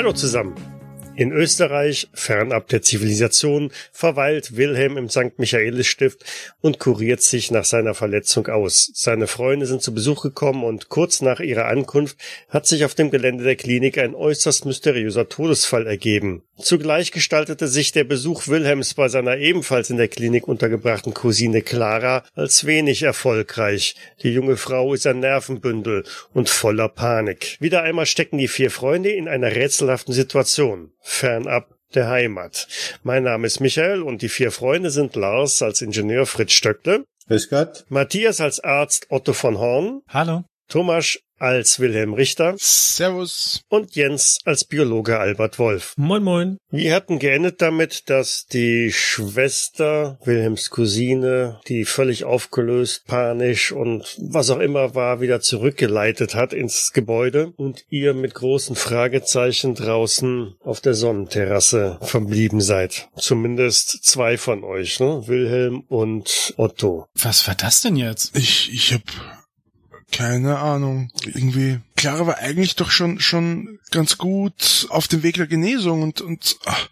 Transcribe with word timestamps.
Hallo 0.00 0.12
zusammen. 0.14 0.69
In 1.20 1.32
Österreich, 1.32 2.08
fernab 2.14 2.68
der 2.68 2.80
Zivilisation, 2.80 3.72
verweilt 3.92 4.56
Wilhelm 4.56 4.96
im 4.96 5.10
St. 5.10 5.36
Michaelisstift 5.38 6.24
und 6.62 6.78
kuriert 6.78 7.20
sich 7.20 7.50
nach 7.50 7.66
seiner 7.66 7.92
Verletzung 7.92 8.46
aus. 8.46 8.90
Seine 8.94 9.26
Freunde 9.26 9.66
sind 9.66 9.82
zu 9.82 9.92
Besuch 9.92 10.22
gekommen 10.22 10.64
und 10.64 10.88
kurz 10.88 11.20
nach 11.20 11.40
ihrer 11.40 11.66
Ankunft 11.66 12.16
hat 12.48 12.66
sich 12.66 12.86
auf 12.86 12.94
dem 12.94 13.10
Gelände 13.10 13.44
der 13.44 13.56
Klinik 13.56 13.98
ein 13.98 14.14
äußerst 14.14 14.64
mysteriöser 14.64 15.28
Todesfall 15.28 15.86
ergeben. 15.86 16.42
Zugleich 16.62 17.12
gestaltete 17.12 17.68
sich 17.68 17.92
der 17.92 18.04
Besuch 18.04 18.48
Wilhelms 18.48 18.94
bei 18.94 19.08
seiner 19.08 19.36
ebenfalls 19.38 19.90
in 19.90 19.96
der 19.96 20.08
Klinik 20.08 20.46
untergebrachten 20.46 21.14
Cousine 21.14 21.62
Clara 21.62 22.24
als 22.34 22.66
wenig 22.66 23.02
erfolgreich. 23.02 23.96
Die 24.22 24.32
junge 24.32 24.56
Frau 24.56 24.94
ist 24.94 25.06
ein 25.06 25.20
Nervenbündel 25.20 26.04
und 26.32 26.48
voller 26.48 26.88
Panik. 26.88 27.56
Wieder 27.60 27.82
einmal 27.82 28.06
stecken 28.06 28.38
die 28.38 28.48
vier 28.48 28.70
Freunde 28.70 29.10
in 29.10 29.28
einer 29.28 29.54
rätselhaften 29.54 30.14
Situation 30.14 30.92
fernab 31.00 31.74
der 31.94 32.08
Heimat. 32.08 32.68
Mein 33.02 33.24
Name 33.24 33.46
ist 33.46 33.60
Michael 33.60 34.02
und 34.02 34.22
die 34.22 34.28
vier 34.28 34.52
Freunde 34.52 34.90
sind 34.90 35.16
Lars 35.16 35.62
als 35.62 35.82
Ingenieur 35.82 36.26
Fritz 36.26 36.52
Stöckle. 36.52 37.04
Grüß 37.26 37.48
Gott. 37.48 37.84
Matthias 37.88 38.40
als 38.40 38.60
Arzt 38.60 39.06
Otto 39.08 39.32
von 39.32 39.58
Horn. 39.58 40.02
Hallo. 40.08 40.44
Thomas 40.70 41.18
als 41.40 41.80
Wilhelm 41.80 42.12
Richter. 42.14 42.54
Servus. 42.58 43.62
Und 43.68 43.96
Jens 43.96 44.38
als 44.44 44.64
Biologe 44.64 45.18
Albert 45.18 45.58
Wolf. 45.58 45.94
Moin, 45.96 46.22
moin. 46.22 46.58
Wir 46.70 46.94
hatten 46.94 47.18
geendet 47.18 47.60
damit, 47.62 48.08
dass 48.10 48.46
die 48.46 48.92
Schwester, 48.92 50.18
Wilhelms 50.24 50.70
Cousine, 50.70 51.58
die 51.66 51.84
völlig 51.84 52.24
aufgelöst, 52.24 53.06
panisch 53.06 53.72
und 53.72 54.16
was 54.20 54.50
auch 54.50 54.58
immer 54.58 54.94
war, 54.94 55.20
wieder 55.20 55.40
zurückgeleitet 55.40 56.34
hat 56.34 56.52
ins 56.52 56.92
Gebäude 56.92 57.52
und 57.56 57.84
ihr 57.88 58.14
mit 58.14 58.34
großen 58.34 58.76
Fragezeichen 58.76 59.74
draußen 59.74 60.54
auf 60.60 60.80
der 60.80 60.94
Sonnenterrasse 60.94 61.98
verblieben 62.02 62.60
seid. 62.60 63.08
Zumindest 63.16 64.04
zwei 64.04 64.36
von 64.36 64.62
euch, 64.62 65.00
ne? 65.00 65.22
Wilhelm 65.26 65.80
und 65.88 66.54
Otto. 66.58 67.06
Was 67.14 67.48
war 67.48 67.54
das 67.54 67.80
denn 67.80 67.96
jetzt? 67.96 68.36
Ich, 68.36 68.70
ich 68.72 68.92
hab 68.92 69.02
keine 70.10 70.58
Ahnung. 70.58 71.10
Irgendwie. 71.24 71.80
Clara 71.96 72.26
war 72.26 72.38
eigentlich 72.38 72.76
doch 72.76 72.90
schon, 72.90 73.20
schon 73.20 73.78
ganz 73.90 74.18
gut 74.18 74.86
auf 74.90 75.08
dem 75.08 75.22
Weg 75.22 75.36
der 75.36 75.46
Genesung 75.46 76.02
und, 76.02 76.20
und, 76.20 76.56
ach, 76.64 76.88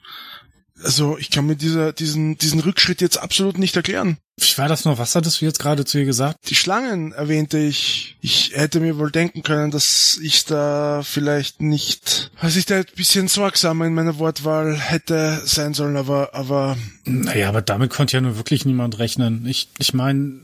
also 0.83 1.19
ich 1.19 1.30
kann 1.30 1.47
mir 1.47 1.56
dieser, 1.56 1.92
diesen, 1.92 2.38
diesen 2.38 2.60
Rückschritt 2.60 3.00
jetzt 3.00 3.19
absolut 3.19 3.58
nicht 3.58 3.75
erklären. 3.77 4.19
Wie 4.36 4.58
war 4.58 4.69
das 4.69 4.84
noch? 4.84 4.98
Was 4.98 5.16
hattest 5.16 5.41
du 5.41 5.44
jetzt 5.44 5.58
gerade 5.58 5.84
zu 5.84 5.98
ihr 5.98 6.05
gesagt? 6.05 6.38
Die 6.48 6.55
Schlangen 6.55 7.12
erwähnte 7.12 7.58
ich. 7.58 8.16
Ich 8.20 8.52
hätte 8.55 8.78
mir 8.78 8.97
wohl 8.97 9.10
denken 9.10 9.42
können, 9.42 9.72
dass 9.72 10.19
ich 10.22 10.44
da 10.44 11.03
vielleicht 11.03 11.60
nicht, 11.60 12.30
dass 12.41 12.55
ich 12.55 12.66
da 12.66 12.77
ein 12.77 12.86
bisschen 12.94 13.27
sorgsamer 13.27 13.86
in 13.86 13.94
meiner 13.94 14.19
Wortwahl 14.19 14.77
hätte 14.77 15.42
sein 15.44 15.75
sollen, 15.75 15.97
aber, 15.97 16.34
aber. 16.34 16.77
Naja, 17.05 17.48
aber 17.48 17.62
damit 17.62 17.91
konnte 17.91 18.16
ja 18.16 18.20
nur 18.20 18.36
wirklich 18.36 18.64
niemand 18.64 19.00
rechnen. 19.00 19.44
Ich, 19.47 19.69
ich 19.78 19.92
meine, 19.94 20.41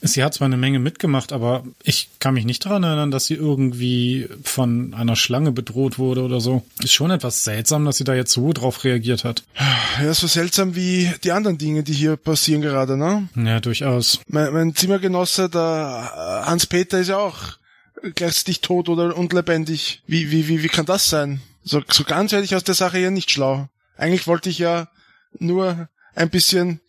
Sie 0.00 0.22
hat 0.22 0.34
zwar 0.34 0.46
eine 0.46 0.56
Menge 0.56 0.78
mitgemacht, 0.78 1.32
aber 1.32 1.64
ich 1.82 2.08
kann 2.20 2.34
mich 2.34 2.44
nicht 2.44 2.64
daran 2.64 2.84
erinnern, 2.84 3.10
dass 3.10 3.26
sie 3.26 3.34
irgendwie 3.34 4.28
von 4.44 4.94
einer 4.94 5.16
Schlange 5.16 5.52
bedroht 5.52 5.98
wurde 5.98 6.22
oder 6.22 6.40
so. 6.40 6.62
Ist 6.82 6.92
schon 6.92 7.10
etwas 7.10 7.44
seltsam, 7.44 7.84
dass 7.84 7.96
sie 7.96 8.04
da 8.04 8.14
jetzt 8.14 8.32
so 8.32 8.52
drauf 8.52 8.84
reagiert 8.84 9.24
hat. 9.24 9.42
Ja, 10.02 10.14
so 10.14 10.26
seltsam 10.26 10.76
wie 10.76 11.12
die 11.24 11.32
anderen 11.32 11.58
Dinge, 11.58 11.82
die 11.82 11.92
hier 11.92 12.16
passieren 12.16 12.62
gerade, 12.62 12.96
ne? 12.96 13.28
Ja, 13.34 13.60
durchaus. 13.60 14.20
Mein, 14.28 14.52
mein 14.52 14.74
Zimmergenosse, 14.74 15.48
der 15.48 16.44
Hans-Peter, 16.46 17.00
ist 17.00 17.08
ja 17.08 17.18
auch 17.18 17.58
gleichzeitig 18.14 18.60
tot 18.60 18.88
oder 18.88 19.16
und 19.16 19.32
lebendig. 19.32 20.02
Wie, 20.06 20.30
wie, 20.30 20.48
wie, 20.48 20.62
wie 20.62 20.68
kann 20.68 20.86
das 20.86 21.08
sein? 21.08 21.40
So, 21.64 21.82
so 21.90 22.04
ganz 22.04 22.32
werde 22.32 22.44
ich 22.44 22.54
aus 22.54 22.64
der 22.64 22.74
Sache 22.74 22.98
ja 22.98 23.10
nicht 23.10 23.30
schlau. 23.30 23.68
Eigentlich 23.96 24.26
wollte 24.26 24.48
ich 24.48 24.58
ja 24.58 24.88
nur 25.38 25.88
ein 26.14 26.30
bisschen 26.30 26.80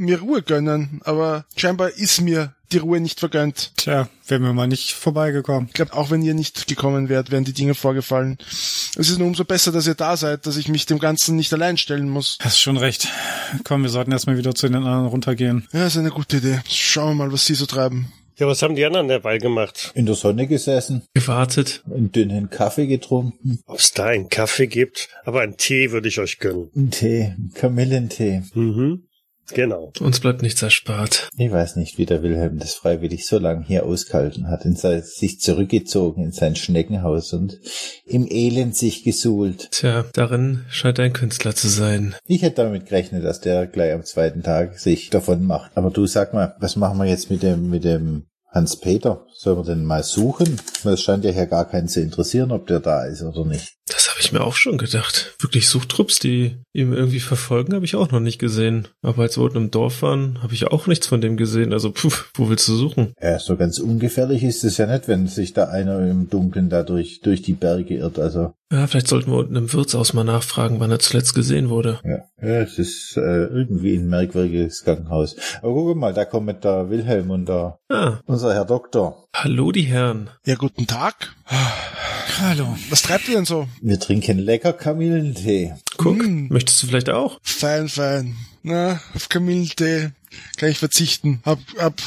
mir 0.00 0.20
Ruhe 0.20 0.42
gönnen, 0.42 1.00
aber 1.04 1.44
scheinbar 1.56 1.90
ist 1.90 2.20
mir 2.20 2.54
die 2.72 2.78
Ruhe 2.78 3.00
nicht 3.00 3.20
vergönnt. 3.20 3.72
Tja, 3.76 4.08
wären 4.26 4.42
wir 4.42 4.52
mal 4.52 4.68
nicht 4.68 4.92
vorbeigekommen. 4.92 5.68
Ich 5.68 5.74
glaube, 5.74 5.92
auch 5.92 6.10
wenn 6.10 6.22
ihr 6.22 6.34
nicht 6.34 6.66
gekommen 6.68 7.08
wärt, 7.08 7.30
wären 7.30 7.44
die 7.44 7.52
Dinge 7.52 7.74
vorgefallen. 7.74 8.38
Es 8.96 9.10
ist 9.10 9.18
nur 9.18 9.26
umso 9.26 9.44
besser, 9.44 9.72
dass 9.72 9.86
ihr 9.86 9.94
da 9.94 10.16
seid, 10.16 10.46
dass 10.46 10.56
ich 10.56 10.68
mich 10.68 10.86
dem 10.86 10.98
Ganzen 10.98 11.36
nicht 11.36 11.52
allein 11.52 11.76
stellen 11.76 12.08
muss. 12.08 12.38
Hast 12.40 12.60
schon 12.60 12.76
recht. 12.76 13.08
Komm, 13.64 13.82
wir 13.82 13.90
sollten 13.90 14.12
erstmal 14.12 14.38
wieder 14.38 14.54
zu 14.54 14.68
den 14.68 14.76
anderen 14.76 15.06
runtergehen. 15.06 15.68
Ja, 15.72 15.86
ist 15.86 15.96
eine 15.96 16.10
gute 16.10 16.38
Idee. 16.38 16.60
Schauen 16.68 17.16
wir 17.16 17.26
mal, 17.26 17.32
was 17.32 17.46
sie 17.46 17.54
so 17.54 17.66
treiben. 17.66 18.12
Ja, 18.36 18.46
was 18.46 18.62
haben 18.62 18.74
die 18.74 18.86
anderen 18.86 19.08
derweil 19.08 19.38
gemacht? 19.38 19.92
In 19.94 20.06
der 20.06 20.14
Sonne 20.14 20.46
gesessen. 20.46 21.02
Gewartet. 21.12 21.82
Einen 21.94 22.10
dünnen 22.10 22.48
Kaffee 22.48 22.86
getrunken. 22.86 23.60
Ob's 23.66 23.92
da 23.92 24.06
einen 24.06 24.30
Kaffee 24.30 24.66
gibt, 24.66 25.10
aber 25.26 25.42
einen 25.42 25.58
Tee 25.58 25.90
würde 25.90 26.08
ich 26.08 26.18
euch 26.20 26.38
gönnen. 26.38 26.70
Einen 26.74 26.90
Tee, 26.90 27.34
einen 27.36 27.52
Kamillentee. 27.52 28.42
Mhm. 28.54 29.02
Genau. 29.54 29.92
Uns 30.00 30.20
bleibt 30.20 30.42
nichts 30.42 30.62
erspart. 30.62 31.28
Ich 31.36 31.50
weiß 31.50 31.76
nicht, 31.76 31.98
wie 31.98 32.06
der 32.06 32.22
Wilhelm 32.22 32.58
das 32.58 32.74
freiwillig 32.74 33.26
so 33.26 33.38
lange 33.38 33.64
hier 33.64 33.84
ausgehalten 33.84 34.48
hat, 34.48 34.64
in 34.64 34.76
sein, 34.76 35.02
sich 35.02 35.40
zurückgezogen 35.40 36.24
in 36.24 36.32
sein 36.32 36.56
Schneckenhaus 36.56 37.32
und 37.32 37.58
im 38.04 38.26
Elend 38.30 38.76
sich 38.76 39.04
gesuhlt. 39.04 39.68
Tja, 39.72 40.04
darin 40.12 40.64
scheint 40.68 41.00
ein 41.00 41.12
Künstler 41.12 41.54
zu 41.54 41.68
sein. 41.68 42.14
Ich 42.26 42.42
hätte 42.42 42.62
damit 42.62 42.86
gerechnet, 42.86 43.24
dass 43.24 43.40
der 43.40 43.66
gleich 43.66 43.92
am 43.92 44.04
zweiten 44.04 44.42
Tag 44.42 44.78
sich 44.78 45.10
davon 45.10 45.44
macht. 45.44 45.72
Aber 45.74 45.90
du 45.90 46.06
sag 46.06 46.34
mal, 46.34 46.54
was 46.60 46.76
machen 46.76 46.98
wir 46.98 47.06
jetzt 47.06 47.30
mit 47.30 47.42
dem, 47.42 47.70
mit 47.70 47.84
dem 47.84 48.26
Hans-Peter? 48.52 49.26
Sollen 49.34 49.58
wir 49.58 49.64
den 49.64 49.84
mal 49.84 50.02
suchen? 50.02 50.60
Es 50.84 51.02
scheint 51.02 51.24
ja 51.24 51.30
hier 51.30 51.46
gar 51.46 51.68
keinen 51.68 51.88
zu 51.88 52.00
interessieren, 52.00 52.50
ob 52.50 52.66
der 52.66 52.80
da 52.80 53.04
ist 53.04 53.22
oder 53.22 53.44
nicht. 53.44 53.76
Das 53.92 54.08
habe 54.08 54.20
ich 54.20 54.32
mir 54.32 54.42
auch 54.42 54.54
schon 54.54 54.78
gedacht. 54.78 55.34
Wirklich 55.40 55.68
Suchtrupps, 55.68 56.18
die 56.20 56.56
ihm 56.72 56.92
irgendwie 56.92 57.20
verfolgen, 57.20 57.74
habe 57.74 57.84
ich 57.84 57.96
auch 57.96 58.10
noch 58.10 58.20
nicht 58.20 58.38
gesehen. 58.38 58.88
Aber 59.02 59.22
als 59.22 59.36
wir 59.36 59.42
unten 59.44 59.56
im 59.56 59.70
Dorf 59.70 60.02
waren, 60.02 60.42
habe 60.42 60.54
ich 60.54 60.66
auch 60.68 60.86
nichts 60.86 61.06
von 61.08 61.20
dem 61.20 61.36
gesehen. 61.36 61.72
Also, 61.72 61.90
pf, 61.92 62.30
wo 62.34 62.48
willst 62.48 62.68
du 62.68 62.74
suchen? 62.76 63.14
Ja, 63.20 63.38
so 63.38 63.56
ganz 63.56 63.78
ungefährlich 63.78 64.42
ist 64.44 64.64
es 64.64 64.76
ja 64.78 64.86
nicht, 64.86 65.08
wenn 65.08 65.26
sich 65.26 65.52
da 65.52 65.64
einer 65.68 65.98
im 66.08 66.30
Dunkeln 66.30 66.70
dadurch 66.70 67.20
durch 67.22 67.42
die 67.42 67.52
Berge 67.54 67.94
irrt. 67.96 68.18
Also 68.18 68.52
Ja, 68.72 68.86
vielleicht 68.86 69.08
sollten 69.08 69.30
wir 69.32 69.38
unten 69.38 69.56
im 69.56 69.72
Wirtshaus 69.72 70.12
mal 70.12 70.24
nachfragen, 70.24 70.78
wann 70.80 70.90
er 70.92 71.00
zuletzt 71.00 71.34
gesehen 71.34 71.68
wurde. 71.68 71.98
ja, 72.04 72.18
ja 72.40 72.60
es 72.62 72.78
ist 72.78 73.16
äh, 73.16 73.20
irgendwie 73.46 73.96
ein 73.96 74.08
merkwürdiges 74.08 74.84
Krankenhaus. 74.84 75.36
Aber 75.62 75.72
guck 75.74 75.96
mal, 75.96 76.14
da 76.14 76.24
kommt 76.24 76.62
der 76.64 76.88
Wilhelm 76.90 77.30
und 77.30 77.48
der, 77.48 77.78
Ah, 77.90 78.18
unser 78.26 78.54
Herr 78.54 78.64
Doktor. 78.64 79.26
hallo 79.34 79.72
die 79.72 79.82
Herren. 79.82 80.30
Ja, 80.46 80.54
guten 80.54 80.86
Tag. 80.86 81.34
Hallo. 82.38 82.76
Was 82.88 83.02
treibt 83.02 83.28
ihr 83.28 83.34
denn 83.36 83.44
so? 83.44 83.66
Wir 83.80 83.98
trinken 83.98 84.38
lecker 84.38 84.72
Kamillentee. 84.72 85.74
Guck, 85.96 86.18
Hm. 86.22 86.48
möchtest 86.48 86.82
du 86.82 86.86
vielleicht 86.86 87.10
auch? 87.10 87.38
Fein, 87.42 87.88
fein. 87.88 88.36
Na, 88.62 89.00
auf 89.14 89.28
Kamillentee 89.28 90.10
kann 90.56 90.68
ich 90.70 90.78
verzichten. 90.78 91.40
Hab, 91.44 91.58
hab 91.78 92.00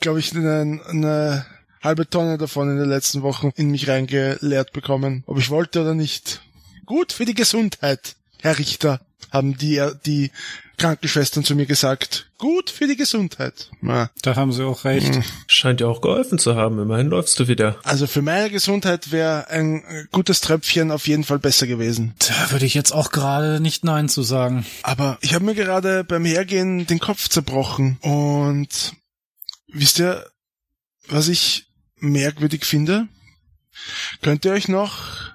glaube 0.00 0.18
ich, 0.20 0.34
eine, 0.34 0.80
eine 0.88 1.46
halbe 1.82 2.08
Tonne 2.08 2.36
davon 2.38 2.70
in 2.70 2.76
den 2.78 2.88
letzten 2.88 3.22
Wochen 3.22 3.50
in 3.56 3.70
mich 3.70 3.88
reingeleert 3.88 4.72
bekommen. 4.72 5.24
Ob 5.26 5.38
ich 5.38 5.50
wollte 5.50 5.80
oder 5.80 5.94
nicht. 5.94 6.42
Gut 6.86 7.12
für 7.12 7.24
die 7.24 7.34
Gesundheit, 7.34 8.16
Herr 8.40 8.58
Richter, 8.58 9.00
haben 9.32 9.56
die, 9.56 9.80
die 10.04 10.30
Krankenschwestern 10.80 11.44
zu 11.44 11.54
mir 11.54 11.66
gesagt. 11.66 12.30
Gut 12.38 12.70
für 12.70 12.86
die 12.86 12.96
Gesundheit. 12.96 13.70
Na, 13.82 14.08
Da 14.22 14.34
haben 14.34 14.50
sie 14.50 14.64
auch 14.64 14.84
recht. 14.84 15.14
Hm. 15.14 15.22
Scheint 15.46 15.82
ja 15.82 15.88
auch 15.88 16.00
geholfen 16.00 16.38
zu 16.38 16.56
haben. 16.56 16.78
Immerhin 16.80 17.08
läufst 17.08 17.38
du 17.38 17.48
wieder. 17.48 17.78
Also 17.84 18.06
für 18.06 18.22
meine 18.22 18.48
Gesundheit 18.48 19.12
wäre 19.12 19.48
ein 19.48 20.08
gutes 20.10 20.40
Tröpfchen 20.40 20.90
auf 20.90 21.06
jeden 21.06 21.24
Fall 21.24 21.38
besser 21.38 21.66
gewesen. 21.66 22.14
Da 22.26 22.50
würde 22.50 22.64
ich 22.64 22.72
jetzt 22.72 22.92
auch 22.92 23.10
gerade 23.10 23.60
nicht 23.60 23.84
Nein 23.84 24.08
zu 24.08 24.22
sagen. 24.22 24.64
Aber 24.82 25.18
ich 25.20 25.34
habe 25.34 25.44
mir 25.44 25.54
gerade 25.54 26.02
beim 26.02 26.24
Hergehen 26.24 26.86
den 26.86 26.98
Kopf 26.98 27.28
zerbrochen. 27.28 27.98
Und 28.00 28.94
wisst 29.68 29.98
ihr, 29.98 30.24
was 31.08 31.28
ich 31.28 31.66
merkwürdig 31.98 32.64
finde? 32.64 33.06
Könnt 34.22 34.46
ihr 34.46 34.52
euch 34.52 34.68
noch 34.68 35.30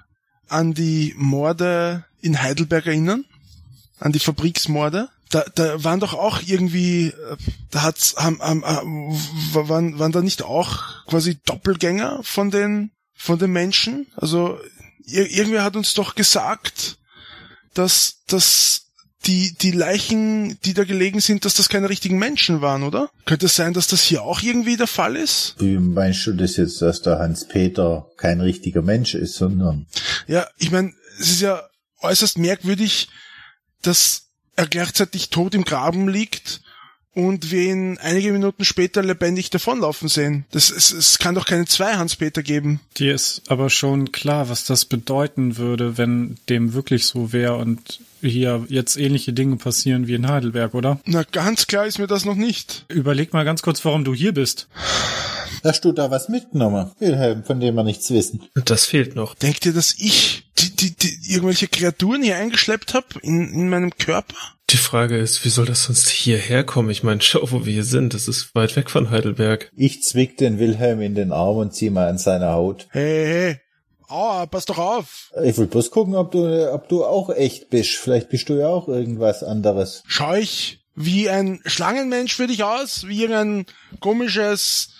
an 0.48 0.74
die 0.74 1.14
Morde 1.16 2.04
in 2.20 2.42
Heidelberg 2.42 2.86
erinnern? 2.86 3.24
An 4.00 4.10
die 4.10 4.18
Fabriksmorde? 4.18 5.08
Da, 5.30 5.44
da 5.54 5.82
waren 5.82 6.00
doch 6.00 6.14
auch 6.14 6.40
irgendwie, 6.46 7.08
äh, 7.08 7.36
da 7.70 7.82
hat's, 7.82 8.14
haben, 8.16 8.40
haben, 8.40 8.64
haben, 8.64 9.18
waren, 9.52 9.98
waren 9.98 10.12
da 10.12 10.22
nicht 10.22 10.42
auch 10.42 10.82
quasi 11.06 11.38
Doppelgänger 11.44 12.20
von 12.22 12.50
den, 12.50 12.92
von 13.14 13.38
den 13.38 13.50
Menschen? 13.50 14.06
Also, 14.16 14.58
ir 15.04 15.30
irgendwer 15.30 15.64
hat 15.64 15.76
uns 15.76 15.94
doch 15.94 16.14
gesagt, 16.14 16.98
dass, 17.74 18.22
dass 18.28 18.86
die, 19.26 19.54
die 19.60 19.72
Leichen, 19.72 20.60
die 20.64 20.74
da 20.74 20.84
gelegen 20.84 21.20
sind, 21.20 21.44
dass 21.44 21.54
das 21.54 21.68
keine 21.68 21.88
richtigen 21.88 22.18
Menschen 22.18 22.60
waren, 22.60 22.82
oder? 22.82 23.10
Könnte 23.24 23.46
es 23.46 23.56
sein, 23.56 23.72
dass 23.72 23.88
das 23.88 24.02
hier 24.02 24.22
auch 24.22 24.42
irgendwie 24.42 24.76
der 24.76 24.86
Fall 24.86 25.16
ist? 25.16 25.56
Wie 25.58 25.78
meinst 25.78 26.26
du 26.26 26.32
das 26.32 26.56
jetzt, 26.56 26.80
dass 26.82 27.02
der 27.02 27.18
Hans-Peter 27.18 28.06
kein 28.16 28.40
richtiger 28.40 28.82
Mensch 28.82 29.14
ist, 29.14 29.34
sondern 29.34 29.86
Ja, 30.26 30.46
ich 30.58 30.70
meine, 30.70 30.92
es 31.18 31.30
ist 31.30 31.40
ja 31.40 31.62
äußerst 32.00 32.38
merkwürdig, 32.38 33.08
dass 33.82 34.25
er 34.56 34.66
gleichzeitig 34.66 35.30
tot 35.30 35.54
im 35.54 35.64
Graben 35.64 36.08
liegt 36.08 36.60
und 37.16 37.50
wir 37.50 37.62
ihn 37.62 37.98
einige 37.98 38.30
Minuten 38.32 38.64
später 38.64 39.02
lebendig 39.02 39.48
davonlaufen 39.48 40.08
sehen. 40.08 40.44
Das, 40.50 40.70
es, 40.70 40.92
es 40.92 41.18
kann 41.18 41.34
doch 41.34 41.46
keine 41.46 41.64
zwei 41.64 41.94
Hans-Peter 41.94 42.42
geben. 42.42 42.80
Dir 42.98 43.14
ist 43.14 43.42
aber 43.48 43.70
schon 43.70 44.12
klar, 44.12 44.50
was 44.50 44.64
das 44.64 44.84
bedeuten 44.84 45.56
würde, 45.56 45.96
wenn 45.96 46.36
dem 46.50 46.74
wirklich 46.74 47.06
so 47.06 47.32
wäre 47.32 47.56
und 47.56 48.00
hier 48.20 48.64
jetzt 48.68 48.96
ähnliche 48.96 49.32
Dinge 49.32 49.56
passieren 49.56 50.06
wie 50.06 50.14
in 50.14 50.28
Heidelberg, 50.28 50.74
oder? 50.74 51.00
Na, 51.04 51.22
ganz 51.24 51.66
klar 51.66 51.86
ist 51.86 51.98
mir 51.98 52.06
das 52.06 52.24
noch 52.24 52.34
nicht. 52.34 52.84
Überleg 52.88 53.32
mal 53.32 53.44
ganz 53.44 53.62
kurz, 53.62 53.84
warum 53.84 54.04
du 54.04 54.14
hier 54.14 54.32
bist. 54.34 54.68
hast 55.64 55.84
du 55.84 55.92
da 55.92 56.10
was 56.10 56.28
mitgenommen, 56.28 56.90
Wilhelm, 56.98 57.44
von 57.44 57.60
dem 57.60 57.74
wir 57.74 57.84
nichts 57.84 58.10
wissen? 58.10 58.42
Das 58.54 58.86
fehlt 58.86 59.16
noch. 59.16 59.34
Denkt 59.34 59.66
ihr, 59.66 59.72
dass 59.72 59.94
ich 59.98 60.44
die, 60.58 60.74
die, 60.74 60.96
die 60.96 61.32
irgendwelche 61.32 61.68
Kreaturen 61.68 62.22
hier 62.22 62.36
eingeschleppt 62.36 62.94
habe 62.94 63.06
in, 63.22 63.52
in 63.52 63.68
meinem 63.68 63.90
Körper? 63.96 64.34
Die 64.70 64.78
Frage 64.78 65.16
ist, 65.16 65.44
wie 65.44 65.48
soll 65.48 65.66
das 65.66 65.84
sonst 65.84 66.08
hierher 66.08 66.64
kommen? 66.64 66.90
Ich 66.90 67.04
meine, 67.04 67.22
schau, 67.22 67.40
wo 67.52 67.64
wir 67.64 67.72
hier 67.72 67.84
sind. 67.84 68.14
Das 68.14 68.26
ist 68.26 68.54
weit 68.54 68.74
weg 68.74 68.90
von 68.90 69.10
Heidelberg. 69.10 69.70
Ich 69.76 70.02
zwick 70.02 70.38
den 70.38 70.58
Wilhelm 70.58 71.00
in 71.00 71.14
den 71.14 71.30
Arm 71.30 71.58
und 71.58 71.72
zieh 71.72 71.90
mal 71.90 72.08
an 72.08 72.18
seiner 72.18 72.52
Haut. 72.52 72.88
Hey, 72.90 73.26
hey, 73.26 73.60
aua, 74.08 74.46
pass 74.46 74.64
doch 74.64 74.78
auf. 74.78 75.32
Ich 75.42 75.56
will 75.58 75.66
bloß 75.66 75.90
gucken, 75.90 76.14
ob 76.14 76.32
du, 76.32 76.72
ob 76.72 76.88
du 76.88 77.04
auch 77.04 77.30
echt 77.30 77.70
bist. 77.70 77.96
Vielleicht 77.96 78.28
bist 78.28 78.48
du 78.48 78.54
ja 78.54 78.68
auch 78.68 78.88
irgendwas 78.88 79.42
anderes. 79.42 80.02
Schau 80.06 80.34
ich 80.34 80.80
wie 80.94 81.28
ein 81.28 81.60
Schlangenmensch 81.66 82.34
für 82.34 82.46
dich 82.46 82.64
aus? 82.64 83.06
Wie 83.06 83.20
irgendein 83.20 83.66
komisches 84.00 84.90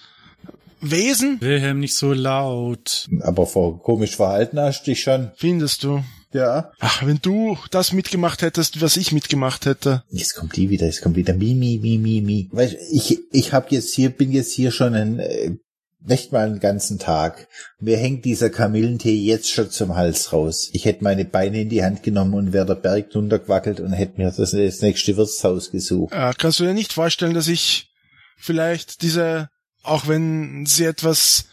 Wesen? 0.81 1.41
Wilhelm, 1.41 1.81
nicht 1.81 1.95
so 1.95 2.13
laut. 2.13 3.09
Aber 3.23 3.47
vor 3.47 3.83
komisch 3.83 4.17
verhalten 4.17 4.61
hast 4.61 4.83
du 4.83 4.91
dich 4.91 5.03
schon. 5.03 5.31
Findest 5.37 5.83
du? 5.83 6.03
Ja. 6.33 6.71
Ach, 6.81 7.07
wenn 7.07 7.19
du 7.23 7.57
das 7.71 7.95
mitgemacht 7.95 8.43
hättest, 8.43 8.83
was 8.83 8.99
ich 8.99 9.13
mitgemacht 9.13 9.65
hätte. 9.65 10.05
Jetzt 10.11 10.35
kommt 10.35 10.57
die 10.57 10.69
wieder, 10.69 10.85
jetzt 10.85 11.01
kommt 11.01 11.17
wieder 11.17 11.33
mi, 11.33 11.55
mi, 11.55 11.79
mi, 11.81 11.97
mi, 11.97 12.21
mi. 12.21 12.49
Weißt, 12.53 12.75
du, 12.75 12.79
ich, 12.93 13.21
ich 13.33 13.53
hab 13.55 13.73
jetzt 13.73 13.95
hier, 13.95 14.11
bin 14.11 14.33
jetzt 14.33 14.53
hier 14.53 14.71
schon 14.71 14.95
ein, 14.95 15.19
äh, 15.19 15.57
nicht 16.01 16.33
mal 16.33 16.47
einen 16.47 16.61
ganzen 16.61 16.99
Tag. 16.99 17.49
Mir 17.81 17.97
hängt 17.97 18.25
dieser 18.25 18.51
Kamillentee 18.51 19.15
jetzt 19.15 19.51
schon 19.51 19.71
zum 19.71 19.97
Hals 19.97 20.33
raus. 20.33 20.69
Ich 20.73 20.85
hätte 20.85 21.05
meine 21.05 21.25
Beine 21.25 21.63
in 21.63 21.69
die 21.69 21.83
Hand 21.83 22.03
genommen 22.03 22.35
und 22.35 22.53
wäre 22.53 22.67
der 22.67 22.75
Berg 22.75 23.15
runtergewackelt 23.15 23.81
und 23.81 23.93
hätte 23.93 24.21
mir 24.21 24.31
das, 24.31 24.51
das 24.53 24.81
nächste 24.81 25.17
Wirtshaus 25.17 25.71
gesucht. 25.71 26.13
Äh, 26.13 26.33
kannst 26.39 26.61
du 26.61 26.65
dir 26.65 26.75
nicht 26.75 26.93
vorstellen, 26.93 27.35
dass 27.35 27.49
ich 27.49 27.91
vielleicht 28.37 29.03
diese, 29.03 29.49
auch 29.83 30.07
wenn 30.07 30.67
sie 30.67 30.85
etwas 30.85 31.47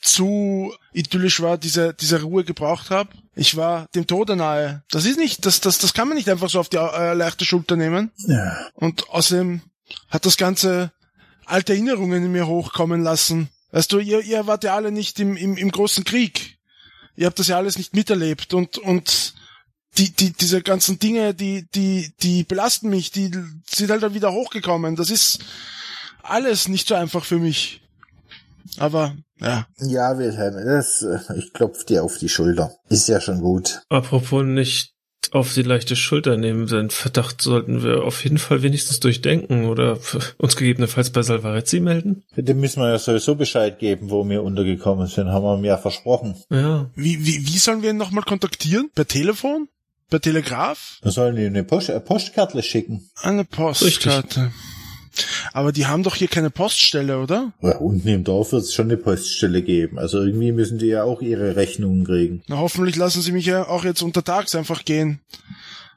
zu 0.00 0.72
idyllisch 0.92 1.40
war, 1.40 1.58
diese, 1.58 1.92
diese 1.92 2.22
Ruhe 2.22 2.44
gebraucht 2.44 2.90
habe. 2.90 3.10
Ich 3.34 3.56
war 3.56 3.86
dem 3.94 4.06
Tode 4.06 4.36
nahe. 4.36 4.84
Das 4.90 5.04
ist 5.04 5.18
nicht, 5.18 5.44
das, 5.44 5.60
das, 5.60 5.78
das 5.78 5.92
kann 5.92 6.08
man 6.08 6.16
nicht 6.16 6.30
einfach 6.30 6.48
so 6.48 6.60
auf 6.60 6.68
die 6.68 6.76
äh, 6.76 7.12
leichte 7.14 7.44
Schulter 7.44 7.76
nehmen. 7.76 8.12
Ja. 8.18 8.56
Und 8.74 9.10
außerdem 9.10 9.62
hat 10.08 10.24
das 10.24 10.36
Ganze 10.36 10.92
alte 11.44 11.72
Erinnerungen 11.72 12.24
in 12.24 12.32
mir 12.32 12.46
hochkommen 12.46 13.02
lassen. 13.02 13.48
Weißt 13.76 13.92
du, 13.92 13.98
ihr, 13.98 14.22
ihr 14.22 14.46
wart 14.46 14.64
ja 14.64 14.74
alle 14.74 14.90
nicht 14.90 15.20
im, 15.20 15.36
im, 15.36 15.58
im 15.58 15.70
großen 15.70 16.02
Krieg. 16.02 16.56
Ihr 17.14 17.26
habt 17.26 17.38
das 17.38 17.48
ja 17.48 17.58
alles 17.58 17.76
nicht 17.76 17.94
miterlebt 17.94 18.54
und, 18.54 18.78
und 18.78 19.34
die, 19.98 20.12
die, 20.12 20.32
diese 20.32 20.62
ganzen 20.62 20.98
Dinge, 20.98 21.34
die, 21.34 21.68
die, 21.74 22.10
die 22.22 22.44
belasten 22.44 22.88
mich, 22.88 23.10
die 23.10 23.30
sind 23.68 23.90
halt 23.90 24.02
dann 24.02 24.14
wieder 24.14 24.32
hochgekommen. 24.32 24.96
Das 24.96 25.10
ist 25.10 25.40
alles 26.22 26.68
nicht 26.68 26.88
so 26.88 26.94
einfach 26.94 27.26
für 27.26 27.38
mich. 27.38 27.82
Aber, 28.78 29.14
ja. 29.40 29.66
Ja, 29.80 30.16
Wilhelm, 30.16 30.54
das, 30.64 31.02
äh, 31.02 31.18
ich 31.36 31.52
klopf 31.52 31.84
dir 31.84 32.02
auf 32.02 32.16
die 32.16 32.30
Schulter. 32.30 32.74
Ist 32.88 33.08
ja 33.08 33.20
schon 33.20 33.42
gut. 33.42 33.82
Apropos 33.90 34.42
nicht 34.42 34.95
auf 35.32 35.54
die 35.54 35.62
leichte 35.62 35.96
Schulter 35.96 36.36
nehmen, 36.36 36.66
den 36.66 36.90
Verdacht 36.90 37.40
sollten 37.42 37.82
wir 37.82 38.04
auf 38.04 38.22
jeden 38.24 38.38
Fall 38.38 38.62
wenigstens 38.62 39.00
durchdenken 39.00 39.66
oder 39.66 39.98
uns 40.38 40.56
gegebenenfalls 40.56 41.10
bei 41.10 41.22
Salvarezzi 41.22 41.80
melden. 41.80 42.24
Dem 42.36 42.60
müssen 42.60 42.80
wir 42.80 42.90
ja 42.90 42.98
sowieso 42.98 43.34
Bescheid 43.34 43.78
geben, 43.78 44.10
wo 44.10 44.28
wir 44.28 44.42
untergekommen 44.42 45.06
sind, 45.06 45.28
haben 45.28 45.44
wir 45.44 45.56
ihm 45.56 45.64
ja 45.64 45.78
versprochen. 45.78 46.36
Ja. 46.50 46.90
Wie, 46.94 47.26
wie, 47.26 47.46
wie 47.46 47.58
sollen 47.58 47.82
wir 47.82 47.90
ihn 47.90 47.96
nochmal 47.96 48.24
kontaktieren? 48.24 48.90
Per 48.94 49.06
Telefon? 49.06 49.68
Per 50.08 50.20
Telegraph? 50.20 50.98
Wir 51.02 51.10
sollen 51.10 51.36
ihm 51.36 51.46
eine 51.46 51.64
Post, 51.64 51.90
eine 51.90 52.00
Postkarte 52.00 52.62
schicken. 52.62 53.10
Eine 53.22 53.44
Postkarte. 53.44 54.52
Aber 55.52 55.72
die 55.72 55.86
haben 55.86 56.02
doch 56.02 56.14
hier 56.14 56.28
keine 56.28 56.50
Poststelle, 56.50 57.20
oder? 57.20 57.52
Ja, 57.62 57.76
unten 57.78 58.08
im 58.08 58.24
Dorf 58.24 58.52
wird 58.52 58.62
es 58.62 58.74
schon 58.74 58.86
eine 58.86 58.96
Poststelle 58.96 59.62
geben. 59.62 59.98
Also 59.98 60.20
irgendwie 60.20 60.52
müssen 60.52 60.78
die 60.78 60.86
ja 60.86 61.04
auch 61.04 61.22
ihre 61.22 61.56
Rechnungen 61.56 62.04
kriegen. 62.04 62.42
Na, 62.48 62.58
hoffentlich 62.58 62.96
lassen 62.96 63.22
sie 63.22 63.32
mich 63.32 63.46
ja 63.46 63.68
auch 63.68 63.84
jetzt 63.84 64.02
untertags 64.02 64.54
einfach 64.54 64.84
gehen. 64.84 65.20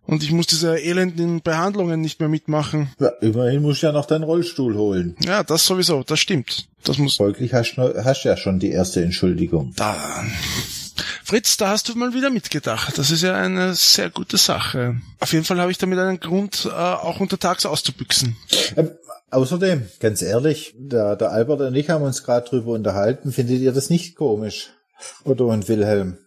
Und 0.05 0.23
ich 0.23 0.31
muss 0.31 0.47
diese 0.47 0.75
elenden 0.81 1.41
Behandlungen 1.41 2.01
nicht 2.01 2.19
mehr 2.19 2.29
mitmachen. 2.29 2.89
Ja, 2.99 3.09
immerhin 3.21 3.61
musst 3.61 3.83
du 3.83 3.87
ja 3.87 3.93
noch 3.93 4.07
deinen 4.07 4.23
Rollstuhl 4.23 4.75
holen. 4.75 5.15
Ja, 5.23 5.43
das 5.43 5.67
sowieso, 5.67 6.01
das 6.01 6.19
stimmt. 6.19 6.67
Das 6.83 6.97
muss. 6.97 7.17
Folglich 7.17 7.53
hast 7.53 7.75
du 7.75 8.03
hast 8.03 8.23
ja 8.23 8.35
schon 8.35 8.57
die 8.57 8.71
erste 8.71 9.03
Entschuldigung. 9.03 9.71
Da. 9.75 10.25
Fritz, 11.23 11.57
da 11.57 11.69
hast 11.69 11.89
du 11.89 11.95
mal 11.95 12.13
wieder 12.13 12.29
mitgedacht. 12.29 12.97
Das 12.97 13.11
ist 13.11 13.23
ja 13.23 13.35
eine 13.35 13.73
sehr 13.75 14.09
gute 14.09 14.37
Sache. 14.37 14.95
Auf 15.19 15.33
jeden 15.33 15.45
Fall 15.45 15.59
habe 15.59 15.71
ich 15.71 15.77
damit 15.77 15.99
einen 15.99 16.19
Grund, 16.19 16.65
äh, 16.65 16.69
auch 16.69 17.19
untertags 17.19 17.65
auszubüchsen. 17.65 18.35
Ähm, 18.75 18.91
außerdem, 19.31 19.87
ganz 19.99 20.21
ehrlich, 20.21 20.73
der, 20.77 21.15
der 21.15 21.31
Albert 21.31 21.61
und 21.61 21.75
ich 21.75 21.89
haben 21.89 22.03
uns 22.03 22.23
gerade 22.23 22.47
drüber 22.47 22.73
unterhalten. 22.73 23.31
Findet 23.31 23.59
ihr 23.59 23.71
das 23.71 23.89
nicht 23.89 24.15
komisch? 24.15 24.71
Otto 25.23 25.49
und 25.49 25.67
Wilhelm, 25.69 26.17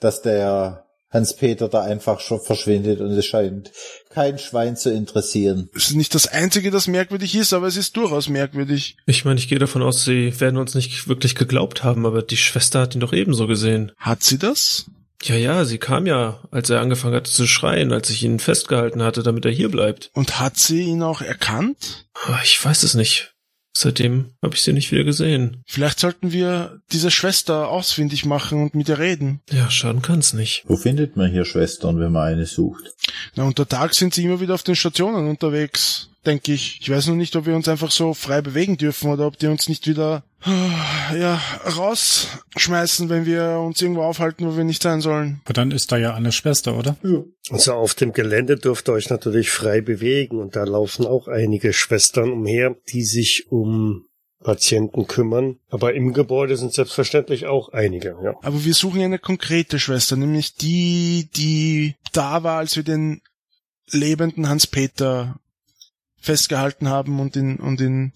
dass 0.00 0.22
der 0.22 0.84
Hans-Peter 1.10 1.68
da 1.68 1.82
einfach 1.82 2.20
schon 2.20 2.40
verschwindet 2.40 3.00
und 3.00 3.12
es 3.12 3.24
scheint 3.24 3.70
kein 4.14 4.38
Schwein 4.38 4.76
zu 4.76 4.90
interessieren. 4.92 5.68
Es 5.74 5.88
ist 5.90 5.96
nicht 5.96 6.14
das 6.14 6.26
Einzige, 6.26 6.70
das 6.70 6.86
merkwürdig 6.86 7.34
ist, 7.34 7.52
aber 7.52 7.66
es 7.66 7.76
ist 7.76 7.96
durchaus 7.96 8.28
merkwürdig. 8.28 8.96
Ich 9.06 9.24
meine, 9.24 9.38
ich 9.40 9.48
gehe 9.48 9.58
davon 9.58 9.82
aus, 9.82 10.04
sie 10.04 10.38
werden 10.40 10.56
uns 10.56 10.74
nicht 10.74 11.08
wirklich 11.08 11.34
geglaubt 11.34 11.82
haben, 11.82 12.06
aber 12.06 12.22
die 12.22 12.36
Schwester 12.36 12.80
hat 12.80 12.94
ihn 12.94 13.00
doch 13.00 13.12
ebenso 13.12 13.46
gesehen. 13.46 13.92
Hat 13.98 14.22
sie 14.22 14.38
das? 14.38 14.86
Ja, 15.22 15.36
ja, 15.36 15.64
sie 15.64 15.78
kam 15.78 16.06
ja, 16.06 16.40
als 16.50 16.68
er 16.70 16.80
angefangen 16.80 17.14
hatte 17.14 17.30
zu 17.30 17.46
schreien, 17.46 17.92
als 17.92 18.10
ich 18.10 18.22
ihn 18.22 18.38
festgehalten 18.38 19.02
hatte, 19.02 19.22
damit 19.22 19.44
er 19.46 19.50
hier 19.52 19.70
bleibt. 19.70 20.10
Und 20.12 20.38
hat 20.38 20.58
sie 20.58 20.82
ihn 20.82 21.02
auch 21.02 21.22
erkannt? 21.22 22.06
Ah, 22.26 22.38
Ich 22.44 22.62
weiß 22.62 22.82
es 22.82 22.94
nicht. 22.94 23.33
Seitdem 23.76 24.30
habe 24.40 24.54
ich 24.54 24.62
sie 24.62 24.72
nicht 24.72 24.92
wieder 24.92 25.02
gesehen. 25.02 25.62
Vielleicht 25.66 25.98
sollten 25.98 26.30
wir 26.30 26.80
diese 26.92 27.10
Schwester 27.10 27.68
ausfindig 27.68 28.24
machen 28.24 28.62
und 28.62 28.74
mit 28.74 28.88
ihr 28.88 28.98
reden. 29.00 29.40
Ja, 29.50 29.68
schaden 29.68 30.00
kann's 30.00 30.32
nicht. 30.32 30.62
Wo 30.66 30.76
findet 30.76 31.16
man 31.16 31.30
hier 31.30 31.44
Schwestern, 31.44 31.98
wenn 31.98 32.12
man 32.12 32.28
eine 32.28 32.46
sucht? 32.46 32.84
Na, 33.34 33.42
unter 33.42 33.68
Tag 33.68 33.94
sind 33.94 34.14
sie 34.14 34.24
immer 34.24 34.40
wieder 34.40 34.54
auf 34.54 34.62
den 34.62 34.76
Stationen 34.76 35.28
unterwegs, 35.28 36.08
denke 36.26 36.52
ich. 36.52 36.78
Ich 36.80 36.90
weiß 36.90 37.08
noch 37.08 37.14
nicht, 37.14 37.36
ob 37.36 37.46
wir 37.46 37.54
uns 37.54 37.68
einfach 37.68 37.90
so 37.90 38.14
frei 38.14 38.42
bewegen 38.42 38.76
dürfen 38.76 39.10
oder 39.10 39.26
ob 39.26 39.38
die 39.38 39.46
uns 39.46 39.68
nicht 39.68 39.86
wieder, 39.86 40.24
ja, 40.44 41.40
rausschmeißen, 41.76 43.08
wenn 43.08 43.26
wir 43.26 43.60
uns 43.64 43.80
irgendwo 43.80 44.02
aufhalten, 44.02 44.46
wo 44.46 44.56
wir 44.56 44.64
nicht 44.64 44.82
sein 44.82 45.00
sollen. 45.00 45.40
Aber 45.44 45.54
dann 45.54 45.70
ist 45.70 45.92
da 45.92 45.96
ja 45.96 46.14
eine 46.14 46.32
Schwester, 46.32 46.76
oder? 46.76 46.96
Ja. 47.02 47.22
Also 47.50 47.74
auf 47.74 47.94
dem 47.94 48.12
Gelände 48.12 48.56
dürft 48.56 48.88
ihr 48.88 48.92
euch 48.92 49.10
natürlich 49.10 49.50
frei 49.50 49.80
bewegen 49.80 50.38
und 50.38 50.56
da 50.56 50.64
laufen 50.64 51.06
auch 51.06 51.28
einige 51.28 51.72
Schwestern 51.72 52.32
umher, 52.32 52.76
die 52.92 53.04
sich 53.04 53.46
um 53.50 54.06
Patienten 54.44 55.06
kümmern. 55.06 55.56
Aber 55.70 55.94
im 55.94 56.12
Gebäude 56.12 56.56
sind 56.56 56.72
selbstverständlich 56.72 57.46
auch 57.46 57.70
einige, 57.70 58.16
ja. 58.22 58.34
Aber 58.42 58.64
wir 58.64 58.74
suchen 58.74 59.00
eine 59.00 59.18
konkrete 59.18 59.78
Schwester, 59.78 60.16
nämlich 60.16 60.54
die, 60.54 61.28
die 61.34 61.96
da 62.12 62.42
war, 62.44 62.58
als 62.58 62.76
wir 62.76 62.84
den 62.84 63.22
lebenden 63.90 64.48
Hans-Peter 64.48 65.40
festgehalten 66.24 66.88
haben 66.88 67.20
und 67.20 67.36
ihn, 67.36 67.56
und 67.56 67.80
ihn 67.80 68.12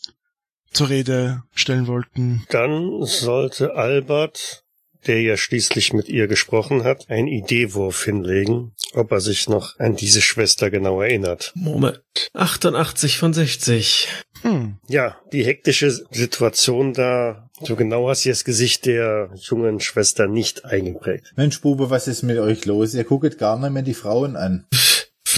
zur 0.72 0.88
Rede 0.88 1.42
stellen 1.54 1.86
wollten. 1.86 2.44
Dann 2.48 3.04
sollte 3.04 3.74
Albert, 3.74 4.64
der 5.06 5.20
ja 5.20 5.36
schließlich 5.36 5.92
mit 5.92 6.08
ihr 6.08 6.26
gesprochen 6.26 6.84
hat, 6.84 7.10
einen 7.10 7.28
Ideewurf 7.28 8.04
hinlegen, 8.04 8.72
ob 8.94 9.12
er 9.12 9.20
sich 9.20 9.48
noch 9.48 9.78
an 9.78 9.94
diese 9.94 10.22
Schwester 10.22 10.70
genau 10.70 11.02
erinnert. 11.02 11.52
Moment. 11.54 12.02
88 12.32 13.18
von 13.18 13.34
60. 13.34 14.08
Hm. 14.42 14.78
Ja, 14.88 15.18
die 15.32 15.44
hektische 15.44 15.90
Situation 15.90 16.94
da, 16.94 17.50
so 17.60 17.76
genau 17.76 18.08
hast 18.08 18.24
du 18.24 18.30
das 18.30 18.44
Gesicht 18.44 18.86
der 18.86 19.30
jungen 19.34 19.80
Schwester 19.80 20.26
nicht 20.28 20.64
eingeprägt. 20.64 21.34
Mensch, 21.36 21.60
Bube, 21.60 21.90
was 21.90 22.08
ist 22.08 22.22
mit 22.22 22.38
euch 22.38 22.64
los? 22.64 22.94
Ihr 22.94 23.04
guckt 23.04 23.38
gar 23.38 23.58
nicht 23.58 23.70
mehr 23.70 23.82
die 23.82 23.94
Frauen 23.94 24.36
an. 24.36 24.66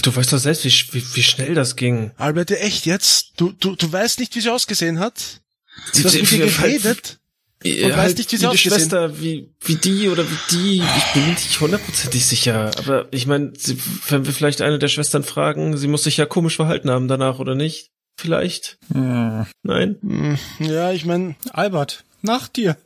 Du 0.01 0.15
weißt 0.15 0.33
doch 0.33 0.37
selbst, 0.39 0.65
wie, 0.65 0.73
wie, 0.93 1.15
wie 1.15 1.23
schnell 1.23 1.53
das 1.53 1.75
ging. 1.75 2.11
Albert, 2.17 2.51
echt 2.51 2.85
jetzt? 2.85 3.33
Du, 3.37 3.51
du, 3.51 3.75
du 3.75 3.91
weißt 3.91 4.19
nicht, 4.19 4.35
wie 4.35 4.41
sie 4.41 4.49
ausgesehen 4.49 4.99
hat? 4.99 5.19
Sie- 5.93 6.01
Du 6.01 6.07
hast 6.07 6.15
mit 6.15 6.31
ihr 6.31 6.45
wie- 6.45 6.49
geredet? 6.51 7.17
Äh, 7.63 7.83
Und 7.83 7.95
weißt 7.95 8.17
nicht, 8.17 8.31
wie 8.31 8.37
sie 8.37 8.41
die 8.41 8.47
ausgesehen- 8.47 8.57
Schwester, 8.79 9.21
wie, 9.21 9.53
wie 9.63 9.75
die 9.75 10.09
oder 10.09 10.25
wie 10.27 10.37
die. 10.49 10.77
Ich 10.97 11.13
bin 11.13 11.27
nicht 11.29 11.59
hundertprozentig 11.59 12.25
sicher. 12.25 12.71
Aber 12.79 13.07
ich 13.11 13.27
meine, 13.27 13.53
sie- 13.55 13.77
wenn 14.09 14.25
wir 14.25 14.33
vielleicht 14.33 14.61
eine 14.61 14.79
der 14.79 14.87
Schwestern 14.87 15.23
fragen, 15.23 15.77
sie 15.77 15.85
muss 15.87 16.03
sich 16.03 16.17
ja 16.17 16.25
komisch 16.25 16.55
verhalten 16.55 16.89
haben 16.89 17.07
danach, 17.07 17.37
oder 17.37 17.53
nicht? 17.53 17.91
Vielleicht? 18.17 18.79
Hm. 18.91 19.45
Nein? 19.61 19.97
Hm, 20.01 20.39
Ja, 20.57 20.91
ich 20.91 21.05
meine, 21.05 21.35
Albert, 21.53 22.03
nach 22.23 22.47
dir. 22.47 22.77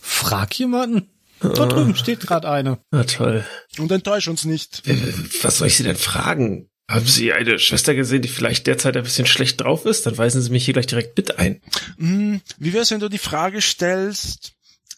Frag 0.00 0.58
jemanden. 0.58 1.10
Da 1.40 1.66
drüben 1.66 1.94
steht 1.96 2.20
gerade 2.20 2.48
eine. 2.50 2.78
Na 2.90 3.04
toll. 3.04 3.44
und 3.78 3.90
enttäusch 3.92 4.28
uns 4.28 4.44
nicht. 4.44 4.86
Äh, 4.86 4.96
Was 5.42 5.58
soll 5.58 5.68
ich 5.68 5.76
Sie 5.76 5.82
denn 5.82 5.96
fragen? 5.96 6.70
Haben 6.88 7.06
Sie 7.06 7.32
eine 7.32 7.58
Schwester 7.58 7.94
gesehen, 7.94 8.22
die 8.22 8.28
vielleicht 8.28 8.66
derzeit 8.66 8.96
ein 8.96 9.02
bisschen 9.02 9.26
schlecht 9.26 9.60
drauf 9.60 9.84
ist? 9.86 10.06
Dann 10.06 10.16
weisen 10.16 10.40
Sie 10.40 10.50
mich 10.50 10.64
hier 10.64 10.74
gleich 10.74 10.86
direkt 10.86 11.16
mit 11.16 11.38
ein. 11.38 11.60
Hm, 11.98 12.40
wie 12.58 12.72
wär's, 12.72 12.90
wenn 12.92 13.00
du 13.00 13.08
die 13.08 13.18
Frage 13.18 13.60
stellst, 13.60 14.52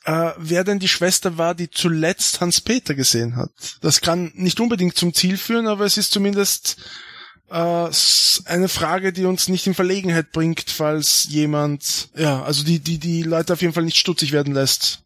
äh, 0.05 0.33
wer 0.37 0.65
denn 0.65 0.79
die 0.79 0.89
Schwester 0.89 1.39
war, 1.39 1.55
die 1.55 1.71
zuletzt 1.71 2.41
Hans-Peter 2.41 2.95
gesehen 2.95 3.37
hat? 3.37 3.51
Das 3.81 4.01
kann 4.01 4.33
nicht 4.35 4.61
unbedingt 4.61 4.97
zum 4.97 5.15
Ziel 5.15 5.39
führen, 5.39 5.67
aber 5.67 5.87
es 5.87 5.97
ist 5.97 6.13
zumindest 6.13 6.77
äh, 7.51 7.89
eine 8.45 8.69
Frage, 8.69 9.13
die 9.13 9.25
uns 9.25 9.49
nicht 9.49 9.67
in 9.67 9.75
Verlegenheit 9.75 10.33
bringt, 10.33 10.67
falls 10.69 11.27
jemand, 11.31 12.11
ja, 12.15 12.43
also 12.43 12.65
die, 12.65 12.81
die, 12.81 12.99
die 12.99 13.23
Leute 13.23 13.55
auf 13.55 13.63
jeden 13.63 13.73
Fall 13.73 13.85
nicht 13.85 13.99
stutzig 13.99 14.33
werden 14.33 14.53
lässt. 14.55 15.01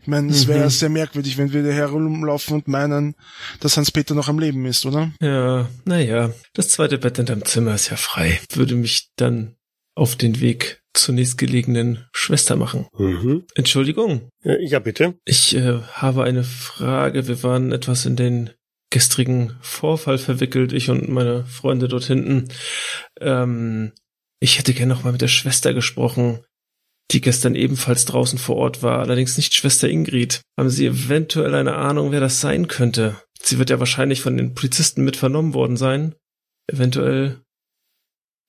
Ich 0.00 0.06
meine, 0.08 0.30
es 0.30 0.46
wäre 0.48 0.68
sehr 0.70 0.88
merkwürdig, 0.88 1.38
wenn 1.38 1.52
wir 1.52 1.62
herumlaufen 1.72 2.54
und 2.56 2.68
meinen, 2.68 3.14
dass 3.60 3.76
Hans-Peter 3.76 4.14
noch 4.14 4.28
am 4.28 4.38
Leben 4.38 4.64
ist, 4.66 4.84
oder? 4.86 5.12
Ja, 5.20 5.68
naja. 5.84 6.32
Das 6.54 6.68
zweite 6.68 6.98
Bett 6.98 7.18
in 7.18 7.26
deinem 7.26 7.44
Zimmer 7.44 7.74
ist 7.74 7.90
ja 7.90 7.96
frei. 7.96 8.40
Würde 8.54 8.74
mich 8.74 9.10
dann 9.16 9.56
auf 9.94 10.16
den 10.16 10.40
Weg 10.40 10.82
zur 10.94 11.14
nächstgelegenen 11.14 12.06
Schwester 12.12 12.56
machen. 12.56 12.86
Mhm. 12.98 13.44
Entschuldigung, 13.54 14.28
Ja, 14.42 14.78
bitte. 14.78 15.14
ich 15.24 15.54
äh, 15.56 15.80
habe 15.94 16.24
eine 16.24 16.44
Frage. 16.44 17.28
Wir 17.28 17.42
waren 17.42 17.72
etwas 17.72 18.04
in 18.04 18.16
den 18.16 18.50
gestrigen 18.90 19.56
Vorfall 19.62 20.18
verwickelt, 20.18 20.72
ich 20.74 20.90
und 20.90 21.08
meine 21.08 21.44
Freunde 21.46 21.88
dort 21.88 22.04
hinten. 22.04 22.48
Ähm, 23.20 23.92
ich 24.38 24.58
hätte 24.58 24.74
gerne 24.74 24.92
noch 24.92 25.02
mal 25.04 25.12
mit 25.12 25.22
der 25.22 25.28
Schwester 25.28 25.72
gesprochen, 25.72 26.40
die 27.12 27.20
gestern 27.20 27.54
ebenfalls 27.54 28.04
draußen 28.04 28.38
vor 28.38 28.56
Ort 28.56 28.82
war, 28.82 28.98
allerdings 28.98 29.36
nicht 29.36 29.54
Schwester 29.54 29.88
Ingrid. 29.88 30.40
Haben 30.58 30.70
Sie 30.70 30.86
eventuell 30.86 31.54
eine 31.54 31.74
Ahnung, 31.74 32.12
wer 32.12 32.20
das 32.20 32.40
sein 32.40 32.68
könnte? 32.68 33.16
Sie 33.42 33.58
wird 33.58 33.70
ja 33.70 33.78
wahrscheinlich 33.78 34.20
von 34.20 34.36
den 34.36 34.54
Polizisten 34.54 35.04
mit 35.04 35.16
vernommen 35.16 35.54
worden 35.54 35.76
sein. 35.76 36.14
Eventuell 36.68 37.40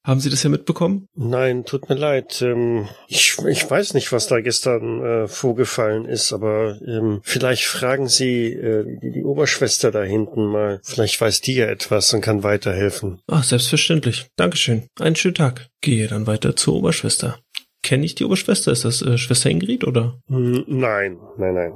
haben 0.06 0.20
Sie 0.20 0.30
das 0.30 0.44
ja 0.44 0.50
mitbekommen? 0.50 1.08
Nein, 1.16 1.64
tut 1.64 1.88
mir 1.88 1.96
leid. 1.96 2.42
Ähm, 2.42 2.90
ich, 3.08 3.38
ich 3.48 3.70
weiß 3.70 3.94
nicht, 3.94 4.12
was 4.12 4.28
da 4.28 4.42
gestern 4.42 5.02
äh, 5.02 5.28
vorgefallen 5.30 6.06
ist, 6.06 6.34
aber 6.34 6.78
ähm, 6.86 7.22
vielleicht 7.24 7.64
fragen 7.64 8.10
Sie 8.10 8.52
äh, 8.52 9.00
die, 9.02 9.12
die 9.12 9.24
Oberschwester 9.24 9.92
da 9.92 10.04
hinten 10.04 10.46
mal. 10.46 10.82
Vielleicht 10.84 11.20
weiß 11.22 11.40
die 11.40 11.56
ja 11.56 11.68
etwas 11.68 12.14
und 12.14 12.20
kann 12.20 12.44
weiterhelfen. 12.44 13.22
Ach, 13.28 13.44
selbstverständlich. 13.44 14.28
Dankeschön. 14.36 14.88
Einen 15.00 15.16
schönen 15.16 15.36
Tag. 15.36 15.70
Gehe 15.80 16.08
dann 16.08 16.28
weiter 16.28 16.56
zur 16.58 16.76
Oberschwester. 16.76 17.40
Kenne 17.84 18.06
ich 18.06 18.16
die 18.16 18.26
Oberschwester? 18.26 18.72
Ist 18.72 18.86
das 18.86 19.02
äh, 19.02 19.18
Schwester 19.18 19.50
Ingrid 19.50 19.84
oder? 19.84 20.20
Hm, 20.28 20.64
Nein, 20.68 21.20
nein, 21.38 21.54
nein. 21.54 21.74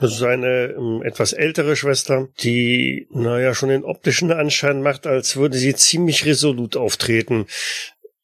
Das 0.00 0.12
ist 0.12 0.22
eine 0.22 0.74
ähm, 0.76 1.02
etwas 1.04 1.32
ältere 1.32 1.76
Schwester, 1.76 2.28
die, 2.40 3.06
naja, 3.10 3.54
schon 3.54 3.68
den 3.68 3.84
optischen 3.84 4.32
Anschein 4.32 4.82
macht, 4.82 5.06
als 5.06 5.36
würde 5.36 5.56
sie 5.56 5.74
ziemlich 5.74 6.26
resolut 6.26 6.76
auftreten. 6.76 7.46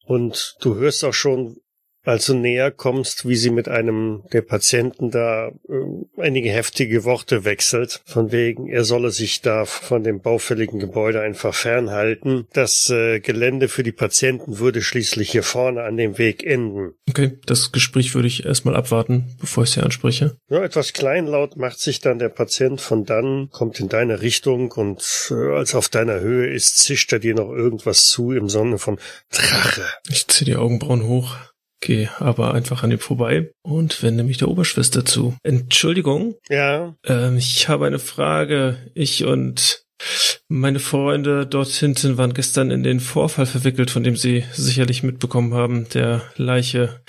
Und 0.05 0.57
du 0.61 0.75
hörst 0.75 1.05
auch 1.05 1.15
schon, 1.15 1.59
als 2.05 2.27
du 2.27 2.35
näher 2.35 2.71
kommst, 2.71 3.29
wie 3.29 3.37
sie 3.37 3.51
mit 3.51 3.69
einem 3.69 4.23
der 4.33 4.43
Patienten 4.43 5.11
da 5.11 5.51
ähm, 5.69 6.07
einige 6.17 6.51
heftige 6.51 7.05
Worte 7.05 7.45
wechselt, 7.45 8.03
von 8.07 8.33
wegen, 8.33 8.69
er 8.69 8.85
solle 8.85 9.11
sich 9.11 9.43
da 9.43 9.65
von 9.65 10.03
dem 10.03 10.21
baufälligen 10.21 10.81
Gebäude 10.81 11.21
einfach 11.21 11.55
fernhalten. 11.55 12.47
Das 12.53 12.91
äh, 12.91 13.21
Gelände 13.21 13.69
für 13.69 13.83
die 13.83 13.93
Patienten 13.93 14.59
würde 14.59 14.83
schließlich 14.83 15.31
hier 15.31 15.43
vorne 15.43 15.83
an 15.83 15.97
dem 15.97 16.19
Weg 16.19 16.45
enden. 16.45 16.95
Okay, 17.09 17.39
das 17.47 17.73
Gespräch 17.73 18.15
würde 18.15 18.29
ich 18.29 18.45
erstmal 18.45 18.77
abwarten, 18.77 19.37
bevor 19.41 19.65
ich 19.65 19.71
sie 19.71 19.83
anspreche. 19.83 20.37
Ja, 20.49 20.63
etwas 20.63 20.93
kleinlaut 20.93 21.57
macht 21.57 21.81
sich 21.81 22.01
dann 22.01 22.19
der 22.19 22.29
Patient 22.29 22.81
von 22.81 23.05
dann, 23.05 23.51
kommt 23.51 23.81
in 23.81 23.89
deine 23.89 24.23
Richtung 24.23 24.73
und 24.73 25.31
äh, 25.31 25.57
als 25.57 25.75
auf 25.75 25.89
deiner 25.89 26.21
Höhe 26.21 26.49
ist, 26.49 26.79
zischt 26.79 27.13
er 27.13 27.19
dir 27.19 27.35
noch 27.35 27.51
irgendwas 27.51 28.07
zu 28.07 28.33
im 28.33 28.49
Sonne 28.49 28.79
von 28.79 28.99
Drache. 29.31 29.85
Ich 30.09 30.27
ziehe 30.29 30.47
die 30.47 30.57
Augenbrauen 30.57 31.05
hoch, 31.07 31.37
gehe 31.81 32.11
aber 32.21 32.55
einfach 32.55 32.83
an 32.83 32.93
ihm 32.93 32.99
vorbei 32.99 33.51
und 33.63 34.03
wende 34.03 34.23
mich 34.23 34.39
der 34.39 34.49
Oberschwester 34.49 35.05
zu. 35.05 35.37
Entschuldigung, 35.43 36.35
Ja, 36.49 36.95
ähm, 37.05 37.37
ich 37.37 37.69
habe 37.69 37.87
eine 37.87 37.99
Frage. 37.99 38.79
Ich 38.95 39.25
und 39.25 39.85
meine 40.49 40.81
Freunde 40.81 41.47
dort 41.47 41.69
hinten 41.69 42.17
waren 42.17 42.35
gestern 42.35 42.71
in 42.71 42.83
den 42.83 43.01
Vorfall 43.01 43.47
verwickelt, 43.47 43.91
von 43.91 44.03
dem 44.03 44.17
Sie 44.17 44.45
sicherlich 44.53 45.03
mitbekommen 45.03 45.55
haben, 45.55 45.89
der 45.91 46.23
Leiche. 46.37 47.03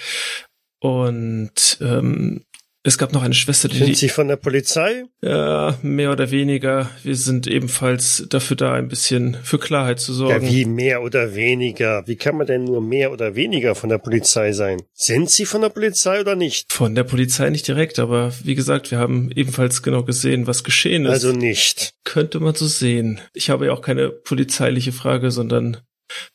Und 0.80 1.78
ähm, 1.82 2.44
es 2.84 2.98
gab 2.98 3.14
noch 3.14 3.22
eine 3.22 3.36
Schwester, 3.36 3.68
die, 3.68 3.78
sind 3.78 3.96
Sie 3.96 4.10
von 4.10 4.28
der 4.28 4.38
Polizei? 4.38 5.04
Ja, 5.22 5.78
mehr 5.84 6.12
oder 6.12 6.32
weniger. 6.32 6.90
Wir 7.04 7.16
sind 7.16 7.46
ebenfalls 7.46 8.26
dafür 8.30 8.58
da, 8.58 8.74
ein 8.74 8.88
bisschen 8.88 9.38
für 9.44 9.60
Klarheit 9.60 10.00
zu 10.00 10.14
Ja, 10.14 10.18
sorgen. 10.18 10.48
wie 10.48 10.66
mehr 10.66 11.04
oder 11.04 11.36
weniger? 11.36 12.04
Wie 12.08 12.16
kann 12.16 12.38
man 12.38 12.48
denn 12.48 12.64
nur 12.64 12.82
mehr 12.82 13.12
oder 13.12 13.36
weniger 13.36 13.76
von 13.76 13.90
der 13.90 14.00
Polizei 14.00 14.52
sein? 14.52 14.82
Sind 14.94 15.30
Sie 15.30 15.46
von 15.46 15.62
der 15.62 15.70
Polizei 15.70 16.20
oder 16.22 16.36
nicht? 16.36 16.74
Von 16.74 16.96
der 16.96 17.04
Polizei 17.04 17.50
nicht 17.52 17.68
direkt, 17.68 18.00
aber 18.00 18.34
wie 18.44 18.56
gesagt, 18.56 18.90
wir 18.90 18.98
haben 18.98 19.30
ebenfalls 19.36 19.84
genau 19.84 20.04
gesehen, 20.04 20.48
was 20.48 20.64
geschehen 20.64 21.06
ist. 21.06 21.12
Also 21.12 21.34
nicht. 21.34 21.94
könnte 22.04 22.40
man 22.40 22.56
so 22.56 22.66
sehen. 22.68 23.22
Ich 23.34 23.52
habe 23.52 23.68
ja 23.68 23.74
auch 23.74 23.82
keine 23.82 24.10
polizeiliche 24.10 24.92
Frage, 24.92 25.30
sondern 25.30 25.78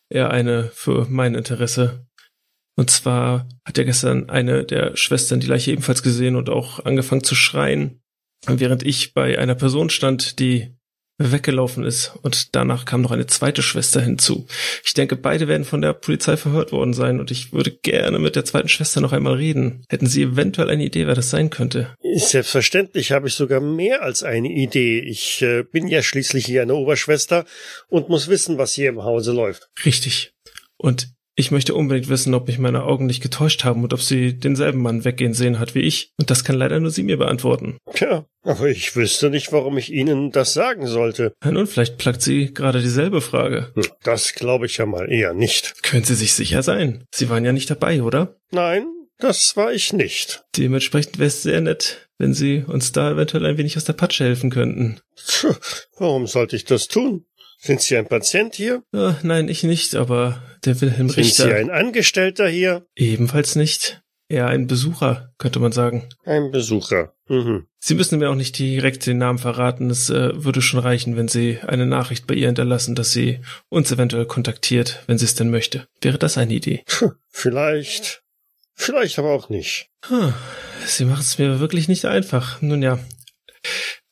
eher 0.09 0.31
eine 0.31 0.71
für 0.75 1.07
mein 1.11 1.35
Interesse. 1.35 2.06
Und 2.77 2.91
zwar 2.91 3.49
hat 3.65 3.79
ja 3.79 3.85
gestern 3.85 4.29
eine 4.29 4.65
der 4.65 4.97
Schwestern 4.97 5.41
die 5.41 5.47
Leiche 5.47 5.73
ebenfalls 5.73 6.03
gesehen 6.03 6.37
und 6.37 6.51
auch 6.51 6.85
angefangen 6.85 7.25
zu 7.25 7.35
schreien, 7.35 8.03
während 8.47 8.85
ich 8.85 9.15
bei 9.15 9.39
einer 9.39 9.55
Person 9.55 9.91
stand, 9.91 10.39
die 10.39 10.77
weggelaufen 11.19 11.85
ist. 11.85 12.13
Und 12.23 12.55
danach 12.55 12.85
kam 12.85 13.01
noch 13.01 13.11
eine 13.11 13.27
zweite 13.27 13.63
Schwester 13.63 14.01
hinzu. 14.01 14.47
Ich 14.85 14.93
denke, 14.95 15.17
beide 15.17 15.49
werden 15.49 15.65
von 15.65 15.81
der 15.81 15.95
Polizei 15.95 16.37
verhört 16.37 16.73
worden 16.73 16.93
sein 16.93 17.21
und 17.21 17.31
ich 17.31 17.53
würde 17.53 17.71
gerne 17.71 18.19
mit 18.19 18.37
der 18.37 18.45
zweiten 18.45 18.69
Schwester 18.69 19.01
noch 19.01 19.13
einmal 19.13 19.35
reden. 19.35 19.85
Hätten 19.89 20.07
Sie 20.07 20.23
eventuell 20.23 20.69
eine 20.69 20.85
Idee, 20.85 21.07
wer 21.07 21.15
das 21.15 21.31
sein 21.31 21.49
könnte? 21.49 21.95
Selbstverständlich 22.17 23.13
habe 23.13 23.29
ich 23.29 23.35
sogar 23.35 23.61
mehr 23.61 24.03
als 24.03 24.23
eine 24.23 24.49
Idee. 24.49 25.01
Ich 25.01 25.41
äh, 25.43 25.63
bin 25.63 25.89
ja 25.89 26.03
schließlich 26.03 26.45
hier 26.45 26.63
eine 26.63 26.75
Oberschwester 26.75 27.47
und 27.89 28.11
muss 28.11 28.29
wissen, 28.29 28.59
was 28.59 28.75
hier 28.75 28.91
im 28.91 29.03
Hause 29.03 29.33
läuft. 29.33 29.71
Richtig. 29.85 30.35
Und 30.77 31.16
ich 31.39 31.51
möchte 31.51 31.75
unbedingt 31.75 32.09
wissen, 32.09 32.35
ob 32.35 32.47
mich 32.49 32.59
meine 32.59 32.83
Augen 32.85 33.05
nicht 33.07 33.23
getäuscht 33.23 33.63
haben 33.65 33.83
und 33.85 33.93
ob 33.93 34.01
sie 34.01 34.39
denselben 34.39 34.81
Mann 34.81 35.05
weggehen 35.05 35.35
sehen 35.35 35.59
hat 35.59 35.75
wie 35.75 35.81
ich. 35.81 36.13
Und 36.19 36.31
das 36.31 36.45
kann 36.45 36.57
leider 36.57 36.81
nur 36.81 36.91
sie 36.91 37.03
mir 37.03 37.19
beantworten. 37.19 37.77
Tja, 37.95 38.25
aber 38.43 38.69
ich 38.69 38.97
wüsste 38.97 39.29
nicht, 39.29 39.53
warum 39.53 39.77
ich 39.77 39.93
Ihnen 39.93 40.31
das 40.33 40.55
sagen 40.55 40.87
sollte. 40.87 41.35
Ja, 41.45 41.51
Nun, 41.53 41.67
vielleicht 41.67 41.99
plagt 41.99 42.23
sie 42.23 42.55
gerade 42.55 42.81
dieselbe 42.81 43.21
Frage. 43.21 43.71
Hm, 43.75 43.85
Das 44.03 44.33
glaube 44.33 44.65
ich 44.67 44.79
ja 44.79 44.87
mal 44.87 45.13
eher 45.13 45.35
nicht. 45.35 45.83
Können 45.83 46.05
Sie 46.05 46.15
sich 46.15 46.33
sicher 46.33 46.63
sein? 46.63 47.05
Sie 47.15 47.29
waren 47.29 47.45
ja 47.45 47.53
nicht 47.53 47.69
dabei, 47.71 48.03
oder? 48.03 48.37
Nein, 48.51 48.87
das 49.19 49.57
war 49.57 49.73
ich 49.73 49.93
nicht. 49.93 50.45
Dementsprechend 50.57 51.19
wäre 51.19 51.29
es 51.29 51.43
sehr 51.43 51.61
nett, 51.61 52.09
wenn 52.19 52.33
Sie 52.33 52.65
uns 52.67 52.93
da 52.93 53.11
eventuell 53.11 53.45
ein 53.45 53.59
wenig 53.59 53.77
aus 53.77 53.85
der 53.85 53.93
Patsche 53.93 54.25
helfen 54.25 54.51
könnten. 54.51 55.01
Tja, 55.17 55.55
warum 55.99 56.27
sollte 56.27 56.57
ich 56.57 56.65
das 56.65 56.89
tun? 56.89 57.27
Sind 57.59 57.81
Sie 57.81 57.97
ein 57.97 58.07
Patient 58.07 58.55
hier? 58.55 58.83
Äh, 58.93 59.13
nein, 59.23 59.49
ich 59.49 59.63
nicht, 59.63 59.95
aber 59.95 60.43
der 60.65 60.81
Wilhelm 60.81 61.09
Sind 61.09 61.25
Sie 61.25 61.43
Richter 61.43 61.55
ein 61.57 61.71
Angestellter 61.71 62.49
hier? 62.49 62.87
ebenfalls 62.95 63.57
nicht. 63.57 64.03
Eher 64.29 64.49
ein 64.49 64.67
Besucher, 64.67 65.33
könnte 65.39 65.61
man 65.61 65.71
sagen. 65.71 66.09
Ein 66.25 66.51
Besucher. 66.51 67.15
Mhm. 67.29 67.67
Sie 67.79 67.95
müssen 67.95 68.19
mir 68.19 68.29
auch 68.29 68.35
nicht 68.35 68.59
direkt 68.59 69.07
den 69.07 69.19
Namen 69.19 69.39
verraten. 69.39 69.89
Es 69.89 70.11
äh, 70.11 70.43
würde 70.45 70.63
schon 70.63 70.81
reichen, 70.81 71.17
wenn 71.17 71.29
Sie 71.29 71.61
eine 71.65 71.87
Nachricht 71.87 72.27
bei 72.27 72.35
ihr 72.35 72.49
hinterlassen, 72.49 72.97
dass 72.97 73.13
sie 73.13 73.39
uns 73.69 73.93
eventuell 73.93 74.27
kontaktiert, 74.27 75.05
wenn 75.07 75.17
sie 75.17 75.27
es 75.27 75.37
denn 75.37 75.51
möchte. 75.51 75.87
Wäre 76.01 76.19
das 76.19 76.39
eine 76.39 76.55
Idee? 76.55 76.83
Puh, 76.87 77.13
Vielleicht. 77.29 78.25
Vielleicht 78.75 79.19
aber 79.21 79.31
auch 79.31 79.49
nicht. 79.49 79.89
Hm, 80.09 80.35
Sie 80.85 81.05
machen 81.05 81.21
es 81.21 81.39
mir 81.39 81.61
wirklich 81.61 81.87
nicht 81.87 82.05
einfach. 82.05 82.61
Nun 82.61 82.83
ja, 82.83 82.99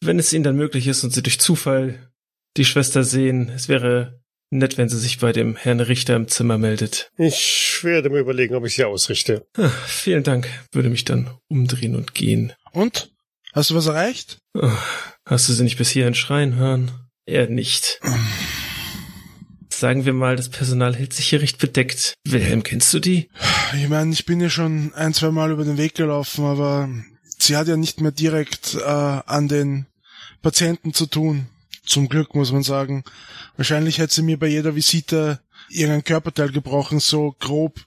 wenn 0.00 0.18
es 0.20 0.32
Ihnen 0.32 0.44
dann 0.44 0.56
möglich 0.56 0.86
ist 0.86 1.02
und 1.02 1.12
Sie 1.12 1.22
durch 1.22 1.40
Zufall 1.40 2.08
die 2.56 2.64
Schwester 2.64 3.04
sehen, 3.04 3.50
es 3.54 3.68
wäre 3.68 4.20
nett, 4.50 4.78
wenn 4.78 4.88
sie 4.88 4.98
sich 4.98 5.18
bei 5.18 5.32
dem 5.32 5.56
Herrn 5.56 5.80
Richter 5.80 6.16
im 6.16 6.28
Zimmer 6.28 6.58
meldet. 6.58 7.10
Ich 7.16 7.80
werde 7.82 8.10
mir 8.10 8.20
überlegen, 8.20 8.54
ob 8.54 8.64
ich 8.64 8.76
sie 8.76 8.84
ausrichte. 8.84 9.46
Ah, 9.56 9.68
vielen 9.86 10.22
Dank, 10.22 10.48
würde 10.72 10.88
mich 10.88 11.04
dann 11.04 11.30
umdrehen 11.48 11.96
und 11.96 12.14
gehen. 12.14 12.52
Und? 12.72 13.12
Hast 13.52 13.70
du 13.70 13.74
was 13.74 13.86
erreicht? 13.86 14.38
Oh, 14.54 14.70
hast 15.26 15.48
du 15.48 15.52
sie 15.52 15.62
nicht 15.62 15.78
bis 15.78 15.90
hierhin 15.90 16.14
schreien 16.14 16.56
hören? 16.56 16.90
Er 17.26 17.48
nicht. 17.48 18.00
sagen 19.70 20.04
wir 20.04 20.12
mal, 20.12 20.36
das 20.36 20.48
Personal 20.48 20.94
hält 20.94 21.12
sich 21.12 21.28
hier 21.28 21.40
recht 21.40 21.58
bedeckt. 21.58 22.14
Wilhelm, 22.26 22.62
kennst 22.62 22.92
du 22.94 23.00
die? 23.00 23.28
Ich 23.74 23.88
meine, 23.88 24.12
ich 24.12 24.24
bin 24.24 24.40
ja 24.40 24.50
schon 24.50 24.92
ein, 24.94 25.14
zwei 25.14 25.30
Mal 25.30 25.50
über 25.50 25.64
den 25.64 25.78
Weg 25.78 25.94
gelaufen, 25.94 26.44
aber 26.44 26.88
sie 27.38 27.56
hat 27.56 27.68
ja 27.68 27.76
nicht 27.76 28.00
mehr 28.00 28.12
direkt 28.12 28.74
äh, 28.74 28.82
an 28.82 29.48
den 29.48 29.86
Patienten 30.42 30.92
zu 30.92 31.06
tun. 31.06 31.46
Zum 31.84 32.08
Glück, 32.08 32.34
muss 32.34 32.52
man 32.52 32.62
sagen. 32.62 33.04
Wahrscheinlich 33.56 33.98
hätte 33.98 34.14
sie 34.14 34.22
mir 34.22 34.38
bei 34.38 34.46
jeder 34.46 34.74
Visite 34.74 35.40
irgendein 35.68 36.04
Körperteil 36.04 36.50
gebrochen, 36.50 37.00
so 37.00 37.34
grob, 37.38 37.80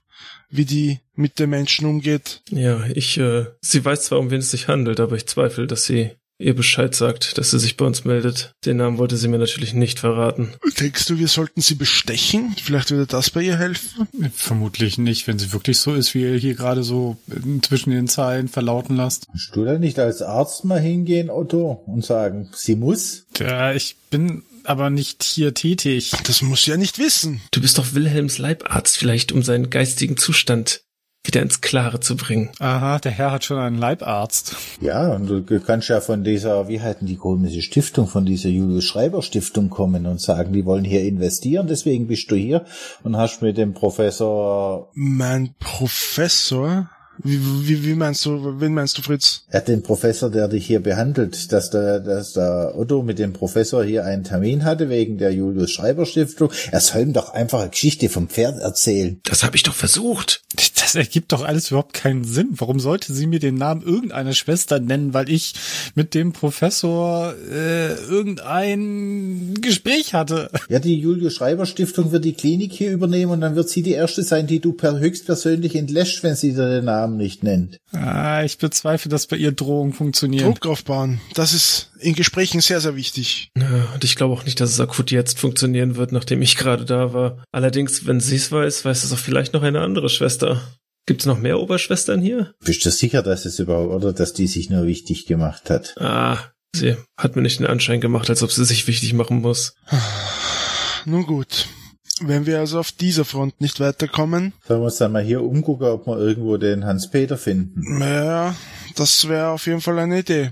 wie 0.50 0.64
die 0.64 1.00
mit 1.14 1.38
den 1.38 1.50
Menschen 1.50 1.86
umgeht. 1.86 2.42
Ja, 2.50 2.84
ich, 2.94 3.18
äh, 3.18 3.46
sie 3.60 3.84
weiß 3.84 4.04
zwar, 4.04 4.18
um 4.18 4.30
wen 4.30 4.38
es 4.38 4.50
sich 4.50 4.68
handelt, 4.68 5.00
aber 5.00 5.16
ich 5.16 5.26
zweifle, 5.26 5.66
dass 5.66 5.84
sie 5.84 6.12
ihr 6.38 6.54
Bescheid 6.54 6.94
sagt, 6.94 7.36
dass 7.36 7.50
sie 7.50 7.58
sich 7.58 7.76
bei 7.76 7.84
uns 7.84 8.04
meldet. 8.04 8.52
Den 8.64 8.78
Namen 8.78 8.98
wollte 8.98 9.16
sie 9.16 9.28
mir 9.28 9.38
natürlich 9.38 9.74
nicht 9.74 9.98
verraten. 9.98 10.54
Denkst 10.78 11.06
du, 11.06 11.18
wir 11.18 11.28
sollten 11.28 11.60
sie 11.60 11.74
bestechen? 11.74 12.54
Vielleicht 12.62 12.90
würde 12.90 13.06
das 13.06 13.30
bei 13.30 13.42
ihr 13.42 13.56
helfen? 13.56 14.08
Vermutlich 14.34 14.98
nicht, 14.98 15.26
wenn 15.26 15.38
sie 15.38 15.52
wirklich 15.52 15.78
so 15.78 15.94
ist, 15.94 16.14
wie 16.14 16.22
ihr 16.22 16.36
hier 16.36 16.54
gerade 16.54 16.82
so 16.82 17.16
zwischen 17.62 17.90
den 17.90 18.08
Zeilen 18.08 18.48
verlauten 18.48 18.96
lasst. 18.96 19.26
Kannst 19.26 19.54
du 19.54 19.64
da 19.64 19.78
nicht 19.78 19.98
als 19.98 20.22
Arzt 20.22 20.64
mal 20.64 20.80
hingehen, 20.80 21.30
Otto, 21.30 21.82
und 21.86 22.04
sagen, 22.04 22.50
sie 22.54 22.76
muss? 22.76 23.26
Ja, 23.38 23.72
ich 23.72 23.96
bin 24.10 24.42
aber 24.64 24.90
nicht 24.90 25.22
hier 25.22 25.54
tätig. 25.54 26.12
Das 26.24 26.42
muss 26.42 26.64
sie 26.64 26.70
ja 26.70 26.76
nicht 26.76 26.98
wissen. 26.98 27.40
Du 27.50 27.60
bist 27.60 27.78
doch 27.78 27.94
Wilhelms 27.94 28.38
Leibarzt, 28.38 28.98
vielleicht 28.98 29.32
um 29.32 29.42
seinen 29.42 29.70
geistigen 29.70 30.16
Zustand 30.16 30.82
wieder 31.28 31.42
ins 31.42 31.60
Klare 31.60 32.00
zu 32.00 32.16
bringen. 32.16 32.48
Aha, 32.58 32.98
der 32.98 33.12
Herr 33.12 33.30
hat 33.30 33.44
schon 33.44 33.58
einen 33.58 33.78
Leibarzt. 33.78 34.56
Ja, 34.80 35.14
und 35.14 35.26
du 35.28 35.60
kannst 35.60 35.88
ja 35.88 36.00
von 36.00 36.24
dieser, 36.24 36.68
wie 36.68 36.80
heißen 36.80 37.06
die 37.06 37.16
komische 37.16 37.62
Stiftung, 37.62 38.08
von 38.08 38.24
dieser 38.24 38.48
Julius 38.48 38.84
Schreiber 38.84 39.22
Stiftung 39.22 39.70
kommen 39.70 40.06
und 40.06 40.20
sagen, 40.20 40.52
die 40.52 40.64
wollen 40.64 40.84
hier 40.84 41.02
investieren, 41.02 41.66
deswegen 41.68 42.08
bist 42.08 42.30
du 42.30 42.34
hier 42.34 42.64
und 43.04 43.16
hast 43.16 43.42
mit 43.42 43.56
dem 43.58 43.74
Professor... 43.74 44.90
Mein 44.94 45.54
Professor? 45.60 46.90
Wie, 47.22 47.40
wie, 47.66 47.84
wie 47.84 47.94
meinst 47.94 48.24
du, 48.24 48.60
wen 48.60 48.74
meinst 48.74 48.96
du, 48.96 49.02
Fritz? 49.02 49.42
Er 49.50 49.60
hat 49.60 49.68
den 49.68 49.82
Professor, 49.82 50.30
der 50.30 50.48
dich 50.48 50.66
hier 50.66 50.80
behandelt, 50.80 51.52
dass 51.52 51.70
der, 51.70 52.00
dass 52.00 52.32
der 52.34 52.74
Otto 52.76 53.02
mit 53.02 53.18
dem 53.18 53.32
Professor 53.32 53.84
hier 53.84 54.04
einen 54.04 54.24
Termin 54.24 54.64
hatte 54.64 54.88
wegen 54.88 55.18
der 55.18 55.32
Julius 55.32 55.70
Schreiber 55.70 56.06
Stiftung. 56.06 56.50
Er 56.70 56.80
soll 56.80 57.02
ihm 57.02 57.12
doch 57.12 57.32
einfach 57.34 57.60
eine 57.60 57.70
Geschichte 57.70 58.08
vom 58.08 58.28
Pferd 58.28 58.60
erzählen. 58.60 59.20
Das 59.24 59.42
habe 59.42 59.56
ich 59.56 59.62
doch 59.62 59.74
versucht. 59.74 60.42
Das 60.76 60.94
ergibt 60.94 61.32
doch 61.32 61.44
alles 61.44 61.70
überhaupt 61.70 61.92
keinen 61.92 62.24
Sinn. 62.24 62.50
Warum 62.52 62.80
sollte 62.80 63.12
sie 63.12 63.26
mir 63.26 63.40
den 63.40 63.56
Namen 63.56 63.82
irgendeiner 63.82 64.32
Schwester 64.32 64.80
nennen, 64.80 65.12
weil 65.12 65.28
ich 65.28 65.54
mit 65.94 66.14
dem 66.14 66.32
Professor 66.32 67.34
äh, 67.52 67.94
irgendein 68.08 69.54
Gespräch 69.60 70.14
hatte? 70.14 70.50
Ja, 70.68 70.78
die 70.78 70.98
Julius 70.98 71.34
Schreiber 71.34 71.66
Stiftung 71.66 72.12
wird 72.12 72.24
die 72.24 72.32
Klinik 72.32 72.72
hier 72.72 72.92
übernehmen 72.92 73.32
und 73.32 73.40
dann 73.40 73.56
wird 73.56 73.68
sie 73.68 73.82
die 73.82 73.92
erste 73.92 74.22
sein, 74.22 74.46
die 74.46 74.60
du 74.60 74.72
per 74.72 74.98
höchstpersönlich 74.98 75.74
entlässt, 75.74 76.22
wenn 76.22 76.36
sie 76.36 76.52
dir 76.52 76.68
den 76.68 76.84
Namen 76.84 77.07
nicht 77.16 77.42
nennt. 77.42 77.78
Ah, 77.92 78.42
ich 78.42 78.58
bezweifle, 78.58 79.08
dass 79.10 79.26
bei 79.26 79.36
ihr 79.36 79.52
Drohungen 79.52 79.92
funktionieren. 79.92 80.44
Druck 80.44 80.66
aufbauen. 80.66 81.20
Das 81.34 81.52
ist 81.52 81.90
in 82.00 82.14
Gesprächen 82.14 82.60
sehr, 82.60 82.80
sehr 82.80 82.96
wichtig. 82.96 83.50
Ja, 83.56 83.88
und 83.94 84.04
ich 84.04 84.16
glaube 84.16 84.34
auch 84.34 84.44
nicht, 84.44 84.60
dass 84.60 84.70
es 84.70 84.80
akut 84.80 85.10
jetzt 85.10 85.38
funktionieren 85.38 85.96
wird, 85.96 86.12
nachdem 86.12 86.42
ich 86.42 86.56
gerade 86.56 86.84
da 86.84 87.12
war. 87.12 87.42
Allerdings, 87.52 88.06
wenn 88.06 88.20
sie 88.20 88.36
es 88.36 88.52
weiß, 88.52 88.84
weiß 88.84 89.04
es 89.04 89.12
auch 89.12 89.18
vielleicht 89.18 89.52
noch 89.52 89.62
eine 89.62 89.80
andere 89.80 90.08
Schwester. 90.08 90.60
Gibt's 91.06 91.24
noch 91.24 91.38
mehr 91.38 91.58
Oberschwestern 91.58 92.20
hier? 92.20 92.52
Bist 92.62 92.84
du 92.84 92.90
sicher, 92.90 93.22
dass 93.22 93.46
es 93.46 93.58
überhaupt, 93.58 93.94
oder 93.94 94.12
dass 94.12 94.34
die 94.34 94.46
sich 94.46 94.68
nur 94.68 94.86
wichtig 94.86 95.24
gemacht 95.24 95.70
hat? 95.70 95.94
Ah, 95.98 96.38
sie 96.76 96.96
hat 97.16 97.34
mir 97.34 97.40
nicht 97.40 97.60
den 97.60 97.66
Anschein 97.66 98.02
gemacht, 98.02 98.28
als 98.28 98.42
ob 98.42 98.52
sie 98.52 98.66
sich 98.66 98.86
wichtig 98.86 99.14
machen 99.14 99.40
muss. 99.40 99.74
Nun 101.06 101.24
gut. 101.24 101.66
Wenn 102.20 102.46
wir 102.46 102.58
also 102.58 102.80
auf 102.80 102.92
dieser 102.92 103.24
Front 103.24 103.60
nicht 103.60 103.80
weiterkommen. 103.80 104.52
Sollen 104.66 104.80
wir 104.80 104.86
uns 104.86 104.96
dann 104.96 105.12
mal 105.12 105.22
hier 105.22 105.42
umgucken, 105.42 105.86
ob 105.86 106.06
wir 106.06 106.18
irgendwo 106.18 106.56
den 106.56 106.84
Hans-Peter 106.84 107.36
finden? 107.36 108.00
Ja, 108.00 108.54
das 108.96 109.28
wäre 109.28 109.48
auf 109.48 109.66
jeden 109.66 109.80
Fall 109.80 109.98
eine 109.98 110.20
Idee. 110.20 110.50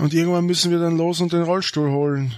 Und 0.00 0.14
irgendwann 0.14 0.46
müssen 0.46 0.70
wir 0.70 0.78
dann 0.78 0.96
los 0.96 1.20
und 1.20 1.32
den 1.32 1.42
Rollstuhl 1.42 1.90
holen. 1.90 2.32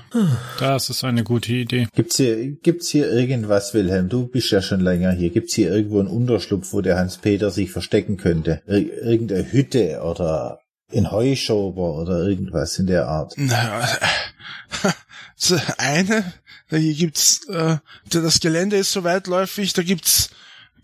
Das 0.59 0.89
ist 0.89 1.05
eine 1.05 1.25
gute 1.25 1.53
Idee. 1.53 1.89
Gibt's 1.95 2.17
hier, 2.17 2.53
gibt's 2.53 2.89
hier 2.89 3.13
irgendwas, 3.13 3.75
Wilhelm? 3.75 4.09
Du 4.09 4.27
bist 4.27 4.51
ja 4.51 4.63
schon 4.63 4.81
länger 4.81 5.13
hier. 5.13 5.31
Gibt's 5.31 5.55
hier 5.55 5.71
irgendwo 5.71 6.01
einen 6.01 6.09
Unterschlupf, 6.09 6.73
wo 6.73 6.81
der 6.81 6.97
Hans-Peter 6.97 7.51
sich 7.51 7.71
verstecken 7.71 8.17
könnte? 8.17 8.63
Ir 8.67 9.03
irgendeine 9.03 9.53
Hütte 9.53 10.01
oder 10.03 10.61
in 10.91 11.11
Heuschober 11.11 11.97
oder 12.01 12.27
irgendwas 12.27 12.79
in 12.79 12.87
der 12.87 13.07
Art? 13.07 13.35
Naja, 13.37 13.87
eine, 15.79 16.25
hier 16.77 16.95
gibt's, 16.95 17.47
äh, 17.49 17.79
das 18.09 18.41
Gelände 18.41 18.77
ist 18.77 18.93
so 18.93 19.05
weitläufig, 19.05 19.73
da 19.73 19.83
gibt's 19.83 20.31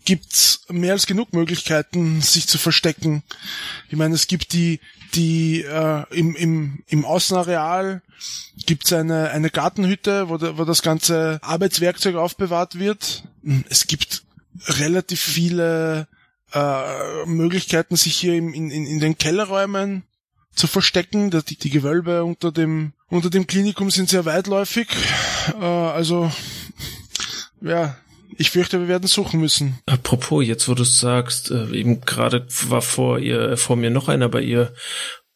gibt's 0.07 0.61
mehr 0.69 0.93
als 0.93 1.05
genug 1.05 1.33
Möglichkeiten, 1.33 2.21
sich 2.21 2.47
zu 2.47 2.57
verstecken. 2.57 3.23
Ich 3.89 3.97
meine, 3.97 4.15
es 4.15 4.27
gibt 4.27 4.53
die, 4.53 4.79
die 5.15 5.63
äh, 5.63 6.03
im, 6.11 6.33
im, 6.33 6.83
im 6.87 7.03
Außenareal 7.03 8.01
gibt's 8.65 8.93
eine, 8.93 9.31
eine 9.31 9.49
Gartenhütte, 9.49 10.29
wo, 10.29 10.39
wo 10.57 10.63
das 10.63 10.81
ganze 10.81 11.39
Arbeitswerkzeug 11.41 12.15
aufbewahrt 12.15 12.79
wird. 12.79 13.25
Es 13.69 13.87
gibt 13.87 14.23
relativ 14.67 15.19
viele 15.19 16.07
äh, 16.53 17.25
Möglichkeiten, 17.25 17.97
sich 17.97 18.15
hier 18.15 18.35
im, 18.35 18.53
in, 18.53 18.71
in 18.71 18.99
den 19.01 19.17
Kellerräumen 19.17 20.03
zu 20.55 20.67
verstecken. 20.67 21.31
Die, 21.31 21.57
die 21.57 21.69
Gewölbe 21.69 22.23
unter 22.23 22.53
dem, 22.53 22.93
unter 23.09 23.29
dem 23.29 23.47
Klinikum 23.47 23.91
sind 23.91 24.09
sehr 24.09 24.25
weitläufig. 24.25 24.87
Äh, 25.59 25.65
also, 25.65 26.31
ja, 27.61 27.97
ich 28.37 28.51
fürchte, 28.51 28.79
wir 28.79 28.87
werden 28.87 29.07
suchen 29.07 29.39
müssen. 29.39 29.79
Apropos, 29.85 30.45
jetzt 30.45 30.67
wo 30.67 30.73
du 30.73 30.83
sagst, 30.83 31.51
äh, 31.51 31.71
eben 31.71 32.01
gerade 32.01 32.45
war 32.67 32.81
vor 32.81 33.19
ihr, 33.19 33.57
vor 33.57 33.75
mir 33.75 33.89
noch 33.89 34.07
einer 34.07 34.29
bei 34.29 34.41
ihr 34.41 34.73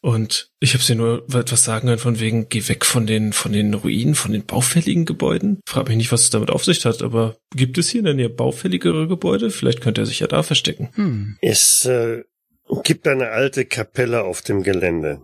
und 0.02 0.50
ich 0.58 0.74
habe 0.74 0.82
sie 0.82 0.96
nur 0.96 1.24
etwas 1.32 1.64
sagen 1.64 1.88
hören 1.88 1.98
von 1.98 2.18
wegen, 2.18 2.48
geh 2.48 2.68
weg 2.68 2.84
von 2.84 3.06
den, 3.06 3.32
von 3.32 3.52
den 3.52 3.72
Ruinen, 3.72 4.16
von 4.16 4.32
den 4.32 4.44
baufälligen 4.44 5.04
Gebäuden. 5.04 5.60
Frag 5.64 5.88
mich 5.88 5.96
nicht, 5.96 6.10
was 6.10 6.22
es 6.22 6.30
damit 6.30 6.50
auf 6.50 6.64
sich 6.64 6.84
hat, 6.84 7.02
aber 7.02 7.36
gibt 7.54 7.78
es 7.78 7.88
hier 7.88 8.00
in 8.00 8.06
der 8.06 8.14
Nähe 8.14 8.28
baufälligere 8.28 9.06
Gebäude? 9.06 9.50
Vielleicht 9.50 9.80
könnte 9.80 10.00
er 10.00 10.06
sich 10.06 10.18
ja 10.18 10.26
da 10.26 10.42
verstecken. 10.42 10.90
Hm. 10.94 11.36
Es 11.40 11.84
äh, 11.84 12.24
gibt 12.82 13.06
eine 13.06 13.28
alte 13.28 13.64
Kapelle 13.64 14.24
auf 14.24 14.42
dem 14.42 14.64
Gelände. 14.64 15.20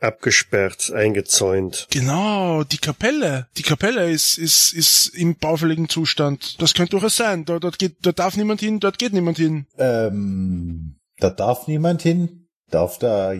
Abgesperrt, 0.00 0.92
eingezäunt. 0.92 1.88
Genau, 1.90 2.64
die 2.64 2.78
Kapelle. 2.78 3.48
Die 3.56 3.62
Kapelle 3.62 4.10
ist, 4.10 4.38
ist, 4.38 4.72
ist 4.72 5.08
im 5.08 5.36
baufälligen 5.36 5.88
Zustand. 5.88 6.60
Das 6.60 6.74
könnte 6.74 6.90
durchaus 6.90 7.16
sein. 7.16 7.44
Dort, 7.44 7.64
dort 7.64 7.78
geht, 7.78 7.96
dort 8.02 8.18
darf 8.18 8.36
niemand 8.36 8.60
hin, 8.60 8.78
dort 8.80 8.98
geht 8.98 9.12
niemand 9.12 9.38
hin. 9.38 9.66
Ähm, 9.78 10.96
da 11.18 11.30
darf 11.30 11.66
niemand 11.66 12.02
hin. 12.02 12.45
Darf 12.70 12.98
da, 12.98 13.32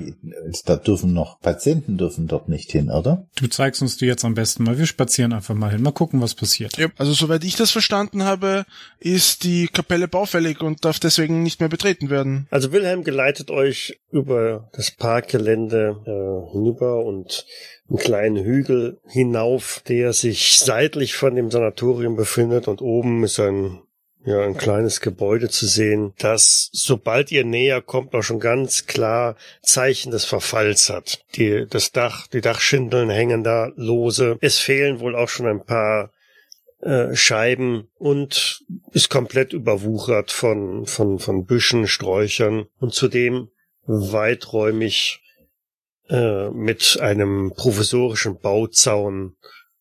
da 0.66 0.76
dürfen 0.76 1.12
noch 1.12 1.40
Patienten 1.40 1.98
dürfen 1.98 2.28
dort 2.28 2.48
nicht 2.48 2.70
hin, 2.70 2.90
oder? 2.90 3.26
Du 3.34 3.48
zeigst 3.48 3.82
uns 3.82 3.96
die 3.96 4.06
jetzt 4.06 4.24
am 4.24 4.34
besten 4.34 4.62
mal. 4.62 4.78
Wir 4.78 4.86
spazieren 4.86 5.32
einfach 5.32 5.54
mal 5.54 5.72
hin. 5.72 5.82
Mal 5.82 5.90
gucken, 5.90 6.20
was 6.20 6.34
passiert. 6.34 6.76
Ja, 6.76 6.88
also 6.96 7.12
soweit 7.12 7.42
ich 7.42 7.56
das 7.56 7.72
verstanden 7.72 8.22
habe, 8.22 8.66
ist 9.00 9.42
die 9.42 9.66
Kapelle 9.66 10.06
baufällig 10.06 10.60
und 10.60 10.84
darf 10.84 11.00
deswegen 11.00 11.42
nicht 11.42 11.58
mehr 11.58 11.68
betreten 11.68 12.08
werden. 12.08 12.46
Also 12.50 12.70
Wilhelm 12.70 13.02
geleitet 13.02 13.50
euch 13.50 13.98
über 14.12 14.70
das 14.72 14.92
Parkgelände 14.92 15.96
äh, 16.06 16.52
hinüber 16.52 17.04
und 17.04 17.46
einen 17.88 17.98
kleinen 17.98 18.44
Hügel 18.44 18.98
hinauf, 19.06 19.82
der 19.88 20.12
sich 20.12 20.58
seitlich 20.58 21.14
von 21.14 21.34
dem 21.34 21.50
Sanatorium 21.50 22.16
befindet 22.16 22.68
und 22.68 22.80
oben 22.80 23.24
ist 23.24 23.40
ein 23.40 23.80
ja, 24.26 24.42
ein 24.42 24.56
kleines 24.56 25.00
Gebäude 25.00 25.48
zu 25.48 25.66
sehen, 25.66 26.12
das, 26.18 26.68
sobald 26.72 27.30
ihr 27.30 27.44
näher 27.44 27.80
kommt, 27.80 28.12
auch 28.12 28.22
schon 28.22 28.40
ganz 28.40 28.86
klar 28.86 29.36
Zeichen 29.62 30.10
des 30.10 30.24
Verfalls 30.24 30.90
hat. 30.90 31.24
Die, 31.36 31.64
das 31.70 31.92
Dach, 31.92 32.26
die 32.26 32.40
Dachschindeln 32.40 33.08
hängen 33.08 33.44
da 33.44 33.70
lose. 33.76 34.36
Es 34.40 34.58
fehlen 34.58 34.98
wohl 34.98 35.14
auch 35.14 35.28
schon 35.28 35.46
ein 35.46 35.64
paar 35.64 36.10
äh, 36.80 37.14
Scheiben 37.14 37.88
und 37.98 38.64
ist 38.90 39.10
komplett 39.10 39.52
überwuchert 39.52 40.32
von, 40.32 40.86
von, 40.86 41.20
von 41.20 41.46
Büschen, 41.46 41.86
Sträuchern 41.86 42.66
und 42.80 42.94
zudem 42.94 43.50
weiträumig 43.86 45.20
äh, 46.08 46.50
mit 46.50 46.98
einem 47.00 47.52
provisorischen 47.54 48.40
Bauzaun 48.40 49.36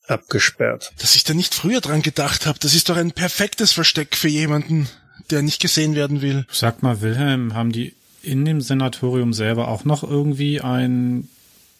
abgesperrt. 0.08 0.94
Dass 1.00 1.15
ich 1.15 1.24
da 1.24 1.34
nicht 1.34 1.54
früher 1.54 1.82
dran 1.82 2.02
gedacht 2.02 2.46
habe, 2.46 2.60
das 2.60 2.74
ist 2.74 2.89
doch 2.89 2.98
ein 2.98 3.12
perfektes 3.12 3.72
Versteck 3.72 4.15
für 4.15 4.28
jemanden, 4.28 4.88
der 5.30 5.41
nicht 5.41 5.62
gesehen 5.62 5.96
werden 5.96 6.22
will. 6.22 6.46
Sag 6.52 6.84
mal, 6.84 7.02
Wilhelm, 7.02 7.54
haben 7.54 7.72
die 7.72 7.94
in 8.22 8.46
dem 8.46 8.62
Senatorium 8.62 9.34
selber 9.34 9.68
auch 9.68 9.86
noch 9.86 10.04
irgendwie 10.04 10.62
ein, 10.62 11.30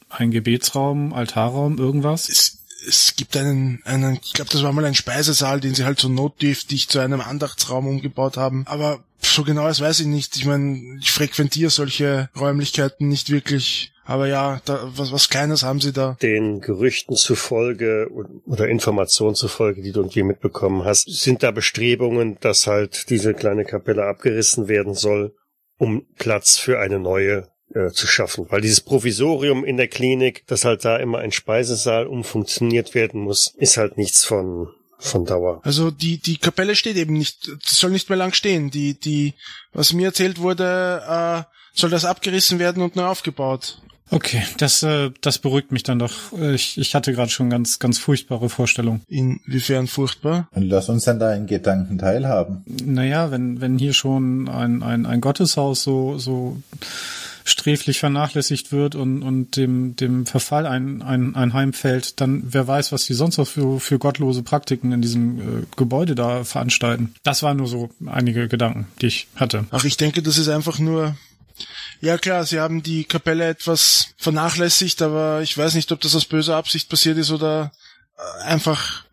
ein 0.10 0.32
Gebetsraum, 0.32 1.14
Altarraum, 1.14 1.78
irgendwas? 1.78 2.30
Es, 2.30 2.60
es 2.88 3.16
gibt 3.16 3.36
einen, 3.36 3.82
einen, 3.84 4.20
ich 4.24 4.34
glaube, 4.34 4.52
das 4.52 4.64
war 4.64 4.72
mal 4.72 4.86
ein 4.86 4.96
Speisesaal, 4.96 5.60
den 5.60 5.76
sie 5.76 5.86
halt 5.86 6.00
so 6.00 6.08
notdürftig 6.08 6.88
zu 6.88 7.00
einem 7.00 7.22
Andachtsraum 7.22 7.88
umgebaut 7.88 8.38
haben. 8.38 8.66
Aber 8.68 9.04
so 9.22 9.44
genau 9.44 9.68
das 9.68 9.82
weiß 9.82 10.02
ich 10.02 10.08
nicht. 10.08 10.36
Ich 10.36 10.46
meine, 10.46 11.00
ich 11.00 11.12
frequentiere 11.12 11.72
solche 11.72 12.30
Räumlichkeiten 12.36 13.08
nicht 13.08 13.30
wirklich. 13.30 13.92
Aber 14.06 14.28
ja, 14.28 14.62
da, 14.65 14.88
was, 14.96 15.12
was 15.12 15.30
Kleines 15.30 15.63
haben 15.63 15.82
sie 15.82 15.91
da. 15.91 16.15
Den 16.22 16.62
Gerüchten 16.62 17.15
zufolge 17.15 18.08
oder 18.46 18.68
Informationen 18.68 19.36
zufolge, 19.36 19.82
die 19.82 19.91
du 19.91 20.02
irgendwie 20.02 20.24
mitbekommen 20.24 20.86
hast, 20.86 21.10
sind 21.10 21.41
da 21.41 21.50
Bestrebungen, 21.52 22.38
dass 22.39 22.68
halt 22.68 23.10
diese 23.10 23.34
kleine 23.34 23.65
Kapelle 23.65 24.06
abgerissen 24.06 24.68
werden 24.68 24.94
soll, 24.94 25.36
um 25.78 26.06
Platz 26.18 26.58
für 26.58 26.80
eine 26.80 27.00
neue 27.00 27.48
äh, 27.74 27.89
zu 27.89 28.06
schaffen. 28.06 28.46
Weil 28.50 28.62
dieses 28.62 28.82
Provisorium 28.82 29.65
in 29.65 29.78
der 29.78 29.88
Klinik, 29.88 30.46
dass 30.46 30.65
halt 30.65 30.86
da 30.86 30.98
immer 30.98 31.18
ein 31.18 31.32
Speisesaal 31.32 32.06
umfunktioniert 32.06 32.94
werden 32.94 33.22
muss, 33.22 33.54
ist 33.58 33.78
halt 33.78 33.98
nichts 33.98 34.24
von 34.24 34.70
von 34.98 35.26
Dauer. 35.26 35.62
Also 35.63 35.91
die 35.91 36.20
die 36.20 36.38
Kapelle 36.38 36.76
steht 36.76 36.96
eben 36.96 37.13
nicht, 37.13 37.52
soll 37.65 37.91
nicht 37.91 38.10
mehr 38.10 38.18
lang 38.18 38.34
stehen. 38.34 38.70
Die 38.70 39.00
die 39.00 39.34
was 39.74 39.94
mir 39.94 40.08
erzählt 40.08 40.39
wurde, 40.39 41.04
äh, 41.08 41.44
soll 41.74 41.89
das 41.89 42.06
abgerissen 42.06 42.60
werden 42.60 42.82
und 42.82 42.96
neu 42.96 43.06
aufgebaut. 43.06 43.82
Okay, 44.12 44.44
das, 44.58 44.84
äh, 44.84 45.12
das 45.22 45.39
beruhigt 45.39 45.72
mich 45.72 45.84
dann 45.84 46.00
doch. 46.00 46.32
Ich, 46.54 46.78
ich 46.78 46.94
hatte 46.94 47.12
gerade 47.13 47.32
schon 47.32 47.50
ganz, 47.50 47.80
ganz 47.80 47.98
furchtbare 47.98 48.50
Vorstellungen. 48.50 49.02
Inwiefern 49.08 49.88
furchtbar? 49.88 50.48
Und 50.52 50.63
lass 50.63 50.89
uns 50.89 51.06
dann 51.06 51.20
da 51.20 51.34
in 51.34 51.48
Gedanken 51.48 51.98
teilhaben. 51.98 52.63
Naja, 52.84 53.32
wenn, 53.32 53.62
wenn 53.62 53.80
hier 53.80 53.94
schon 53.94 54.48
ein, 54.48 54.84
ein, 54.84 55.06
ein 55.06 55.22
Gotteshaus 55.22 55.82
so, 55.82 56.20
so 56.20 56.62
sträflich 57.46 58.00
vernachlässigt 58.00 58.72
wird 58.72 58.96
und, 58.96 59.22
und 59.22 59.56
dem, 59.56 59.96
dem 59.96 60.26
Verfall 60.26 60.65
ein, 60.65 61.02
ein, 61.04 61.36
ein 61.36 61.54
Heim 61.54 61.74
fällt, 61.74 62.20
dann 62.20 62.44
wer 62.46 62.68
weiß, 62.68 62.91
was 62.91 63.06
die 63.06 63.13
sonst 63.13 63.38
noch 63.38 63.48
für, 63.48 63.80
für 63.80 64.00
gottlose 64.00 64.41
Praktiken 64.41 64.91
in 64.91 65.02
diesem 65.02 65.39
äh, 65.39 65.44
Gebäude 65.78 66.15
da 66.15 66.44
veranstalten. 66.44 67.13
Das 67.24 67.44
waren 67.44 67.58
nur 67.58 67.68
so 67.68 67.89
einige 68.06 68.48
Gedanken, 68.48 68.88
die 69.02 69.08
ich 69.08 69.28
hatte. 69.36 69.65
Ach, 69.72 69.84
ich 69.84 69.98
denke, 69.98 70.24
das 70.24 70.38
ist 70.39 70.50
einfach 70.50 70.80
nur 70.80 71.15
ja 72.01 72.17
klar, 72.17 72.45
sie 72.45 72.60
haben 72.60 72.84
die 72.84 73.03
Kapelle 73.03 73.47
etwas 73.47 74.13
vernachlässigt, 74.17 75.01
aber 75.01 75.41
ich 75.41 75.58
weiß 75.58 75.75
nicht, 75.75 75.91
ob 75.91 76.01
das 76.01 76.15
aus 76.15 76.25
böser 76.25 76.55
Absicht 76.55 76.89
passiert 76.89 77.17
ist 77.17 77.31
oder 77.31 77.71
äh, 78.17 78.43
einfach, 78.43 79.05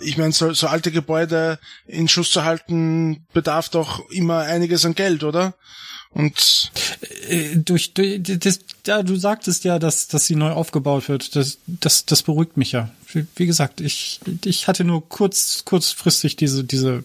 ich 0.00 0.16
meine, 0.16 0.32
so, 0.32 0.52
so 0.52 0.66
alte 0.66 0.92
Gebäude 0.92 1.58
in 1.86 2.08
Schuss 2.08 2.30
zu 2.30 2.44
halten, 2.44 3.26
bedarf 3.32 3.68
doch 3.68 4.08
immer 4.10 4.40
einiges 4.40 4.84
an 4.84 4.94
Geld, 4.94 5.24
oder? 5.24 5.54
Und 6.10 6.72
äh, 7.28 7.56
durch, 7.56 7.92
durch 7.92 8.22
das, 8.22 8.60
ja, 8.86 9.02
du 9.02 9.16
sagtest 9.16 9.64
ja, 9.64 9.78
dass, 9.78 10.08
dass 10.08 10.26
sie 10.26 10.36
neu 10.36 10.50
aufgebaut 10.50 11.08
wird. 11.08 11.36
Das, 11.36 11.58
das, 11.66 12.06
das 12.06 12.22
beruhigt 12.22 12.56
mich 12.56 12.72
ja. 12.72 12.90
Wie 13.36 13.46
gesagt, 13.46 13.80
ich, 13.80 14.20
ich 14.44 14.68
hatte 14.68 14.84
nur 14.84 15.06
kurz, 15.08 15.64
kurzfristig 15.64 16.36
diese, 16.36 16.64
diese 16.64 17.04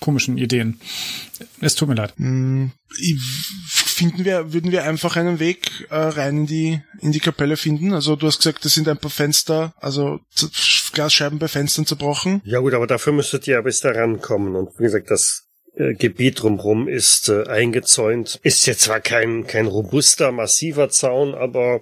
komischen 0.00 0.36
Ideen. 0.36 0.80
Es 1.60 1.74
tut 1.74 1.88
mir 1.88 1.94
leid. 1.94 2.14
Finden 3.98 4.24
wir, 4.24 4.52
würden 4.52 4.70
wir 4.70 4.84
einfach 4.84 5.16
einen 5.16 5.40
Weg 5.40 5.88
äh, 5.90 5.96
rein 5.96 6.38
in 6.38 6.46
die, 6.46 6.82
in 7.00 7.10
die 7.10 7.18
Kapelle 7.18 7.56
finden? 7.56 7.94
Also 7.94 8.14
du 8.14 8.28
hast 8.28 8.38
gesagt, 8.38 8.64
das 8.64 8.72
sind 8.74 8.86
ein 8.86 8.98
paar 8.98 9.10
Fenster, 9.10 9.74
also 9.80 10.20
Glasscheiben 10.92 11.40
bei 11.40 11.48
Fenstern 11.48 11.84
zerbrochen. 11.84 12.40
Ja 12.44 12.60
gut, 12.60 12.74
aber 12.74 12.86
dafür 12.86 13.12
müsstet 13.12 13.48
ihr 13.48 13.54
ja 13.54 13.60
bis 13.60 13.80
da 13.80 13.90
rankommen. 13.90 14.54
Und 14.54 14.78
wie 14.78 14.84
gesagt, 14.84 15.10
das 15.10 15.48
äh, 15.74 15.94
Gebiet 15.94 16.40
drumherum 16.42 16.86
ist 16.86 17.28
äh, 17.28 17.48
eingezäunt. 17.48 18.38
Ist 18.44 18.66
jetzt 18.66 18.82
zwar 18.82 19.00
kein, 19.00 19.48
kein 19.48 19.66
robuster, 19.66 20.30
massiver 20.30 20.90
Zaun, 20.90 21.34
aber 21.34 21.80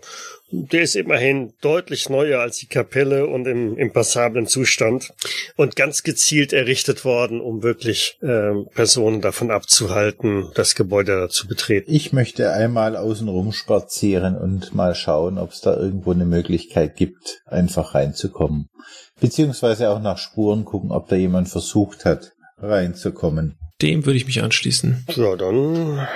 der 0.51 0.83
ist 0.83 0.95
immerhin 0.95 1.53
deutlich 1.61 2.09
neuer 2.09 2.41
als 2.41 2.59
die 2.59 2.67
Kapelle 2.67 3.27
und 3.27 3.47
im, 3.47 3.77
im 3.77 3.93
passablen 3.93 4.47
Zustand 4.47 5.13
und 5.57 5.77
ganz 5.77 6.03
gezielt 6.03 6.53
errichtet 6.53 7.05
worden, 7.05 7.41
um 7.41 7.63
wirklich 7.63 8.19
äh, 8.23 8.53
Personen 8.75 9.21
davon 9.21 9.51
abzuhalten, 9.51 10.49
das 10.55 10.75
Gebäude 10.75 11.29
zu 11.31 11.49
betreten. 11.49 11.93
Ich 11.93 12.13
möchte 12.13 12.53
einmal 12.53 12.97
außenrum 12.97 13.53
spazieren 13.53 14.37
und 14.37 14.75
mal 14.75 14.95
schauen, 14.95 15.39
ob 15.39 15.51
es 15.51 15.61
da 15.61 15.77
irgendwo 15.77 16.13
eine 16.13 16.27
Möglichkeit 16.27 16.97
gibt, 16.97 17.43
einfach 17.47 17.95
reinzukommen. 17.95 18.69
Beziehungsweise 19.21 19.91
auch 19.91 20.01
nach 20.01 20.19
Spuren 20.19 20.65
gucken, 20.65 20.93
ob 20.93 21.09
da 21.09 21.17
jemand 21.17 21.49
versucht 21.49 22.05
hat, 22.05 22.33
reinzukommen. 22.59 23.59
Dem 23.83 24.07
würde 24.07 24.17
ich 24.17 24.27
mich 24.27 24.43
anschließen. 24.43 25.05
Ja, 25.17 25.37
dann 25.37 26.07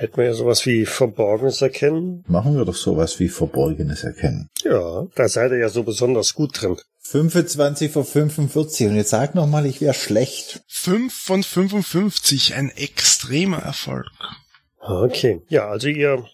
hätten 0.00 0.16
wir 0.16 0.24
ja 0.24 0.32
sowas 0.32 0.64
wie 0.64 0.86
Verborgenes 0.86 1.60
erkennen. 1.60 2.24
Machen 2.26 2.56
wir 2.56 2.64
doch 2.64 2.74
sowas 2.74 3.20
wie 3.20 3.28
Verborgenes 3.28 4.02
erkennen. 4.02 4.48
Ja, 4.62 5.06
da 5.14 5.28
seid 5.28 5.52
ihr 5.52 5.58
ja 5.58 5.68
so 5.68 5.82
besonders 5.82 6.34
gut 6.34 6.60
drin. 6.60 6.76
25 7.02 7.92
von 7.92 8.04
45 8.04 8.86
und 8.88 8.96
jetzt 8.96 9.10
sag 9.10 9.34
noch 9.34 9.46
mal, 9.46 9.66
ich 9.66 9.80
wäre 9.80 9.94
schlecht. 9.94 10.62
5 10.68 11.12
von 11.12 11.42
55, 11.42 12.54
ein 12.54 12.70
extremer 12.70 13.58
Erfolg. 13.58 14.06
Okay, 14.78 15.42
ja, 15.48 15.68
also 15.68 15.88
ihr 15.88 16.24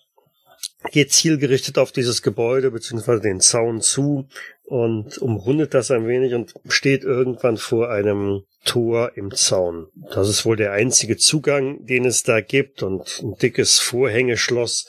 geht 0.93 1.13
zielgerichtet 1.13 1.79
auf 1.79 1.91
dieses 1.91 2.23
Gebäude 2.23 2.71
beziehungsweise 2.71 3.21
den 3.21 3.41
Zaun 3.41 3.81
zu 3.81 4.29
und 4.67 5.19
umrundet 5.19 5.75
das 5.75 5.91
ein 5.91 6.07
wenig 6.07 6.35
und 6.35 6.55
steht 6.69 7.05
irgendwann 7.05 7.57
vor 7.57 7.91
einem 7.91 8.43
Tor 8.65 9.13
im 9.15 9.33
Zaun. 9.33 9.87
Das 10.13 10.29
ist 10.29 10.45
wohl 10.45 10.57
der 10.57 10.73
einzige 10.73 11.17
Zugang, 11.17 11.85
den 11.87 12.05
es 12.05 12.25
da 12.25 12.41
gibt 12.41 12.83
und 12.83 13.23
ein 13.23 13.37
dickes 13.37 13.79
Vorhängeschloss 13.79 14.87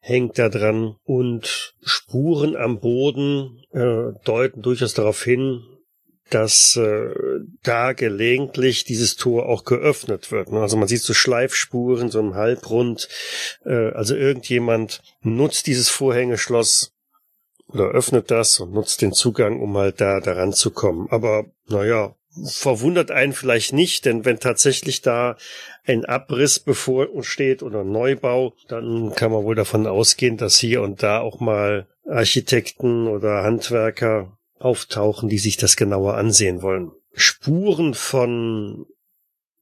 hängt 0.00 0.38
da 0.38 0.48
dran 0.48 0.96
und 1.04 1.74
Spuren 1.82 2.56
am 2.56 2.80
Boden 2.80 3.62
äh, 3.72 4.12
deuten 4.24 4.62
durchaus 4.62 4.94
darauf 4.94 5.22
hin, 5.22 5.62
dass 6.30 6.76
äh, 6.76 7.10
da 7.62 7.92
gelegentlich 7.92 8.84
dieses 8.84 9.16
Tor 9.16 9.46
auch 9.46 9.64
geöffnet 9.64 10.32
wird. 10.32 10.48
Also 10.52 10.76
man 10.76 10.88
sieht 10.88 11.02
so 11.02 11.12
Schleifspuren, 11.12 12.08
so 12.10 12.20
im 12.20 12.34
Halbrund. 12.34 13.08
Äh, 13.64 13.90
also 13.90 14.14
irgendjemand 14.14 15.02
nutzt 15.22 15.66
dieses 15.66 15.88
Vorhängeschloss 15.88 16.92
oder 17.72 17.90
öffnet 17.90 18.30
das 18.30 18.60
und 18.60 18.72
nutzt 18.72 19.02
den 19.02 19.12
Zugang, 19.12 19.60
um 19.60 19.76
halt 19.76 20.00
da 20.00 20.20
daran 20.20 20.52
zu 20.52 20.70
kommen. 20.70 21.08
Aber 21.10 21.46
naja, 21.68 22.14
verwundert 22.44 23.10
einen 23.10 23.32
vielleicht 23.32 23.72
nicht, 23.72 24.04
denn 24.04 24.24
wenn 24.24 24.38
tatsächlich 24.38 25.02
da 25.02 25.36
ein 25.84 26.04
Abriss 26.04 26.58
bevorsteht 26.58 27.62
oder 27.62 27.84
Neubau, 27.84 28.54
dann 28.68 29.14
kann 29.14 29.32
man 29.32 29.44
wohl 29.44 29.54
davon 29.54 29.86
ausgehen, 29.86 30.36
dass 30.36 30.58
hier 30.58 30.82
und 30.82 31.02
da 31.02 31.20
auch 31.20 31.40
mal 31.40 31.88
Architekten 32.06 33.08
oder 33.08 33.42
Handwerker 33.42 34.36
auftauchen, 34.58 35.28
die 35.28 35.38
sich 35.38 35.56
das 35.56 35.76
genauer 35.76 36.14
ansehen 36.14 36.62
wollen. 36.62 36.92
Spuren 37.12 37.94
von 37.94 38.86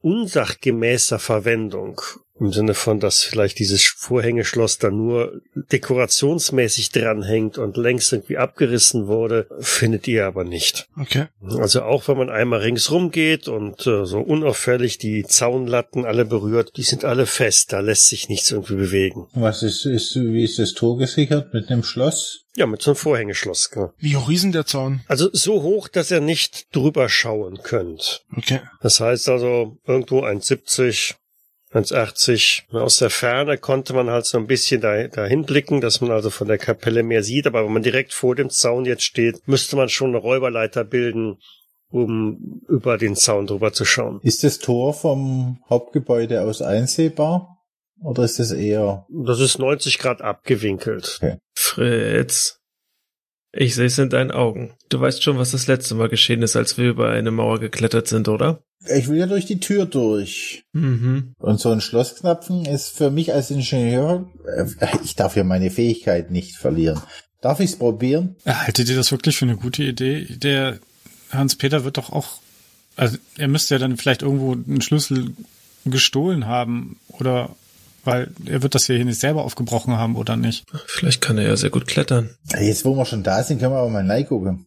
unsachgemäßer 0.01 1.19
Verwendung 1.19 2.01
im 2.41 2.53
Sinne 2.53 2.75
von, 2.75 3.01
dass 3.01 3.23
vielleicht 3.23 3.59
dieses 3.59 3.85
Vorhängeschloss 3.85 4.79
da 4.79 4.91
nur 4.91 5.41
dekorationsmäßig 5.55 6.91
dranhängt 6.91 7.59
und 7.59 7.77
längst 7.77 8.13
irgendwie 8.13 8.39
abgerissen 8.39 9.07
wurde, 9.07 9.47
findet 9.61 10.07
ihr 10.09 10.27
aber 10.27 10.45
nicht. 10.45 10.89
Okay. 10.99 11.27
Also 11.43 11.83
auch 11.83 12.09
wenn 12.09 12.19
man 12.19 12.31
einmal 12.31 12.61
ringsrum 12.61 13.11
geht 13.11 13.49
und 13.49 13.87
äh, 13.87 14.05
so 14.05 14.21
unauffällig 14.21 14.99
die 14.99 15.25
Zaunlatten 15.25 16.05
alle 16.05 16.25
berührt, 16.25 16.77
die 16.77 16.83
sind 16.83 17.05
alle 17.05 17.27
fest, 17.27 17.73
da 17.73 17.81
lässt 17.81 18.09
sich 18.09 18.29
nichts 18.29 18.51
irgendwie 18.51 18.77
bewegen. 18.77 19.27
Was 19.35 19.63
ist, 19.63 19.85
ist 19.87 20.17
wie 20.17 20.45
ist 20.45 20.59
das 20.59 20.75
Tor 20.75 20.99
gesichert? 20.99 21.53
Mit 21.53 21.71
einem 21.71 21.83
Schloss? 21.83 22.45
Ja, 22.57 22.67
mit 22.67 22.83
so 22.83 22.91
einem 22.91 22.97
Vorhängeschloss. 22.97 23.71
Genau. 23.71 23.93
Wie 23.99 24.17
hoch 24.17 24.29
ist 24.31 24.43
denn 24.43 24.53
der 24.53 24.67
Zaun? 24.67 25.01
Also 25.07 25.31
so 25.33 25.63
hoch, 25.63 25.87
dass 25.89 26.11
ihr 26.11 26.21
nicht 26.21 26.75
drüber 26.75 27.09
schauen 27.09 27.61
könnt. 27.63 28.25
Okay. 28.37 28.61
Das 28.81 28.99
heißt 29.01 29.29
also 29.29 29.79
irgendwo 29.87 30.25
1,70, 30.25 31.15
1,80. 31.73 32.75
Aus 32.75 32.99
der 32.99 33.11
Ferne 33.11 33.59
konnte 33.59 33.93
man 33.93 34.11
halt 34.11 34.25
so 34.27 34.39
ein 34.39 34.47
bisschen 34.47 34.81
da, 34.81 35.07
dahin 35.09 35.45
blicken, 35.45 35.81
dass 35.81 36.01
man 36.01 36.11
also 36.11 36.31
von 36.31 36.49
der 36.49 36.59
Kapelle 36.59 37.03
mehr 37.03 37.23
sieht. 37.23 37.47
Aber 37.47 37.65
wenn 37.65 37.73
man 37.73 37.83
direkt 37.83 38.15
vor 38.15 38.35
dem 38.35 38.51
Zaun 38.51 38.85
jetzt 38.85 39.05
steht, 39.05 39.47
müsste 39.47 39.77
man 39.77 39.89
schon 39.89 40.09
eine 40.09 40.19
Räuberleiter 40.19 40.85
bilden, 40.85 41.39
um 41.91 42.63
über 42.69 42.97
den 42.99 43.17
Zaun 43.17 43.47
drüber 43.47 43.73
zu 43.73 43.85
schauen. 43.85 44.21
Ist 44.23 44.45
das 44.45 44.59
Tor 44.59 44.95
vom 44.95 45.59
Hauptgebäude 45.69 46.43
aus 46.43 46.63
einsehbar? 46.63 47.59
Oder 48.01 48.23
ist 48.25 48.39
es 48.39 48.53
eher... 48.53 49.07
Das 49.11 49.41
ist 49.41 49.59
90 49.59 49.99
Grad 49.99 50.23
abgewinkelt. 50.23 51.19
Okay. 51.21 51.39
Fritz, 51.55 52.58
ich 53.53 53.75
sehe 53.75 53.87
es 53.87 53.99
in 53.99 54.11
deinen 54.11 54.31
Augen. 54.31 54.73
Du 54.89 55.01
weißt 55.01 55.23
schon, 55.23 55.39
was 55.39 55.53
das 55.53 55.67
letzte 55.67 55.95
Mal 55.95 56.09
geschehen 56.09 56.43
ist, 56.43 56.57
als 56.57 56.77
wir 56.77 56.89
über 56.89 57.11
eine 57.11 57.31
Mauer 57.31 57.59
geklettert 57.59 58.09
sind, 58.09 58.29
oder? 58.29 58.63
Ich 58.87 59.09
will 59.09 59.19
ja 59.19 59.27
durch 59.27 59.47
die 59.47 59.61
Tür 59.61 59.87
durch. 59.87 60.65
Mhm. 60.73 61.35
Und 61.39 61.61
so 61.61 61.71
ein 61.71 61.81
Schlossknapfen 61.81 62.65
ist 62.65 62.97
für 62.97 63.11
mich 63.11 63.33
als 63.33 63.51
Ingenieur, 63.51 64.31
äh, 64.57 64.67
ich 65.03 65.17
darf 65.17 65.37
ja 65.37 65.45
meine 65.45 65.71
Fähigkeit 65.71 66.31
nicht 66.31 66.57
verlieren. 66.57 67.01
Darf 67.41 67.61
ich's 67.61 67.77
probieren? 67.77 68.37
Haltet 68.45 68.89
ihr 68.89 68.97
das 68.97 69.13
wirklich 69.13 69.37
für 69.37 69.45
eine 69.45 69.57
gute 69.57 69.83
Idee? 69.85 70.27
Der 70.29 70.79
Hans-Peter 71.31 71.85
wird 71.85 71.97
doch 71.97 72.11
auch, 72.11 72.41
also 72.97 73.17
er 73.37 73.49
müsste 73.49 73.75
ja 73.75 73.79
dann 73.79 73.97
vielleicht 73.97 74.23
irgendwo 74.23 74.53
einen 74.53 74.81
Schlüssel 74.81 75.33
gestohlen 75.85 76.47
haben 76.47 76.99
oder 77.09 77.55
weil 78.09 78.33
er 78.47 78.63
wird 78.63 78.75
das 78.75 78.87
hier 78.87 79.05
nicht 79.05 79.21
selber 79.21 79.45
aufgebrochen 79.45 79.97
haben 79.97 80.17
oder 80.17 80.37
nicht. 80.37 80.65
Vielleicht 80.87 81.21
kann 81.21 81.39
er 81.39 81.47
ja 81.47 81.57
sehr 81.57 81.71
gut 81.71 81.87
klettern. 81.87 82.31
Jetzt, 82.59 82.85
wo 82.85 82.97
wir 82.97 83.05
schon 83.05 83.23
da 83.23 83.43
sind, 83.43 83.59
können 83.61 83.73
wir 83.73 83.79
aber 83.79 83.91
mal 83.91 84.07
reingucken. 84.11 84.67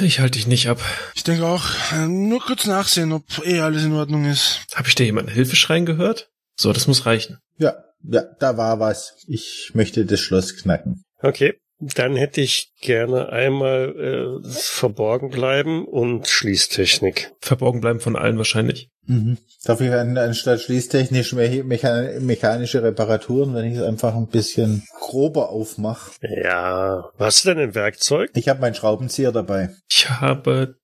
Ich 0.00 0.20
halte 0.20 0.38
dich 0.38 0.46
nicht 0.46 0.68
ab. 0.68 0.80
Ich 1.14 1.24
denke 1.24 1.46
auch, 1.46 1.64
äh, 1.92 2.06
nur 2.06 2.40
kurz 2.40 2.66
nachsehen, 2.66 3.12
ob 3.12 3.24
eh 3.44 3.60
alles 3.60 3.84
in 3.84 3.92
Ordnung 3.92 4.24
ist. 4.24 4.60
Habe 4.74 4.88
ich 4.88 4.94
da 4.94 5.04
jemanden 5.04 5.30
Hilfeschreien 5.32 5.86
gehört? 5.86 6.30
So, 6.56 6.72
das 6.72 6.86
muss 6.86 7.06
reichen. 7.06 7.38
Ja, 7.58 7.74
Ja, 8.04 8.24
da 8.40 8.56
war 8.56 8.80
was. 8.80 9.14
Ich 9.28 9.70
möchte 9.74 10.04
das 10.04 10.20
Schloss 10.20 10.56
knacken. 10.56 11.04
Okay. 11.20 11.54
Dann 11.78 12.14
hätte 12.14 12.40
ich 12.40 12.72
gerne 12.80 13.30
einmal 13.30 14.40
äh, 14.44 14.48
verborgen 14.48 15.30
bleiben 15.30 15.84
und 15.84 16.28
Schließtechnik. 16.28 17.32
Verborgen 17.40 17.80
bleiben 17.80 17.98
von 18.00 18.14
allen 18.14 18.38
wahrscheinlich. 18.38 18.88
Mhm. 19.06 19.38
Darf 19.64 19.80
ich 19.80 19.92
an, 19.92 20.16
anstatt 20.16 20.60
schließtechnisch 20.60 21.32
me 21.32 21.62
mechan 21.64 22.24
mechanische 22.24 22.82
Reparaturen, 22.82 23.54
wenn 23.54 23.64
ich 23.64 23.78
es 23.78 23.82
einfach 23.84 24.14
ein 24.14 24.28
bisschen 24.28 24.84
grober 25.00 25.50
aufmache? 25.50 26.12
Ja. 26.20 27.10
Was 27.18 27.42
du 27.42 27.50
denn 27.50 27.58
ein 27.58 27.74
Werkzeug? 27.74 28.30
Ich 28.34 28.48
habe 28.48 28.60
meinen 28.60 28.74
Schraubenzieher 28.74 29.32
dabei. 29.32 29.70
Ich 29.90 30.08
habe 30.08 30.76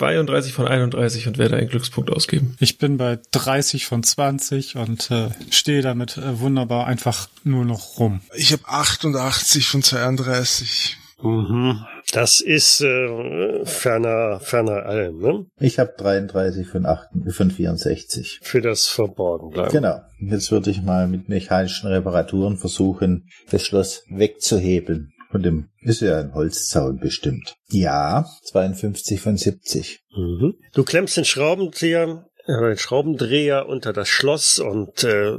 32 0.00 0.54
von 0.54 0.66
31 0.66 1.26
und 1.28 1.36
werde 1.36 1.56
einen 1.56 1.68
Glückspunkt 1.68 2.10
ausgeben. 2.10 2.56
Ich 2.58 2.78
bin 2.78 2.96
bei 2.96 3.18
30 3.32 3.84
von 3.84 4.02
20 4.02 4.76
und 4.76 5.10
äh, 5.10 5.28
stehe 5.50 5.82
damit 5.82 6.16
äh, 6.16 6.40
wunderbar 6.40 6.86
einfach 6.86 7.28
nur 7.44 7.66
noch 7.66 7.98
rum. 7.98 8.22
Ich 8.34 8.52
habe 8.52 8.62
88 8.66 9.66
von 9.66 9.82
32. 9.82 10.96
Mhm. 11.22 11.84
Das 12.12 12.40
ist 12.40 12.80
äh, 12.80 13.64
ferner, 13.64 14.40
ferner 14.40 14.86
allem, 14.86 15.18
ne? 15.18 15.46
Ich 15.60 15.78
habe 15.78 15.92
33 15.96 16.66
von, 16.66 16.86
8, 16.86 17.08
von 17.30 17.50
64. 17.50 18.40
Für 18.42 18.60
das 18.60 18.86
Verborgenbleiben. 18.86 19.72
Genau. 19.72 20.00
Jetzt 20.18 20.50
würde 20.50 20.70
ich 20.70 20.82
mal 20.82 21.06
mit 21.06 21.28
mechanischen 21.28 21.88
Reparaturen 21.88 22.56
versuchen, 22.56 23.28
das 23.50 23.64
Schloss 23.64 24.02
wegzuhebeln. 24.08 25.12
Von 25.30 25.42
dem 25.42 25.68
ist 25.82 26.00
ja 26.00 26.18
ein 26.18 26.34
Holzzaun 26.34 26.98
bestimmt. 26.98 27.54
Ja, 27.68 28.26
52 28.46 29.20
von 29.20 29.36
70. 29.36 30.00
Mhm. 30.16 30.54
Du 30.74 30.82
klemmst 30.82 31.16
den 31.16 31.24
Schraubenzieher, 31.24 32.26
äh, 32.46 32.60
den 32.60 32.78
Schraubendreher 32.78 33.68
unter 33.68 33.92
das 33.92 34.08
Schloss 34.08 34.58
und 34.58 35.04
äh, 35.04 35.36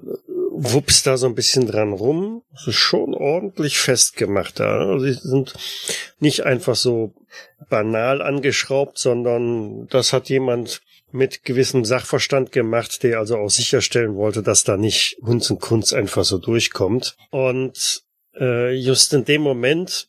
wuppst 0.63 1.07
da 1.07 1.17
so 1.17 1.27
ein 1.27 1.35
bisschen 1.35 1.67
dran 1.67 1.93
rum. 1.93 2.43
Das 2.51 2.67
ist 2.67 2.75
schon 2.75 3.13
ordentlich 3.13 3.79
festgemacht 3.79 4.59
da. 4.59 4.89
Also 4.91 5.05
sie 5.05 5.13
sind 5.13 5.53
nicht 6.19 6.45
einfach 6.45 6.75
so 6.75 7.13
banal 7.69 8.21
angeschraubt, 8.21 8.97
sondern 8.97 9.87
das 9.87 10.13
hat 10.13 10.29
jemand 10.29 10.81
mit 11.11 11.43
gewissem 11.43 11.83
Sachverstand 11.83 12.51
gemacht, 12.51 13.03
der 13.03 13.19
also 13.19 13.37
auch 13.37 13.49
sicherstellen 13.49 14.15
wollte, 14.15 14.43
dass 14.43 14.63
da 14.63 14.77
nicht 14.77 15.17
Hunz 15.21 15.49
und 15.49 15.59
Kunz 15.59 15.93
einfach 15.93 16.23
so 16.23 16.37
durchkommt. 16.37 17.17
Und 17.31 18.03
äh, 18.39 18.71
just 18.71 19.13
in 19.13 19.25
dem 19.25 19.41
Moment, 19.41 20.07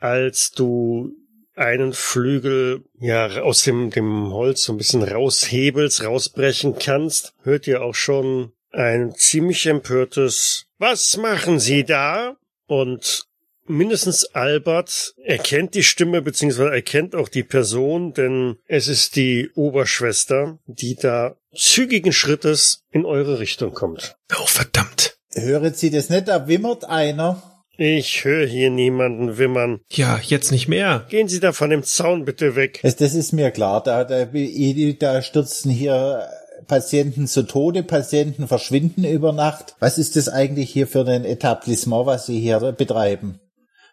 als 0.00 0.50
du 0.50 1.12
einen 1.54 1.92
Flügel 1.92 2.84
ja 3.00 3.42
aus 3.42 3.62
dem, 3.62 3.90
dem 3.90 4.32
Holz 4.32 4.62
so 4.62 4.72
ein 4.72 4.78
bisschen 4.78 5.02
raushebelst, 5.02 6.04
rausbrechen 6.04 6.76
kannst, 6.78 7.34
hört 7.42 7.66
ihr 7.66 7.82
auch 7.82 7.94
schon 7.94 8.52
ein 8.72 9.14
ziemlich 9.14 9.66
empörtes 9.66 10.66
Was 10.78 11.16
machen 11.16 11.58
Sie 11.58 11.84
da? 11.84 12.36
Und 12.66 13.24
mindestens 13.66 14.24
Albert 14.34 15.14
erkennt 15.24 15.74
die 15.74 15.82
Stimme 15.82 16.22
beziehungsweise 16.22 16.70
erkennt 16.70 17.14
auch 17.14 17.28
die 17.28 17.42
Person, 17.42 18.12
denn 18.12 18.56
es 18.66 18.88
ist 18.88 19.16
die 19.16 19.50
Oberschwester, 19.54 20.58
die 20.66 20.96
da 20.96 21.36
zügigen 21.54 22.12
Schrittes 22.12 22.84
in 22.90 23.04
eure 23.04 23.38
Richtung 23.38 23.72
kommt. 23.72 24.16
Oh, 24.38 24.46
verdammt. 24.46 25.18
Hören 25.32 25.74
Sie 25.74 25.90
das 25.90 26.10
nicht? 26.10 26.28
Da 26.28 26.48
wimmert 26.48 26.84
einer. 26.84 27.42
Ich 27.80 28.24
höre 28.24 28.46
hier 28.46 28.70
niemanden 28.70 29.38
wimmern. 29.38 29.80
Ja, 29.88 30.18
jetzt 30.20 30.50
nicht 30.50 30.66
mehr. 30.66 31.06
Gehen 31.10 31.28
Sie 31.28 31.38
da 31.38 31.52
von 31.52 31.70
dem 31.70 31.84
Zaun 31.84 32.24
bitte 32.24 32.56
weg. 32.56 32.80
Das, 32.82 32.96
das 32.96 33.14
ist 33.14 33.32
mir 33.32 33.52
klar. 33.52 33.82
Da, 33.84 34.02
da, 34.02 34.24
da 34.24 35.22
stürzen 35.22 35.70
hier 35.70 36.28
Patienten 36.68 37.26
zu 37.26 37.42
Tode, 37.42 37.82
Patienten 37.82 38.46
verschwinden 38.46 39.04
über 39.04 39.32
Nacht. 39.32 39.74
Was 39.80 39.98
ist 39.98 40.14
das 40.16 40.28
eigentlich 40.28 40.70
hier 40.70 40.86
für 40.86 41.06
ein 41.08 41.24
Etablissement, 41.24 42.06
was 42.06 42.26
Sie 42.26 42.38
hier 42.38 42.60
betreiben? 42.72 43.40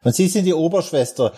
Und 0.03 0.15
Sie 0.15 0.27
sind 0.27 0.45
die 0.45 0.53
Oberschwester. 0.53 1.33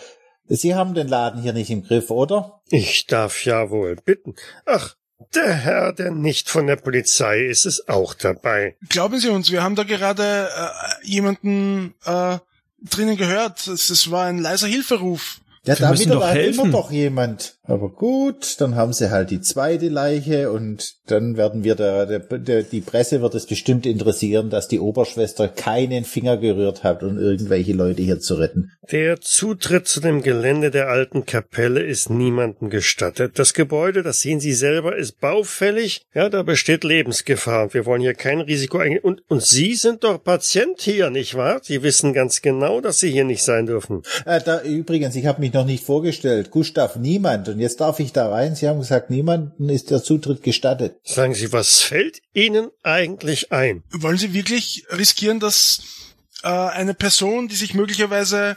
Sie 0.48 0.74
haben 0.74 0.94
den 0.94 1.08
Laden 1.08 1.40
hier 1.40 1.52
nicht 1.52 1.70
im 1.70 1.84
Griff, 1.84 2.10
oder? 2.10 2.60
Ich 2.70 3.06
darf 3.06 3.44
ja 3.44 3.70
wohl 3.70 3.96
bitten. 3.96 4.34
Ach, 4.66 4.96
der 5.34 5.52
Herr, 5.54 5.92
der 5.92 6.10
nicht 6.10 6.48
von 6.48 6.66
der 6.66 6.76
Polizei 6.76 7.44
ist, 7.44 7.66
ist 7.66 7.88
auch 7.88 8.14
dabei. 8.14 8.76
Glauben 8.88 9.18
Sie 9.18 9.28
uns, 9.28 9.50
wir 9.50 9.62
haben 9.62 9.74
da 9.74 9.84
gerade 9.84 10.48
äh, 10.54 11.06
jemanden 11.06 11.94
äh, 12.04 12.38
drinnen 12.82 13.16
gehört. 13.16 13.66
Es, 13.66 13.90
es 13.90 14.10
war 14.10 14.26
ein 14.26 14.38
leiser 14.38 14.66
Hilferuf. 14.66 15.40
Ja, 15.64 15.74
da 15.74 15.90
müssen 15.90 16.06
wieder 16.06 16.14
doch 16.14 16.22
war 16.22 16.30
helfen. 16.30 16.60
immer 16.60 16.72
doch 16.72 16.90
jemand. 16.90 17.57
Aber 17.68 17.90
gut, 17.90 18.58
dann 18.62 18.76
haben 18.76 18.94
sie 18.94 19.10
halt 19.10 19.30
die 19.30 19.42
zweite 19.42 19.88
Leiche 19.88 20.50
und 20.50 20.94
dann 21.06 21.36
werden 21.36 21.64
wir 21.64 21.74
der, 21.74 22.06
der, 22.06 22.20
der 22.20 22.62
die 22.62 22.80
Presse 22.80 23.20
wird 23.20 23.34
es 23.34 23.44
bestimmt 23.44 23.84
interessieren, 23.84 24.48
dass 24.48 24.68
die 24.68 24.80
Oberschwester 24.80 25.48
keinen 25.48 26.06
Finger 26.06 26.38
gerührt 26.38 26.82
hat, 26.82 27.02
um 27.02 27.18
irgendwelche 27.18 27.74
Leute 27.74 28.00
hier 28.00 28.20
zu 28.20 28.36
retten. 28.36 28.72
Der 28.90 29.20
Zutritt 29.20 29.86
zu 29.86 30.00
dem 30.00 30.22
Gelände 30.22 30.70
der 30.70 30.88
alten 30.88 31.26
Kapelle 31.26 31.82
ist 31.82 32.08
niemandem 32.08 32.70
gestattet. 32.70 33.38
Das 33.38 33.52
Gebäude, 33.52 34.02
das 34.02 34.20
sehen 34.20 34.40
Sie 34.40 34.54
selber, 34.54 34.96
ist 34.96 35.20
baufällig. 35.20 36.06
Ja, 36.14 36.30
da 36.30 36.42
besteht 36.42 36.84
Lebensgefahr 36.84 37.64
und 37.64 37.74
wir 37.74 37.84
wollen 37.84 38.00
hier 38.00 38.14
kein 38.14 38.40
Risiko 38.40 38.78
eingehen. 38.78 39.02
Und, 39.02 39.20
und 39.28 39.42
Sie 39.42 39.74
sind 39.74 40.04
doch 40.04 40.24
Patient 40.24 40.80
hier, 40.80 41.10
nicht 41.10 41.34
wahr? 41.34 41.60
Sie 41.62 41.82
wissen 41.82 42.14
ganz 42.14 42.40
genau, 42.40 42.80
dass 42.80 42.98
Sie 42.98 43.10
hier 43.10 43.24
nicht 43.24 43.42
sein 43.42 43.66
dürfen. 43.66 44.04
Äh, 44.24 44.40
da 44.42 44.62
übrigens, 44.62 45.14
ich 45.16 45.26
habe 45.26 45.42
mich 45.42 45.52
noch 45.52 45.66
nicht 45.66 45.84
vorgestellt. 45.84 46.50
Gustav 46.50 46.96
Niemand. 46.96 47.57
Und 47.58 47.62
jetzt 47.62 47.80
darf 47.80 47.98
ich 47.98 48.12
da 48.12 48.28
rein. 48.28 48.54
Sie 48.54 48.68
haben 48.68 48.78
gesagt, 48.78 49.10
niemanden 49.10 49.68
ist 49.68 49.90
der 49.90 50.00
Zutritt 50.00 50.44
gestattet. 50.44 50.94
Sagen 51.02 51.34
Sie, 51.34 51.52
was 51.52 51.80
fällt 51.80 52.20
Ihnen 52.32 52.70
eigentlich 52.84 53.50
ein? 53.50 53.82
Wollen 53.90 54.16
Sie 54.16 54.32
wirklich 54.32 54.86
riskieren, 54.92 55.40
dass 55.40 55.80
äh, 56.44 56.48
eine 56.50 56.94
Person, 56.94 57.48
die 57.48 57.56
sich 57.56 57.74
möglicherweise 57.74 58.56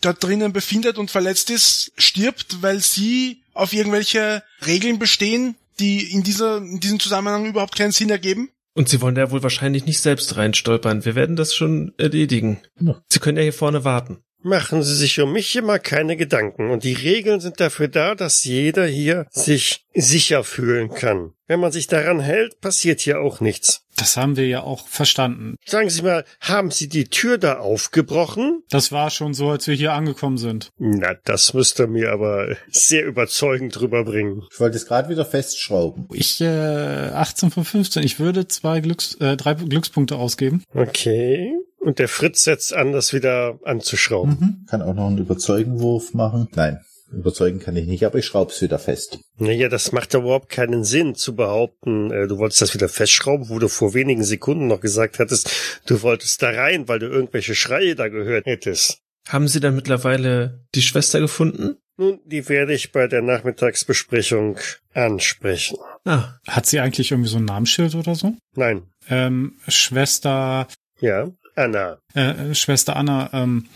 dort 0.00 0.24
drinnen 0.24 0.54
befindet 0.54 0.96
und 0.96 1.10
verletzt 1.10 1.50
ist, 1.50 1.92
stirbt, 1.98 2.62
weil 2.62 2.80
Sie 2.80 3.42
auf 3.52 3.74
irgendwelche 3.74 4.42
Regeln 4.66 4.98
bestehen, 4.98 5.56
die 5.78 6.10
in, 6.10 6.22
dieser, 6.22 6.56
in 6.56 6.80
diesem 6.80 7.00
Zusammenhang 7.00 7.44
überhaupt 7.44 7.76
keinen 7.76 7.92
Sinn 7.92 8.08
ergeben? 8.08 8.48
Und 8.72 8.88
Sie 8.88 9.02
wollen 9.02 9.14
da 9.14 9.30
wohl 9.30 9.42
wahrscheinlich 9.42 9.84
nicht 9.84 10.00
selbst 10.00 10.38
reinstolpern. 10.38 11.04
Wir 11.04 11.14
werden 11.14 11.36
das 11.36 11.54
schon 11.54 11.92
erledigen. 11.98 12.62
Ja. 12.80 12.98
Sie 13.10 13.18
können 13.18 13.36
ja 13.36 13.42
hier 13.42 13.52
vorne 13.52 13.84
warten. 13.84 14.22
Machen 14.48 14.82
Sie 14.82 14.94
sich 14.94 15.20
um 15.20 15.34
mich 15.34 15.54
immer 15.56 15.78
keine 15.78 16.16
Gedanken. 16.16 16.70
Und 16.70 16.82
die 16.82 16.94
Regeln 16.94 17.38
sind 17.38 17.60
dafür 17.60 17.86
da, 17.86 18.14
dass 18.14 18.44
jeder 18.44 18.86
hier 18.86 19.26
sich 19.30 19.84
sicher 19.92 20.42
fühlen 20.42 20.88
kann. 20.88 21.32
Wenn 21.46 21.60
man 21.60 21.70
sich 21.70 21.86
daran 21.86 22.20
hält, 22.20 22.58
passiert 22.62 23.00
hier 23.00 23.20
auch 23.20 23.40
nichts. 23.40 23.82
Das 23.98 24.16
haben 24.16 24.38
wir 24.38 24.46
ja 24.46 24.62
auch 24.62 24.88
verstanden. 24.88 25.56
Sagen 25.66 25.90
Sie 25.90 26.00
mal, 26.00 26.24
haben 26.40 26.70
Sie 26.70 26.88
die 26.88 27.10
Tür 27.10 27.36
da 27.36 27.58
aufgebrochen? 27.58 28.62
Das 28.70 28.90
war 28.90 29.10
schon 29.10 29.34
so, 29.34 29.50
als 29.50 29.66
wir 29.66 29.74
hier 29.74 29.92
angekommen 29.92 30.38
sind. 30.38 30.70
Na, 30.78 31.14
das 31.24 31.52
müsste 31.52 31.86
mir 31.86 32.10
aber 32.12 32.56
sehr 32.70 33.04
überzeugend 33.04 33.78
rüberbringen. 33.78 34.44
Ich 34.50 34.60
wollte 34.60 34.78
es 34.78 34.86
gerade 34.86 35.10
wieder 35.10 35.26
festschrauben. 35.26 36.08
Ich, 36.14 36.40
äh, 36.40 36.46
18 36.46 37.50
von 37.50 37.66
15. 37.66 38.02
Ich 38.02 38.18
würde 38.18 38.48
zwei 38.48 38.80
Glücks, 38.80 39.14
äh, 39.16 39.36
drei 39.36 39.52
Glückspunkte 39.52 40.16
ausgeben. 40.16 40.62
Okay. 40.72 41.52
Und 41.80 41.98
der 41.98 42.08
Fritz 42.08 42.44
setzt 42.44 42.72
an, 42.74 42.92
das 42.92 43.12
wieder 43.12 43.58
anzuschrauben. 43.64 44.36
Mhm. 44.40 44.66
Kann 44.68 44.82
auch 44.82 44.94
noch 44.94 45.06
einen 45.06 45.18
Überzeugenwurf 45.18 46.12
machen. 46.12 46.48
Nein, 46.54 46.80
überzeugen 47.12 47.60
kann 47.60 47.76
ich 47.76 47.86
nicht, 47.86 48.04
aber 48.04 48.18
ich 48.18 48.26
schraub's 48.26 48.60
wieder 48.60 48.78
fest. 48.78 49.20
Naja, 49.38 49.68
das 49.68 49.92
macht 49.92 50.12
ja 50.12 50.20
überhaupt 50.20 50.48
keinen 50.48 50.84
Sinn 50.84 51.14
zu 51.14 51.34
behaupten, 51.36 52.10
äh, 52.10 52.26
du 52.26 52.38
wolltest 52.38 52.60
das 52.62 52.74
wieder 52.74 52.88
festschrauben, 52.88 53.48
wo 53.48 53.58
du 53.58 53.68
vor 53.68 53.94
wenigen 53.94 54.24
Sekunden 54.24 54.66
noch 54.66 54.80
gesagt 54.80 55.18
hattest, 55.18 55.50
du 55.86 56.02
wolltest 56.02 56.42
da 56.42 56.50
rein, 56.50 56.88
weil 56.88 56.98
du 56.98 57.06
irgendwelche 57.06 57.54
Schreie 57.54 57.94
da 57.94 58.08
gehört 58.08 58.46
hättest. 58.46 58.98
Haben 59.28 59.46
Sie 59.48 59.60
dann 59.60 59.74
mittlerweile 59.76 60.64
die 60.74 60.82
Schwester 60.82 61.20
gefunden? 61.20 61.76
Nun, 61.96 62.20
die 62.24 62.48
werde 62.48 62.74
ich 62.74 62.92
bei 62.92 63.06
der 63.08 63.22
Nachmittagsbesprechung 63.22 64.56
ansprechen. 64.94 65.78
Ah, 66.04 66.34
Hat 66.46 66.66
sie 66.66 66.80
eigentlich 66.80 67.10
irgendwie 67.10 67.28
so 67.30 67.38
ein 67.38 67.44
Namensschild 67.44 67.94
oder 67.94 68.14
so? 68.14 68.34
Nein, 68.54 68.82
Ähm, 69.10 69.54
Schwester, 69.68 70.66
ja, 71.00 71.28
Anna. 71.58 71.98
äh, 72.14 72.54
Schwester 72.54 72.96
Anna, 72.96 73.30
ähm, 73.32 73.66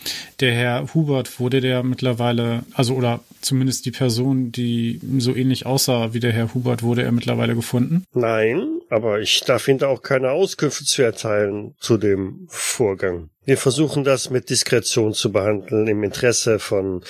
der 0.41 0.53
Herr 0.53 0.95
Hubert, 0.95 1.41
wurde 1.41 1.61
der 1.61 1.83
mittlerweile, 1.83 2.65
also 2.75 2.95
oder 2.95 3.21
zumindest 3.41 3.85
die 3.87 3.91
Person, 3.91 4.53
die 4.53 5.01
so 5.19 5.35
ähnlich 5.35 5.67
aussah 5.67 6.15
wie 6.15 6.21
der 6.21 6.33
Herr 6.33 6.55
Hubert, 6.55 6.83
wurde 6.83 7.03
er 7.03 7.13
mittlerweile 7.13 7.55
gefunden? 7.55 8.05
Nein, 8.15 8.81
aber 8.89 9.21
ich 9.21 9.41
darf 9.41 9.69
Ihnen 9.69 9.79
da 9.79 9.89
auch 9.89 10.03
keine 10.03 10.31
Auskünfte 10.31 10.85
zu 10.85 11.03
erteilen 11.03 11.75
zu 11.81 11.97
dem 11.99 12.47
Vorgang. 12.49 13.31
Wir 13.45 13.59
versuchen 13.59 14.05
das 14.05 14.31
mit 14.31 14.51
Diskretion 14.51 15.15
zu 15.15 15.33
behandeln 15.33 15.89
im 15.89 16.05
Interesse 16.05 16.59
von 16.59 17.03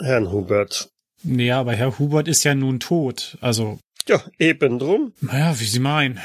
Herrn 0.00 0.30
Hubert. 0.30 0.90
Nee, 1.24 1.52
aber 1.52 1.72
Herr 1.72 1.98
Hubert 1.98 2.28
ist 2.28 2.44
ja 2.44 2.54
nun 2.54 2.80
tot. 2.80 3.38
Also, 3.40 3.78
Ja, 4.08 4.22
eben 4.38 4.78
drum. 4.78 5.12
naja, 5.20 5.58
wie 5.58 5.64
Sie 5.64 5.78
meinen. 5.78 6.18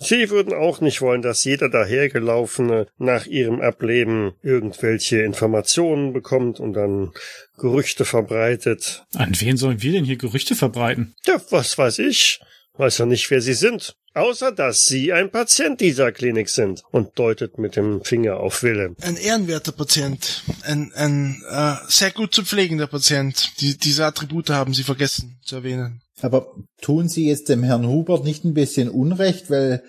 Sie 0.00 0.30
würden 0.30 0.52
auch 0.52 0.80
nicht 0.80 1.00
wollen, 1.00 1.22
dass 1.22 1.44
jeder 1.44 1.68
dahergelaufene 1.68 2.86
nach 2.98 3.26
ihrem 3.26 3.60
Ableben 3.60 4.32
irgendwelche 4.42 5.22
Informationen 5.22 6.12
bekommt 6.12 6.60
und 6.60 6.74
dann 6.74 7.12
Gerüchte 7.58 8.04
verbreitet. 8.04 9.04
An 9.14 9.32
wen 9.38 9.56
sollen 9.56 9.80
wir 9.82 9.92
denn 9.92 10.04
hier 10.04 10.16
Gerüchte 10.16 10.54
verbreiten? 10.54 11.14
Ja, 11.26 11.40
was 11.50 11.78
weiß 11.78 12.00
ich. 12.00 12.40
Weiß 12.74 12.98
ja 12.98 13.06
nicht, 13.06 13.30
wer 13.30 13.40
Sie 13.40 13.54
sind. 13.54 13.94
Außer 14.14 14.52
dass 14.52 14.86
Sie 14.86 15.12
ein 15.12 15.30
Patient 15.30 15.80
dieser 15.80 16.12
Klinik 16.12 16.50
sind 16.50 16.82
und 16.90 17.18
deutet 17.18 17.56
mit 17.58 17.76
dem 17.76 18.04
Finger 18.04 18.38
auf 18.38 18.62
Wilhelm. 18.62 18.94
Ein 19.00 19.16
ehrenwerter 19.16 19.72
Patient. 19.72 20.42
Ein, 20.64 20.92
ein 20.94 21.42
äh, 21.48 21.76
sehr 21.88 22.10
gut 22.10 22.34
zu 22.34 22.44
pflegender 22.44 22.86
Patient. 22.86 23.52
Die, 23.60 23.78
diese 23.78 24.04
Attribute 24.04 24.50
haben 24.50 24.74
Sie 24.74 24.82
vergessen 24.82 25.38
zu 25.42 25.56
erwähnen. 25.56 26.01
Aber 26.20 26.54
tun 26.80 27.08
Sie 27.08 27.28
jetzt 27.28 27.48
dem 27.48 27.62
Herrn 27.62 27.86
Hubert 27.88 28.24
nicht 28.24 28.44
ein 28.44 28.54
bisschen 28.54 28.88
Unrecht, 28.88 29.50
weil 29.50 29.82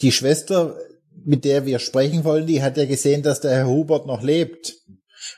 die 0.00 0.12
Schwester, 0.12 0.78
mit 1.24 1.44
der 1.44 1.66
wir 1.66 1.78
sprechen 1.78 2.24
wollen, 2.24 2.46
die 2.46 2.62
hat 2.62 2.76
ja 2.76 2.86
gesehen, 2.86 3.22
dass 3.22 3.40
der 3.40 3.52
Herr 3.52 3.68
Hubert 3.68 4.06
noch 4.06 4.22
lebt. 4.22 4.74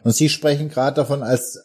Und 0.04 0.14
Sie 0.14 0.28
sprechen 0.28 0.68
gerade 0.68 0.96
davon, 0.96 1.22
als 1.22 1.58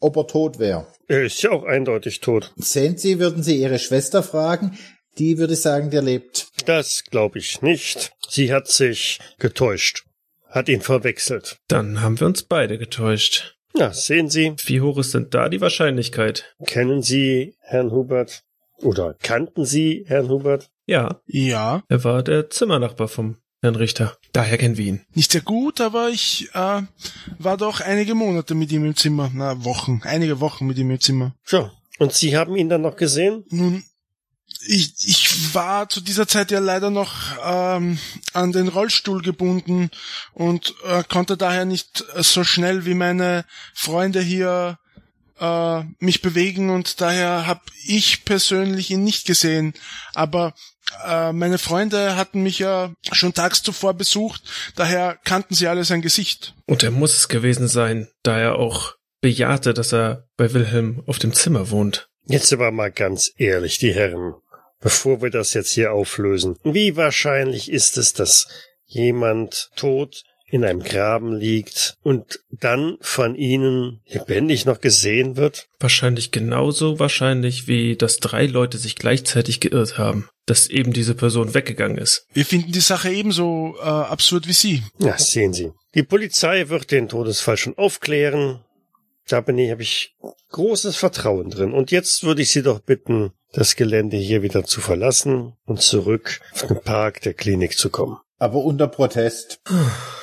ob 0.00 0.16
er 0.16 0.26
tot 0.26 0.58
wäre. 0.58 0.86
Er 1.08 1.24
ist 1.24 1.42
ja 1.42 1.50
auch 1.50 1.64
eindeutig 1.64 2.20
tot. 2.20 2.52
Sehen 2.56 2.96
Sie, 2.98 3.18
würden 3.18 3.42
Sie 3.42 3.60
Ihre 3.60 3.78
Schwester 3.78 4.22
fragen, 4.22 4.78
die 5.18 5.38
würde 5.38 5.56
sagen, 5.56 5.90
der 5.90 6.02
lebt. 6.02 6.48
Das 6.66 7.04
glaube 7.04 7.38
ich 7.38 7.62
nicht. 7.62 8.12
Sie 8.28 8.52
hat 8.52 8.68
sich 8.68 9.20
getäuscht. 9.38 10.04
Hat 10.48 10.68
ihn 10.68 10.80
verwechselt. 10.80 11.58
Dann 11.68 12.00
haben 12.00 12.18
wir 12.20 12.26
uns 12.26 12.42
beide 12.42 12.78
getäuscht. 12.78 13.56
Na, 13.74 13.92
sehen 13.92 14.28
Sie, 14.28 14.54
Wie 14.66 14.80
hoch 14.80 14.98
ist 14.98 15.14
denn 15.14 15.28
da 15.30 15.48
die 15.48 15.60
Wahrscheinlichkeit? 15.60 16.54
kennen 16.66 17.02
Sie 17.02 17.54
Herrn 17.60 17.90
Hubert? 17.90 18.44
Oder 18.78 19.14
kannten 19.22 19.64
Sie 19.64 20.04
Herrn 20.06 20.28
Hubert? 20.28 20.70
Ja, 20.86 21.20
Ja, 21.26 21.82
er 21.88 22.04
war 22.04 22.22
der 22.22 22.50
Zimmernachbar 22.50 23.08
vom 23.08 23.36
Herrn 23.62 23.76
Richter. 23.76 24.16
Daher 24.32 24.58
kennen 24.58 24.76
wir 24.76 24.84
ihn. 24.86 25.00
nicht 25.14 25.30
sehr 25.32 25.40
gut, 25.40 25.80
aber 25.80 26.08
ich 26.10 26.48
äh, 26.52 26.82
war 27.38 27.56
doch 27.56 27.80
einige 27.80 28.14
Monate 28.14 28.54
mit 28.54 28.72
ihm 28.72 28.84
im 28.84 28.96
Zimmer. 28.96 29.30
Na, 29.32 29.64
Wochen. 29.64 30.00
Einige 30.04 30.40
Wochen 30.40 30.66
mit 30.66 30.76
ihm 30.78 30.90
im 30.90 31.00
Zimmer. 31.00 31.34
So. 31.44 31.70
Und 31.98 32.12
Sie 32.12 32.36
haben 32.36 32.56
ihn 32.56 32.68
dann 32.68 32.82
noch 32.82 32.96
gesehen? 32.96 33.44
Nun, 33.50 33.84
ich, 34.66 34.94
ich 35.06 35.54
war 35.54 35.88
zu 35.88 36.00
dieser 36.00 36.28
Zeit 36.28 36.50
ja 36.50 36.58
leider 36.58 36.90
noch 36.90 37.14
ähm, 37.44 37.98
an 38.32 38.52
den 38.52 38.68
Rollstuhl 38.68 39.22
gebunden 39.22 39.90
und 40.32 40.74
äh, 40.84 41.02
konnte 41.08 41.36
daher 41.36 41.64
nicht 41.64 42.04
äh, 42.14 42.22
so 42.22 42.44
schnell 42.44 42.84
wie 42.84 42.94
meine 42.94 43.44
Freunde 43.74 44.20
hier 44.20 44.78
äh, 45.40 45.82
mich 45.98 46.22
bewegen 46.22 46.70
und 46.70 47.00
daher 47.00 47.46
habe 47.46 47.62
ich 47.84 48.24
persönlich 48.24 48.90
ihn 48.90 49.04
nicht 49.04 49.26
gesehen. 49.26 49.74
Aber 50.14 50.54
äh, 51.06 51.32
meine 51.32 51.58
Freunde 51.58 52.16
hatten 52.16 52.42
mich 52.42 52.58
ja 52.58 52.92
schon 53.10 53.34
tags 53.34 53.62
zuvor 53.62 53.94
besucht, 53.94 54.42
daher 54.76 55.18
kannten 55.24 55.54
sie 55.54 55.68
alle 55.68 55.84
sein 55.84 56.02
Gesicht. 56.02 56.54
Und 56.66 56.82
er 56.82 56.90
muss 56.90 57.16
es 57.16 57.28
gewesen 57.28 57.68
sein, 57.68 58.08
da 58.22 58.38
er 58.38 58.56
auch 58.56 58.94
bejahte, 59.20 59.74
dass 59.74 59.92
er 59.92 60.28
bei 60.36 60.52
Wilhelm 60.52 61.02
auf 61.06 61.18
dem 61.18 61.32
Zimmer 61.32 61.70
wohnt. 61.70 62.08
Jetzt 62.26 62.52
aber 62.52 62.70
mal 62.70 62.92
ganz 62.92 63.32
ehrlich, 63.36 63.78
die 63.78 63.92
Herren, 63.92 64.34
bevor 64.82 65.22
wir 65.22 65.30
das 65.30 65.54
jetzt 65.54 65.70
hier 65.70 65.92
auflösen. 65.92 66.56
Wie 66.64 66.96
wahrscheinlich 66.96 67.70
ist 67.70 67.96
es, 67.96 68.12
dass 68.12 68.48
jemand 68.86 69.70
tot 69.76 70.24
in 70.52 70.66
einem 70.66 70.82
Graben 70.82 71.34
liegt 71.34 71.96
und 72.02 72.40
dann 72.50 72.98
von 73.00 73.34
ihnen 73.34 74.00
lebendig 74.06 74.66
noch 74.66 74.82
gesehen 74.82 75.36
wird? 75.36 75.66
Wahrscheinlich 75.80 76.30
genauso 76.30 76.98
wahrscheinlich, 76.98 77.68
wie 77.68 77.96
dass 77.96 78.18
drei 78.18 78.44
Leute 78.44 78.76
sich 78.76 78.96
gleichzeitig 78.96 79.60
geirrt 79.60 79.96
haben, 79.96 80.28
dass 80.44 80.66
eben 80.66 80.92
diese 80.92 81.14
Person 81.14 81.54
weggegangen 81.54 81.96
ist. 81.96 82.26
Wir 82.34 82.44
finden 82.44 82.70
die 82.70 82.80
Sache 82.80 83.10
ebenso 83.10 83.76
äh, 83.80 83.84
absurd 83.84 84.46
wie 84.46 84.52
Sie. 84.52 84.82
Ja, 84.98 85.16
sehen 85.16 85.54
Sie. 85.54 85.70
Die 85.94 86.02
Polizei 86.02 86.68
wird 86.68 86.90
den 86.90 87.08
Todesfall 87.08 87.56
schon 87.56 87.78
aufklären. 87.78 88.60
Da 89.28 89.40
bin 89.40 89.58
ich, 89.58 89.70
habe 89.70 89.82
ich 89.82 90.16
großes 90.50 90.96
Vertrauen 90.96 91.50
drin. 91.50 91.72
Und 91.72 91.90
jetzt 91.90 92.22
würde 92.24 92.42
ich 92.42 92.50
Sie 92.50 92.62
doch 92.62 92.80
bitten, 92.80 93.32
das 93.52 93.76
Gelände 93.76 94.16
hier 94.16 94.42
wieder 94.42 94.64
zu 94.64 94.80
verlassen 94.80 95.54
und 95.64 95.80
zurück 95.80 96.40
auf 96.52 96.66
den 96.66 96.80
Park 96.80 97.20
der 97.22 97.34
Klinik 97.34 97.76
zu 97.76 97.90
kommen. 97.90 98.18
Aber 98.38 98.64
unter 98.64 98.88
Protest. 98.88 99.60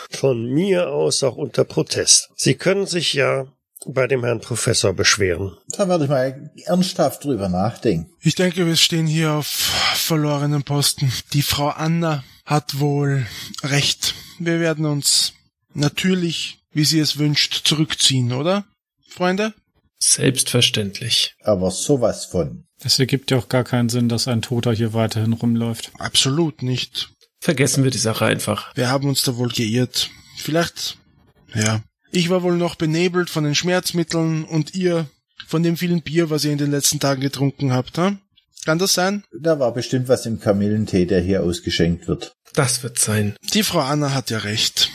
Von 0.10 0.46
mir 0.46 0.90
aus 0.90 1.24
auch 1.24 1.36
unter 1.36 1.64
Protest. 1.64 2.30
Sie 2.36 2.56
können 2.56 2.86
sich 2.86 3.14
ja 3.14 3.48
bei 3.86 4.08
dem 4.08 4.24
Herrn 4.24 4.42
Professor 4.42 4.94
beschweren. 4.94 5.56
Da 5.70 5.88
werde 5.88 6.06
ich 6.06 6.10
mal 6.10 6.52
ernsthaft 6.66 7.24
drüber 7.24 7.48
nachdenken. 7.48 8.12
Ich 8.20 8.36
denke, 8.36 8.66
wir 8.66 8.76
stehen 8.76 9.08
hier 9.08 9.34
auf 9.34 9.48
verlorenen 9.48 10.64
Posten. 10.64 11.12
Die 11.34 11.42
Frau 11.42 11.70
Anna 11.70 12.24
hat 12.46 12.80
wohl 12.80 13.26
recht. 13.64 14.16
Wir 14.40 14.60
werden 14.60 14.86
uns 14.86 15.34
natürlich, 15.74 16.60
wie 16.72 16.84
sie 16.84 17.00
es 17.00 17.18
wünscht, 17.18 17.62
zurückziehen, 17.66 18.34
oder? 18.34 18.66
Freunde? 19.10 19.54
Selbstverständlich. 20.00 21.36
Aber 21.44 21.72
sowas 21.72 22.26
von. 22.26 22.66
Es 22.82 23.00
ergibt 23.00 23.32
ja 23.32 23.38
auch 23.38 23.50
gar 23.50 23.64
keinen 23.64 23.90
Sinn, 23.90 24.08
dass 24.08 24.28
ein 24.28 24.42
Toter 24.42 24.72
hier 24.72 24.94
weiterhin 24.94 25.34
rumläuft. 25.34 25.92
Absolut 26.00 26.64
nicht. 26.64 27.10
Vergessen 27.42 27.84
wir 27.84 27.92
die 27.92 27.98
Sache 27.98 28.26
einfach. 28.26 28.76
Wir 28.76 28.90
haben 28.90 29.10
uns 29.10 29.24
da 29.24 29.36
wohl 29.38 29.50
geirrt. 29.50 30.10
Vielleicht, 30.38 30.98
ja. 31.54 31.82
Ich 32.12 32.30
war 32.30 32.44
wohl 32.44 32.56
noch 32.56 32.76
benebelt 32.76 33.30
von 33.30 33.44
den 33.44 33.56
Schmerzmitteln 33.56 34.46
und 34.46 34.74
ihr 34.74 35.08
von 35.48 35.64
dem 35.64 35.78
vielen 35.78 36.02
Bier, 36.02 36.30
was 36.30 36.46
ihr 36.46 36.52
in 36.52 36.58
den 36.58 36.72
letzten 36.72 37.00
Tagen 37.00 37.22
getrunken 37.22 37.74
habt, 37.74 37.98
hm? 37.98 38.20
Kann 38.66 38.80
das 38.80 38.94
sein? 38.94 39.24
Da 39.42 39.60
war 39.60 39.74
bestimmt 39.74 40.10
was 40.10 40.26
im 40.26 40.40
Kamillentee, 40.40 41.06
der 41.06 41.22
hier 41.22 41.44
ausgeschenkt 41.44 42.08
wird. 42.08 42.34
Das 42.54 42.84
wird 42.84 43.00
sein. 43.00 43.36
Die 43.54 43.64
Frau 43.64 43.80
Anna 43.80 44.14
hat 44.14 44.30
ja 44.30 44.40
recht. 44.40 44.92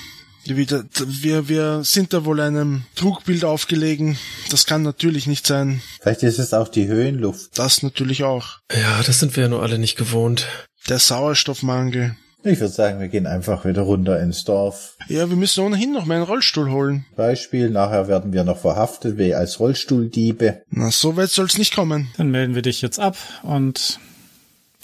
Wir, 0.47 0.85
wir, 1.07 1.49
wir 1.49 1.85
sind 1.85 2.13
da 2.13 2.25
wohl 2.25 2.41
einem 2.41 2.85
Trugbild 2.97 3.45
aufgelegen. 3.45 4.19
Das 4.51 4.67
kann 4.67 4.83
natürlich 4.83 5.27
nicht 5.27 5.47
sein. 5.47 5.81
Vielleicht 6.01 6.23
ist 6.23 6.39
es 6.39 6.53
auch 6.53 6.69
die 6.69 6.87
Höhenluft. 6.87 7.59
Das 7.59 7.83
natürlich 7.83 8.25
auch. 8.25 8.59
Ja, 8.71 9.03
das 9.03 9.21
sind 9.21 9.37
wir 9.37 9.45
ja 9.45 9.49
nur 9.49 9.63
alle 9.63 9.79
nicht 9.79 9.97
gewohnt. 9.97 10.47
Der 10.89 10.99
Sauerstoffmangel. 10.99 12.17
Ich 12.47 12.61
würde 12.61 12.75
sagen, 12.75 13.01
wir 13.01 13.09
gehen 13.09 13.27
einfach 13.27 13.65
wieder 13.65 13.83
runter 13.83 14.21
ins 14.21 14.45
Dorf. 14.45 14.99
Ja, 15.09 15.31
wir 15.31 15.37
müssen 15.37 15.65
ohnehin 15.65 15.93
noch 15.93 16.05
mal 16.05 16.17
einen 16.17 16.25
Rollstuhl 16.25 16.71
holen. 16.71 17.07
Beispiel, 17.17 17.71
nachher 17.71 18.07
werden 18.07 18.35
wir 18.35 18.45
noch 18.45 18.59
verhaftet, 18.59 19.17
wie 19.17 19.35
als 19.35 19.61
Rollstuhldiebe. 19.61 20.63
Na, 20.69 20.91
so 20.91 21.17
weit 21.17 21.31
soll's 21.31 21.57
nicht 21.57 21.75
kommen. 21.75 22.09
Dann 22.19 22.31
melden 22.31 22.55
wir 22.55 22.61
dich 22.61 22.83
jetzt 22.83 23.01
ab 23.01 23.17
und 23.45 23.99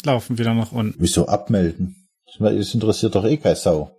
laufen 0.04 0.38
wieder 0.38 0.54
nach 0.54 0.72
unten. 0.72 0.94
Wieso 0.98 1.28
abmelden? 1.28 2.08
Das 2.38 2.72
interessiert 2.72 3.14
doch 3.14 3.26
eh 3.26 3.36
keine 3.36 3.56
Sau. 3.56 3.94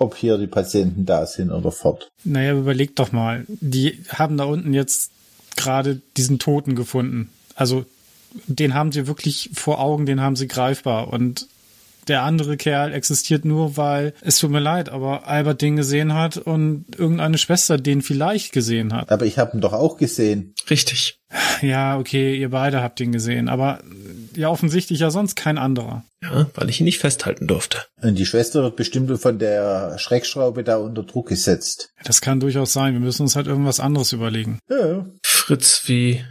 Ob 0.00 0.16
hier 0.16 0.38
die 0.38 0.46
Patienten 0.46 1.04
da 1.04 1.26
sind 1.26 1.50
oder 1.50 1.70
fort. 1.70 2.10
Naja, 2.24 2.54
überleg 2.56 2.96
doch 2.96 3.12
mal. 3.12 3.44
Die 3.48 4.02
haben 4.08 4.38
da 4.38 4.44
unten 4.44 4.72
jetzt 4.72 5.12
gerade 5.56 6.00
diesen 6.16 6.38
Toten 6.38 6.74
gefunden. 6.74 7.30
Also, 7.54 7.84
den 8.46 8.72
haben 8.72 8.92
sie 8.92 9.06
wirklich 9.06 9.50
vor 9.52 9.78
Augen, 9.78 10.06
den 10.06 10.22
haben 10.22 10.36
sie 10.36 10.48
greifbar. 10.48 11.12
Und 11.12 11.48
der 12.08 12.22
andere 12.22 12.56
Kerl 12.56 12.92
existiert 12.92 13.44
nur, 13.44 13.76
weil 13.76 14.14
es 14.22 14.38
tut 14.38 14.50
mir 14.50 14.60
leid, 14.60 14.88
aber 14.88 15.26
Albert 15.26 15.62
den 15.62 15.76
gesehen 15.76 16.14
hat 16.14 16.36
und 16.36 16.86
irgendeine 16.96 17.38
Schwester 17.38 17.78
den 17.78 18.02
vielleicht 18.02 18.52
gesehen 18.52 18.92
hat. 18.92 19.10
Aber 19.10 19.26
ich 19.26 19.38
habe 19.38 19.56
ihn 19.56 19.60
doch 19.60 19.72
auch 19.72 19.96
gesehen. 19.96 20.54
Richtig. 20.68 21.18
Ja, 21.62 21.98
okay, 21.98 22.36
ihr 22.36 22.50
beide 22.50 22.82
habt 22.82 23.00
ihn 23.00 23.12
gesehen, 23.12 23.48
aber 23.48 23.80
ja 24.34 24.48
offensichtlich 24.48 25.00
ja 25.00 25.10
sonst 25.10 25.36
kein 25.36 25.58
anderer. 25.58 26.04
Ja, 26.22 26.48
weil 26.54 26.68
ich 26.68 26.80
ihn 26.80 26.84
nicht 26.84 26.98
festhalten 26.98 27.46
durfte. 27.46 27.78
Und 28.02 28.18
die 28.18 28.26
Schwester 28.26 28.62
wird 28.62 28.76
bestimmt 28.76 29.16
von 29.20 29.38
der 29.38 29.98
Schreckschraube 29.98 30.64
da 30.64 30.76
unter 30.76 31.02
Druck 31.02 31.28
gesetzt. 31.28 31.90
Das 32.04 32.20
kann 32.20 32.40
durchaus 32.40 32.72
sein. 32.72 32.92
Wir 32.94 33.00
müssen 33.00 33.22
uns 33.22 33.36
halt 33.36 33.46
irgendwas 33.46 33.80
anderes 33.80 34.12
überlegen. 34.12 34.58
Ja. 34.68 35.06
Fritz, 35.22 35.82
wie 35.86 36.24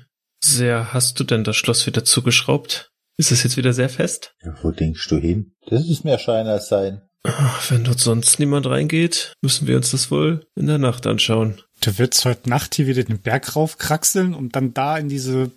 sehr 0.44 0.94
hast 0.94 1.20
du 1.20 1.24
denn 1.24 1.44
das 1.44 1.56
Schloss 1.56 1.86
wieder 1.86 2.04
zugeschraubt? 2.04 2.92
Ist 3.18 3.32
es 3.32 3.44
jetzt 3.44 3.58
wieder 3.58 3.74
sehr 3.74 3.90
fest? 3.90 4.34
ja. 4.44 4.56
Wo 4.62 4.72
denkst 4.72 5.06
du 5.10 5.18
hin? 5.18 5.52
Das 5.70 5.88
ist 5.88 6.04
mehr 6.04 6.18
Schein 6.18 6.48
als 6.48 6.68
Sein. 6.68 7.02
Ach, 7.24 7.72
Wenn 7.72 7.84
dort 7.84 8.00
sonst 8.00 8.40
niemand 8.40 8.66
reingeht, 8.66 9.34
müssen 9.42 9.68
wir 9.68 9.76
uns 9.78 9.92
das 9.92 10.10
wohl 10.10 10.46
in 10.56 10.68
der 10.68 10.78
Nacht 10.78 11.06
anschauen. 11.06 11.62
Du 11.82 11.98
willst 11.98 12.26
heute 12.26 12.50
Nacht 12.50 12.76
hier 12.76 12.88
wieder 12.88 13.04
den 13.04 13.20
Berg 13.20 13.56
raufkraxeln 13.56 14.34
und 14.34 14.56
dann 14.56 14.74
da 14.74 14.98
in 14.98 15.10
diese 15.10 15.52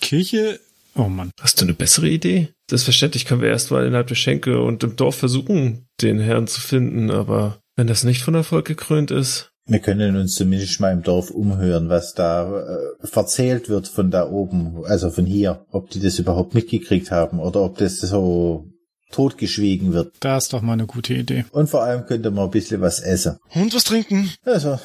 Kirche. 0.00 0.60
Oh 0.94 1.08
Mann. 1.08 1.30
Hast 1.40 1.60
du 1.60 1.64
eine 1.64 1.74
bessere 1.74 2.08
Idee? 2.08 2.48
Selbstverständlich 2.68 3.24
können 3.24 3.40
wir 3.40 3.48
erstmal 3.48 3.86
innerhalb 3.86 4.08
der 4.08 4.14
Schenke 4.14 4.60
und 4.60 4.82
im 4.82 4.96
Dorf 4.96 5.16
versuchen, 5.16 5.86
den 6.02 6.18
Herrn 6.18 6.48
zu 6.48 6.60
finden, 6.60 7.10
aber 7.10 7.58
wenn 7.76 7.86
das 7.86 8.04
nicht 8.04 8.22
von 8.22 8.34
Erfolg 8.34 8.66
gekrönt 8.66 9.10
ist, 9.10 9.50
Wir 9.68 9.80
können 9.80 10.16
uns 10.16 10.34
zumindest 10.34 10.80
mal 10.80 10.92
im 10.92 11.02
Dorf 11.02 11.30
umhören, 11.30 11.88
was 11.88 12.14
da 12.14 12.60
äh, 12.60 13.06
verzählt 13.06 13.68
wird 13.68 13.88
von 13.88 14.10
da 14.10 14.28
oben, 14.28 14.84
also 14.84 15.10
von 15.10 15.26
hier. 15.26 15.66
Ob 15.70 15.90
die 15.90 16.00
das 16.00 16.18
überhaupt 16.18 16.54
mitgekriegt 16.54 17.10
haben 17.10 17.40
oder 17.40 17.62
ob 17.62 17.76
das 17.78 17.98
so 18.00 18.66
totgeschwiegen 19.12 19.92
wird. 19.92 20.14
Da 20.20 20.36
ist 20.36 20.52
doch 20.52 20.62
mal 20.62 20.74
eine 20.74 20.86
gute 20.86 21.14
Idee. 21.14 21.44
Und 21.50 21.68
vor 21.70 21.82
allem 21.82 22.06
könnte 22.06 22.30
man 22.30 22.44
ein 22.46 22.50
bisschen 22.50 22.80
was 22.80 23.00
essen. 23.00 23.38
Und 23.54 23.74
was 23.74 23.84
trinken? 23.84 24.30
Also, 24.44 24.78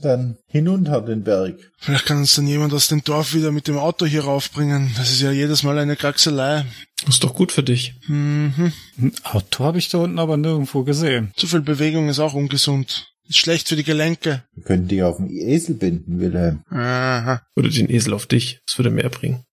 dann 0.00 0.36
hinunter 0.48 1.00
den 1.00 1.22
Berg. 1.22 1.56
Vielleicht 1.78 2.06
kann 2.06 2.18
uns 2.18 2.34
dann 2.34 2.46
jemand 2.46 2.72
aus 2.72 2.88
dem 2.88 3.04
Dorf 3.04 3.34
wieder 3.34 3.52
mit 3.52 3.68
dem 3.68 3.78
Auto 3.78 4.06
hier 4.06 4.24
raufbringen. 4.24 4.90
Das 4.96 5.10
ist 5.10 5.20
ja 5.20 5.30
jedes 5.30 5.62
Mal 5.62 5.78
eine 5.78 5.96
Kraxelei. 5.96 6.64
ist 7.08 7.22
doch 7.24 7.34
gut 7.34 7.52
für 7.52 7.62
dich. 7.62 7.94
Mhm. 8.06 8.72
Ein 8.98 9.12
Auto 9.24 9.64
habe 9.64 9.78
ich 9.78 9.88
da 9.88 9.98
unten 9.98 10.18
aber 10.18 10.36
nirgendwo 10.36 10.82
gesehen. 10.82 11.32
Zu 11.36 11.46
viel 11.46 11.60
Bewegung 11.60 12.08
ist 12.08 12.18
auch 12.18 12.34
ungesund. 12.34 13.12
Ist 13.26 13.38
schlecht 13.38 13.68
für 13.68 13.76
die 13.76 13.84
Gelenke. 13.84 14.42
Wir 14.54 14.64
könnten 14.64 14.88
die 14.88 15.02
auf 15.02 15.16
den 15.16 15.30
Esel 15.30 15.76
binden, 15.76 16.20
Wilhelm. 16.20 16.62
Aha. 16.68 17.40
Oder 17.56 17.70
den 17.70 17.88
Esel 17.90 18.12
auf 18.12 18.26
dich. 18.26 18.60
Das 18.66 18.78
würde 18.78 18.90
mehr 18.90 19.08
bringen. 19.08 19.44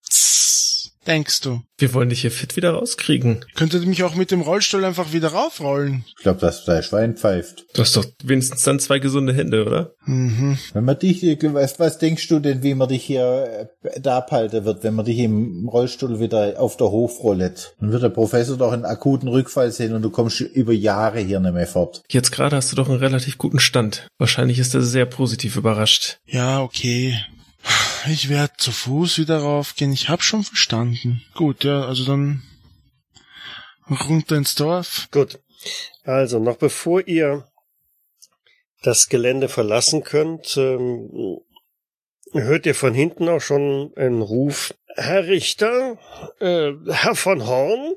Denkst 1.08 1.42
du? 1.42 1.62
Wir 1.80 1.96
wollen 1.96 2.10
dich 2.10 2.22
hier 2.22 2.30
fit 2.30 2.56
wieder 2.56 2.72
rauskriegen. 2.72 3.44
Könntet 3.56 3.88
mich 3.88 4.04
auch 4.04 4.14
mit 4.14 4.30
dem 4.30 4.42
Rollstuhl 4.42 4.86
einfach 4.86 5.14
wieder 5.14 5.30
raufrollen? 5.30 6.06
Ich 6.08 6.24
glaube, 6.24 6.40
dass 6.40 6.64
dein 6.64 6.84
Schwein 6.84 7.18
pfeift. 7.18 7.66
Du 7.74 7.82
hast 7.82 7.98
doch 7.98 8.06
wenigstens 8.24 8.62
dann 8.62 8.80
zwei 8.80 9.00
gesunde 9.00 9.34
Hände, 9.34 9.66
oder? 9.66 9.96
Mhm. 10.06 10.60
Wenn 10.74 10.86
man 10.86 11.00
dich, 11.00 11.24
was, 11.42 11.80
was 11.80 11.98
denkst 11.98 12.28
du 12.28 12.40
denn, 12.40 12.62
wie 12.62 12.76
man 12.76 12.88
dich 12.88 13.04
hier 13.04 13.70
äh, 13.84 14.00
da 14.00 14.18
abhalten 14.18 14.64
wird, 14.64 14.84
wenn 14.84 14.94
man 14.94 15.06
dich 15.06 15.18
im 15.18 15.68
Rollstuhl 15.68 16.20
wieder 16.20 16.60
auf 16.60 16.78
der 16.78 16.92
Hof 16.92 17.24
rollet? 17.24 17.76
Dann 17.80 17.92
wird 17.92 18.04
der 18.04 18.10
Professor 18.10 18.56
doch 18.56 18.72
einen 18.72 18.86
akuten 18.86 19.28
Rückfall 19.28 19.72
sehen 19.72 19.96
und 19.96 20.04
du 20.04 20.12
kommst 20.12 20.40
über 20.40 20.74
Jahre 20.74 21.20
hier 21.20 21.40
nicht 21.40 21.54
mehr 21.54 21.66
fort. 21.66 22.04
Jetzt 22.10 22.32
gerade 22.32 22.56
hast 22.56 22.72
du 22.72 22.76
doch 22.76 22.90
einen 22.90 23.00
relativ 23.00 23.40
guten 23.40 23.60
Stand. 23.60 24.08
Wahrscheinlich 24.20 24.60
ist 24.60 24.76
er 24.76 24.82
sehr 24.84 25.08
positiv 25.08 25.56
überrascht. 25.56 26.20
Ja, 26.28 26.62
okay. 26.62 27.18
Ich 28.08 28.30
werde 28.30 28.54
zu 28.58 28.72
Fuß 28.72 29.20
wieder 29.20 29.40
raufgehen. 29.40 29.94
Ich 29.94 30.10
hab 30.10 30.24
schon 30.24 30.44
verstanden. 30.44 31.22
Gut, 31.36 31.64
ja, 31.64 31.86
also 31.86 32.06
dann 32.06 32.42
runter 33.90 34.38
ins 34.38 34.56
Dorf. 34.56 35.08
Gut. 35.12 35.40
Also, 36.04 36.40
noch 36.40 36.58
bevor 36.58 37.08
ihr 37.08 37.48
das 38.82 39.10
Gelände 39.10 39.50
verlassen 39.50 40.04
könnt, 40.04 40.58
ähm, 40.58 41.40
hört 42.34 42.66
ihr 42.66 42.76
von 42.76 42.94
hinten 42.94 43.30
auch 43.30 43.42
schon 43.42 43.94
einen 43.96 44.22
Ruf. 44.22 44.74
Herr 44.96 45.28
Richter, 45.28 45.98
äh, 46.40 46.72
Herr 46.90 47.16
von 47.16 47.46
Horn? 47.46 47.94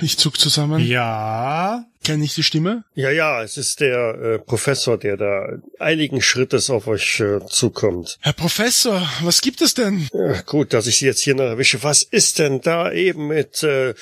Ich 0.00 0.18
zuck 0.18 0.38
zusammen. 0.38 0.80
Ja, 0.80 1.86
Kenn 2.02 2.22
ich 2.22 2.34
die 2.34 2.42
Stimme? 2.42 2.84
Ja, 2.94 3.10
ja, 3.10 3.42
es 3.42 3.58
ist 3.58 3.80
der 3.80 4.14
äh, 4.14 4.38
Professor, 4.38 4.96
der 4.96 5.18
da 5.18 5.58
eiligen 5.78 6.22
Schrittes 6.22 6.70
auf 6.70 6.86
euch 6.86 7.20
äh, 7.20 7.40
zukommt. 7.46 8.16
Herr 8.22 8.32
Professor, 8.32 9.06
was 9.20 9.42
gibt 9.42 9.60
es 9.60 9.74
denn? 9.74 10.08
Ja, 10.14 10.40
gut, 10.40 10.72
dass 10.72 10.86
ich 10.86 10.98
Sie 10.98 11.04
jetzt 11.04 11.20
hier 11.20 11.34
noch 11.34 11.44
erwische. 11.44 11.82
Was 11.82 12.02
ist 12.02 12.38
denn 12.38 12.62
da 12.62 12.90
eben 12.90 13.26
mit 13.26 13.62
äh, 13.62 13.92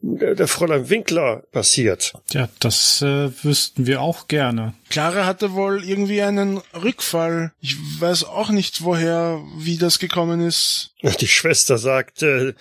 der 0.00 0.48
Fräulein 0.48 0.88
Winkler 0.88 1.42
passiert? 1.52 2.14
ja, 2.30 2.48
das 2.58 3.02
äh, 3.02 3.30
wüssten 3.44 3.86
wir 3.86 4.00
auch 4.00 4.28
gerne. 4.28 4.72
Clara 4.88 5.26
hatte 5.26 5.52
wohl 5.52 5.84
irgendwie 5.84 6.22
einen 6.22 6.62
Rückfall. 6.74 7.52
Ich 7.60 7.76
weiß 8.00 8.24
auch 8.24 8.48
nicht, 8.50 8.82
woher, 8.82 9.42
wie 9.58 9.76
das 9.76 9.98
gekommen 9.98 10.46
ist. 10.46 10.90
Die 11.20 11.28
Schwester 11.28 11.61
sagt, 11.66 12.22
äh, 12.22 12.54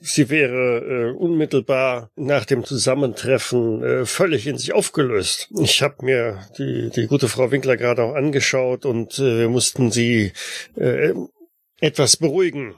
sie 0.00 0.30
wäre 0.30 0.78
äh, 0.78 1.16
unmittelbar 1.16 2.10
nach 2.16 2.44
dem 2.44 2.64
Zusammentreffen 2.64 3.82
äh, 3.82 4.06
völlig 4.06 4.46
in 4.46 4.58
sich 4.58 4.72
aufgelöst. 4.72 5.48
Ich 5.58 5.82
habe 5.82 6.04
mir 6.04 6.40
die, 6.58 6.90
die 6.90 7.06
gute 7.06 7.28
Frau 7.28 7.50
Winkler 7.50 7.76
gerade 7.76 8.02
auch 8.02 8.14
angeschaut 8.14 8.84
und 8.86 9.18
äh, 9.18 9.38
wir 9.38 9.48
mussten 9.48 9.90
sie 9.90 10.32
äh, 10.76 11.12
etwas 11.80 12.16
beruhigen. 12.16 12.74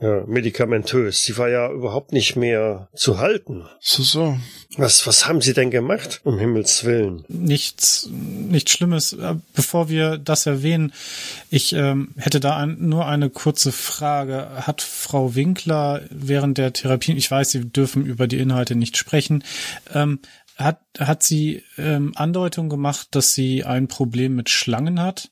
Ja, 0.00 0.24
medikamentös. 0.26 1.24
Sie 1.24 1.36
war 1.38 1.48
ja 1.48 1.70
überhaupt 1.70 2.12
nicht 2.12 2.36
mehr 2.36 2.88
zu 2.94 3.18
halten. 3.18 3.64
So, 3.80 4.02
so. 4.02 4.38
Was, 4.76 5.06
was 5.06 5.26
haben 5.26 5.40
Sie 5.40 5.52
denn 5.52 5.70
gemacht? 5.70 6.20
Um 6.24 6.38
Himmels 6.38 6.84
Willen. 6.84 7.24
Nichts, 7.28 8.08
nichts 8.10 8.72
Schlimmes. 8.72 9.12
Äh, 9.12 9.36
Bevor 9.54 9.88
wir 9.88 10.18
das 10.18 10.46
erwähnen, 10.46 10.92
ich 11.50 11.72
ähm, 11.72 12.14
hätte 12.16 12.40
da 12.40 12.56
ein, 12.56 12.76
nur 12.80 13.06
eine 13.06 13.30
kurze 13.30 13.72
Frage. 13.72 14.48
Hat 14.66 14.82
Frau 14.82 15.34
Winkler 15.34 16.02
während 16.10 16.58
der 16.58 16.72
Therapie, 16.72 17.12
ich 17.12 17.30
weiß, 17.30 17.50
Sie 17.50 17.68
dürfen 17.68 18.04
über 18.06 18.26
die 18.26 18.38
Inhalte 18.38 18.74
nicht 18.74 18.96
sprechen, 18.96 19.44
ähm, 19.92 20.20
hat, 20.56 20.80
hat 20.98 21.22
sie 21.22 21.62
ähm, 21.78 22.12
Andeutung 22.14 22.68
gemacht, 22.68 23.08
dass 23.12 23.34
sie 23.34 23.64
ein 23.64 23.88
Problem 23.88 24.34
mit 24.36 24.50
Schlangen 24.50 25.00
hat? 25.00 25.30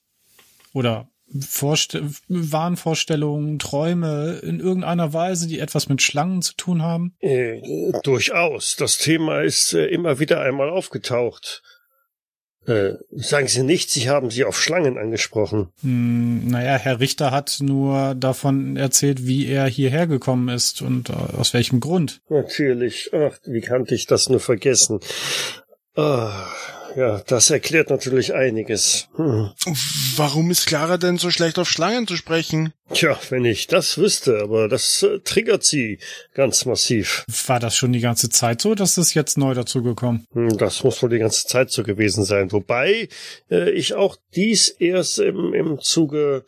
Oder 0.72 1.09
Vorste 1.38 2.10
Wahnvorstellungen, 2.28 3.58
Träume 3.58 4.40
in 4.42 4.60
irgendeiner 4.60 5.12
Weise, 5.12 5.46
die 5.46 5.60
etwas 5.60 5.88
mit 5.88 6.02
Schlangen 6.02 6.42
zu 6.42 6.54
tun 6.54 6.82
haben? 6.82 7.14
Äh, 7.20 7.60
durchaus. 8.02 8.76
Das 8.76 8.98
Thema 8.98 9.42
ist 9.42 9.74
äh, 9.74 9.86
immer 9.86 10.18
wieder 10.18 10.40
einmal 10.40 10.70
aufgetaucht. 10.70 11.62
Äh, 12.66 12.94
sagen 13.12 13.48
Sie 13.48 13.62
nicht, 13.62 13.90
Sie 13.90 14.10
haben 14.10 14.30
sie 14.30 14.44
auf 14.44 14.60
Schlangen 14.60 14.98
angesprochen. 14.98 15.72
Hm, 15.80 16.46
naja, 16.48 16.76
Herr 16.76 17.00
Richter 17.00 17.30
hat 17.30 17.58
nur 17.60 18.14
davon 18.14 18.76
erzählt, 18.76 19.26
wie 19.26 19.46
er 19.46 19.66
hierher 19.66 20.06
gekommen 20.06 20.48
ist 20.48 20.82
und 20.82 21.08
äh, 21.08 21.12
aus 21.12 21.54
welchem 21.54 21.80
Grund. 21.80 22.20
Natürlich. 22.28 23.10
Ach, 23.14 23.38
wie 23.44 23.62
kannte 23.62 23.94
ich 23.94 24.06
das 24.06 24.28
nur 24.28 24.40
vergessen? 24.40 25.00
Ah, 25.96 26.46
ja, 26.96 27.22
das 27.26 27.50
erklärt 27.50 27.90
natürlich 27.90 28.34
einiges. 28.34 29.08
Hm. 29.16 29.50
Warum 30.16 30.50
ist 30.50 30.66
Clara 30.66 30.98
denn 30.98 31.18
so 31.18 31.30
schlecht 31.30 31.58
auf 31.58 31.68
Schlangen 31.68 32.06
zu 32.06 32.16
sprechen? 32.16 32.72
Tja, 32.92 33.18
wenn 33.28 33.44
ich 33.44 33.68
das 33.68 33.98
wüsste, 33.98 34.40
aber 34.42 34.68
das 34.68 35.02
äh, 35.02 35.20
triggert 35.20 35.62
sie 35.62 35.98
ganz 36.34 36.64
massiv. 36.64 37.24
War 37.46 37.60
das 37.60 37.76
schon 37.76 37.92
die 37.92 38.00
ganze 38.00 38.30
Zeit 38.30 38.60
so, 38.60 38.74
dass 38.74 38.96
das 38.96 39.14
jetzt 39.14 39.38
neu 39.38 39.54
dazugekommen? 39.54 40.26
Hm, 40.32 40.58
Das 40.58 40.82
muss 40.82 41.00
wohl 41.02 41.10
die 41.10 41.18
ganze 41.18 41.46
Zeit 41.46 41.70
so 41.70 41.82
gewesen 41.84 42.24
sein. 42.24 42.50
Wobei 42.50 43.08
äh, 43.50 43.70
ich 43.70 43.94
auch 43.94 44.16
dies 44.34 44.68
erst 44.68 45.20
im, 45.20 45.54
im 45.54 45.78
Zuge 45.80 46.44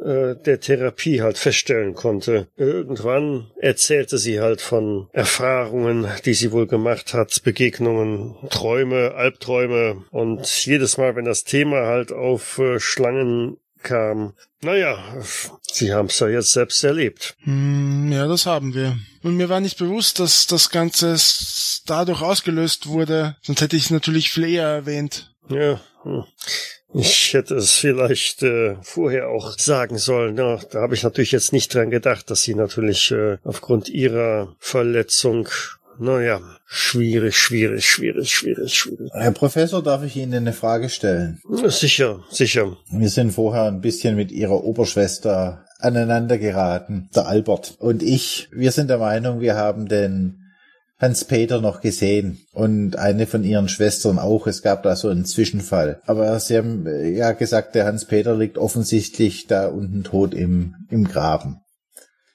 äh, 0.00 0.34
der 0.36 0.60
Therapie 0.60 1.22
halt 1.22 1.38
feststellen 1.38 1.94
konnte. 1.94 2.48
Irgendwann 2.56 3.50
erzählte 3.56 4.18
sie 4.18 4.40
halt 4.40 4.60
von 4.60 5.08
Erfahrungen, 5.12 6.06
die 6.24 6.34
sie 6.34 6.52
wohl 6.52 6.66
gemacht 6.66 7.14
hat, 7.14 7.42
Begegnungen, 7.44 8.36
Träume, 8.50 9.14
Albträume 9.14 10.04
und 10.10 10.46
jedes 10.64 10.98
Mal, 10.98 11.16
wenn 11.16 11.24
das 11.24 11.44
Thema 11.44 11.86
halt 11.86 12.12
auf 12.12 12.58
äh, 12.58 12.80
Schlangen 12.80 13.58
kam, 13.84 14.32
naja, 14.62 14.98
sie 15.62 15.92
haben 15.92 16.06
es 16.06 16.18
ja 16.18 16.28
jetzt 16.28 16.52
selbst 16.52 16.82
erlebt. 16.82 17.36
Hm, 17.44 18.10
ja, 18.10 18.26
das 18.26 18.46
haben 18.46 18.74
wir. 18.74 18.98
Und 19.22 19.36
mir 19.36 19.48
war 19.48 19.60
nicht 19.60 19.78
bewusst, 19.78 20.18
dass 20.18 20.46
das 20.46 20.70
Ganze 20.70 21.16
dadurch 21.86 22.22
ausgelöst 22.22 22.86
wurde. 22.86 23.36
Sonst 23.42 23.60
hätte 23.60 23.76
ich 23.76 23.84
es 23.84 23.90
natürlich 23.90 24.30
viel 24.30 24.44
eher 24.44 24.66
erwähnt. 24.66 25.34
Ja, 25.48 25.80
hm. 26.02 26.24
Ich 26.94 27.34
hätte 27.34 27.56
es 27.56 27.72
vielleicht 27.72 28.42
äh, 28.42 28.76
vorher 28.82 29.28
auch 29.28 29.58
sagen 29.58 29.98
sollen. 29.98 30.36
Ja, 30.36 30.58
da 30.70 30.80
habe 30.80 30.94
ich 30.94 31.02
natürlich 31.02 31.32
jetzt 31.32 31.52
nicht 31.52 31.74
dran 31.74 31.90
gedacht, 31.90 32.30
dass 32.30 32.42
sie 32.42 32.54
natürlich 32.54 33.10
äh, 33.10 33.38
aufgrund 33.42 33.88
ihrer 33.88 34.54
Verletzung, 34.60 35.48
naja, 35.98 36.40
schwierig, 36.66 37.36
schwierig, 37.36 37.84
schwierig, 37.84 38.30
schwierig, 38.30 38.74
schwierig. 38.74 39.10
Herr 39.12 39.32
Professor, 39.32 39.82
darf 39.82 40.04
ich 40.04 40.16
Ihnen 40.16 40.34
eine 40.34 40.52
Frage 40.52 40.88
stellen? 40.88 41.40
Sicher, 41.66 42.24
sicher. 42.30 42.76
Wir 42.90 43.08
sind 43.08 43.32
vorher 43.32 43.64
ein 43.64 43.80
bisschen 43.80 44.14
mit 44.14 44.30
Ihrer 44.30 44.62
Oberschwester 44.62 45.64
aneinander 45.80 46.38
geraten, 46.38 47.08
der 47.14 47.26
Albert 47.26 47.74
und 47.78 48.02
ich. 48.02 48.48
Wir 48.52 48.70
sind 48.70 48.88
der 48.88 48.98
Meinung, 48.98 49.40
wir 49.40 49.56
haben 49.56 49.88
den 49.88 50.43
Hans-Peter 51.04 51.60
noch 51.60 51.80
gesehen 51.82 52.38
und 52.52 52.96
eine 52.96 53.26
von 53.26 53.44
ihren 53.44 53.68
Schwestern 53.68 54.18
auch. 54.18 54.46
Es 54.46 54.62
gab 54.62 54.82
da 54.82 54.96
so 54.96 55.08
einen 55.08 55.26
Zwischenfall. 55.26 56.00
Aber 56.06 56.40
sie 56.40 56.56
haben 56.56 56.86
äh, 56.86 57.10
ja 57.10 57.32
gesagt, 57.32 57.74
der 57.74 57.84
Hans-Peter 57.84 58.34
liegt 58.34 58.56
offensichtlich 58.56 59.46
da 59.46 59.68
unten 59.68 60.02
tot 60.02 60.32
im, 60.34 60.74
im 60.88 61.06
Graben. 61.06 61.58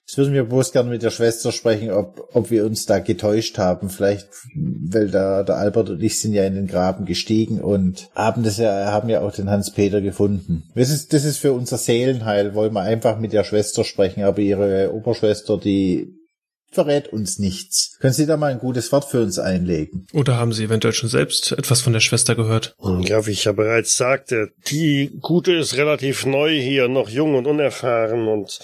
Jetzt 0.08 0.18
würden 0.18 0.34
wir 0.34 0.44
bloß 0.44 0.72
gerne 0.72 0.90
mit 0.90 1.04
der 1.04 1.12
Schwester 1.12 1.52
sprechen, 1.52 1.92
ob, 1.92 2.30
ob 2.34 2.50
wir 2.50 2.66
uns 2.66 2.86
da 2.86 2.98
getäuscht 2.98 3.58
haben. 3.60 3.90
Vielleicht, 3.90 4.28
weil 4.56 5.10
da, 5.10 5.44
der 5.44 5.58
Albert 5.58 5.90
und 5.90 6.02
ich 6.02 6.20
sind 6.20 6.34
ja 6.34 6.46
in 6.46 6.56
den 6.56 6.68
Graben 6.68 7.06
gestiegen 7.06 7.62
und 7.62 8.10
haben 8.16 8.44
das 8.44 8.58
ja, 8.58 8.92
haben 8.92 9.10
ja 9.10 9.22
auch 9.22 9.32
den 9.32 9.50
Hans-Peter 9.50 10.02
gefunden. 10.02 10.64
Das 10.76 10.90
ist, 10.90 11.14
das 11.14 11.26
ist 11.26 11.38
für 11.38 11.54
unser 11.54 11.78
Seelenheil, 11.78 12.56
wollen 12.56 12.74
wir 12.74 12.82
einfach 12.82 13.20
mit 13.20 13.34
der 13.34 13.44
Schwester 13.44 13.84
sprechen, 13.84 14.24
aber 14.24 14.40
ihre 14.40 14.94
Oberschwester, 14.94 15.58
die 15.58 16.19
verrät 16.72 17.08
uns 17.08 17.40
nichts. 17.40 17.98
Können 18.00 18.14
Sie 18.14 18.26
da 18.26 18.38
mal 18.38 18.52
ein 18.52 18.60
gutes 18.60 18.92
Wort 18.92 19.06
für 19.06 19.22
uns 19.22 19.40
einlegen? 19.40 20.08
Oder 20.14 20.38
haben 20.38 20.54
Sie 20.54 20.64
eventuell 20.64 20.94
schon 20.94 21.10
selbst 21.10 21.52
etwas 21.52 21.82
von 21.82 21.94
der 21.94 22.00
Schwester 22.00 22.36
gehört? 22.36 22.76
Ja, 23.02 23.26
wie 23.26 23.32
ich 23.32 23.46
ja 23.46 23.52
bereits 23.52 23.98
sagte, 23.98 24.52
die 24.68 25.12
Gute 25.22 25.54
ist 25.54 25.78
relativ 25.78 26.26
neu 26.26 26.60
hier, 26.60 26.88
noch 26.88 27.10
jung 27.10 27.36
und 27.36 27.48
unerfahren 27.48 28.28
und 28.28 28.60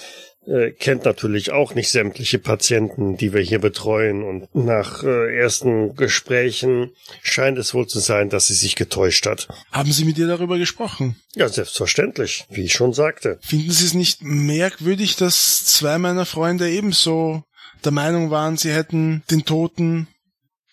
äh, 0.48 0.72
kennt 0.72 1.06
natürlich 1.06 1.52
auch 1.52 1.74
nicht 1.74 1.90
sämtliche 1.90 2.38
Patienten, 2.38 3.18
die 3.18 3.34
wir 3.34 3.42
hier 3.42 3.60
betreuen. 3.60 4.24
Und 4.24 4.54
nach 4.54 5.04
äh, 5.04 5.36
ersten 5.36 5.96
Gesprächen 5.96 6.92
scheint 7.24 7.58
es 7.58 7.74
wohl 7.74 7.88
zu 7.88 8.00
sein, 8.00 8.30
dass 8.30 8.48
sie 8.48 8.54
sich 8.54 8.76
getäuscht 8.76 9.26
hat. 9.26 9.48
Haben 9.72 9.92
Sie 9.92 10.06
mit 10.06 10.18
ihr 10.18 10.28
darüber 10.28 10.58
gesprochen? 10.58 11.16
Ja, 11.34 11.50
selbstverständlich, 11.50 12.46
wie 12.50 12.66
ich 12.66 12.74
schon 12.74 12.94
sagte. 12.94 13.40
Finden 13.42 13.72
Sie 13.72 13.86
es 13.86 13.94
nicht 13.94 14.22
merkwürdig, 14.22 15.16
dass 15.16 15.66
zwei 15.66 15.98
meiner 15.98 16.26
Freunde 16.26 16.70
ebenso 16.70 17.44
der 17.84 17.92
Meinung 17.92 18.32
waren, 18.32 18.58
sie 18.58 18.72
hätten 18.72 19.24
den 19.30 19.46
Toten 19.46 20.08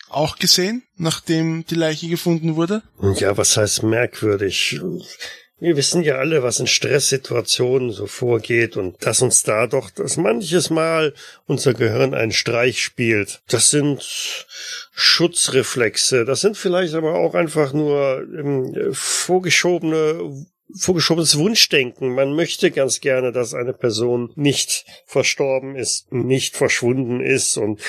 auch 0.09 0.37
gesehen, 0.37 0.83
nachdem 0.97 1.65
die 1.67 1.75
Leiche 1.75 2.09
gefunden 2.09 2.57
wurde? 2.57 2.83
Ja, 3.17 3.37
was 3.37 3.57
heißt 3.57 3.83
merkwürdig? 3.83 4.81
Wir 5.59 5.77
wissen 5.77 6.03
ja 6.03 6.17
alle, 6.17 6.43
was 6.43 6.59
in 6.59 6.67
Stresssituationen 6.67 7.93
so 7.93 8.09
vorgeht 8.09 8.77
und 8.77 9.07
dass 9.07 9.23
uns 9.23 9.45
da 9.45 9.69
doch 9.69 9.91
dass 9.91 10.17
manches 10.17 10.71
Mal 10.71 11.15
unser 11.47 11.73
Gehirn 11.73 12.15
einen 12.15 12.33
Streich 12.33 12.83
spielt. 12.83 13.43
Das 13.49 13.71
sind 13.71 14.03
Schutzreflexe. 14.93 16.25
Das 16.25 16.41
sind 16.41 16.57
vielleicht 16.57 16.95
aber 16.95 17.15
auch 17.15 17.35
einfach 17.35 17.73
nur 17.73 18.27
ähm, 18.37 18.93
vorgeschobene 18.93 20.47
vorgeschobenes 20.77 21.39
Wunschdenken. 21.39 22.15
Man 22.15 22.35
möchte 22.35 22.71
ganz 22.71 23.01
gerne, 23.01 23.33
dass 23.33 23.55
eine 23.55 23.73
Person 23.73 24.33
nicht 24.37 24.85
verstorben 25.07 25.77
ist, 25.77 26.13
nicht 26.13 26.57
verschwunden 26.57 27.21
ist 27.21 27.57
und 27.57 27.81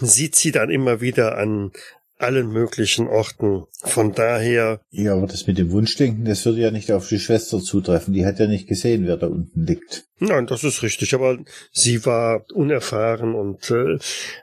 sieht 0.00 0.34
sie 0.34 0.52
dann 0.52 0.70
immer 0.70 1.00
wieder 1.00 1.36
an 1.36 1.72
allen 2.18 2.52
möglichen 2.52 3.08
Orten. 3.08 3.64
Von 3.84 4.12
daher. 4.12 4.80
Ja, 4.90 5.14
aber 5.14 5.26
das 5.26 5.46
mit 5.46 5.58
dem 5.58 5.70
Wunschdenken, 5.70 6.24
das 6.24 6.44
würde 6.44 6.60
ja 6.60 6.70
nicht 6.70 6.92
auf 6.92 7.08
die 7.08 7.18
Schwester 7.18 7.60
zutreffen. 7.60 8.14
Die 8.14 8.24
hat 8.24 8.38
ja 8.38 8.46
nicht 8.46 8.68
gesehen, 8.68 9.06
wer 9.06 9.16
da 9.16 9.26
unten 9.26 9.66
liegt. 9.66 10.04
Nein, 10.18 10.46
das 10.46 10.62
ist 10.62 10.82
richtig. 10.82 11.14
Aber 11.14 11.38
sie 11.72 12.06
war 12.06 12.44
unerfahren 12.52 13.34
und 13.34 13.70
äh, 13.70 13.98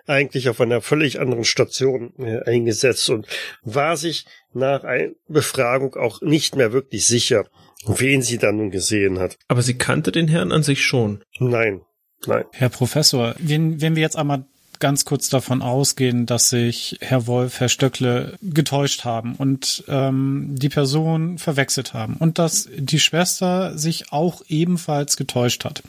eigentlich 0.07 0.49
auf 0.49 0.59
einer 0.59 0.81
völlig 0.81 1.19
anderen 1.19 1.45
Station 1.45 2.13
äh, 2.17 2.43
eingesetzt 2.43 3.09
und 3.09 3.27
war 3.63 3.95
sich 3.95 4.25
nach 4.53 4.83
einer 4.83 5.11
Befragung 5.27 5.95
auch 5.95 6.21
nicht 6.21 6.55
mehr 6.55 6.73
wirklich 6.73 7.07
sicher, 7.07 7.45
wen 7.85 8.21
sie 8.21 8.37
da 8.37 8.51
nun 8.51 8.71
gesehen 8.71 9.19
hat. 9.19 9.37
Aber 9.47 9.61
sie 9.61 9.77
kannte 9.77 10.11
den 10.11 10.27
Herrn 10.27 10.51
an 10.51 10.63
sich 10.63 10.83
schon. 10.83 11.23
Nein, 11.39 11.81
nein. 12.25 12.43
Herr 12.51 12.69
Professor, 12.69 13.35
wenn, 13.39 13.79
wenn 13.79 13.95
wir 13.95 14.01
jetzt 14.01 14.17
einmal 14.17 14.45
ganz 14.79 15.05
kurz 15.05 15.29
davon 15.29 15.61
ausgehen, 15.61 16.25
dass 16.25 16.49
sich 16.49 16.97
Herr 17.01 17.27
Wolf, 17.27 17.59
Herr 17.59 17.69
Stöckle 17.69 18.37
getäuscht 18.41 19.05
haben 19.05 19.35
und 19.35 19.83
ähm, 19.87 20.55
die 20.57 20.69
Person 20.69 21.37
verwechselt 21.37 21.93
haben 21.93 22.15
und 22.15 22.39
dass 22.39 22.69
die 22.75 22.99
Schwester 22.99 23.77
sich 23.77 24.11
auch 24.11 24.41
ebenfalls 24.47 25.17
getäuscht 25.17 25.65
hat. 25.65 25.83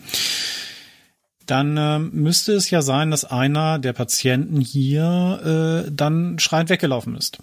Dann 1.47 1.77
äh, 1.77 1.99
müsste 1.99 2.53
es 2.53 2.71
ja 2.71 2.83
sein, 2.83 3.11
dass 3.11 3.25
einer 3.25 3.79
der 3.79 3.93
Patienten 3.93 4.61
hier 4.61 5.85
äh, 5.87 5.91
dann 5.93 6.39
schreiend 6.39 6.71
weggelaufen 6.71 7.17
ist. 7.17 7.39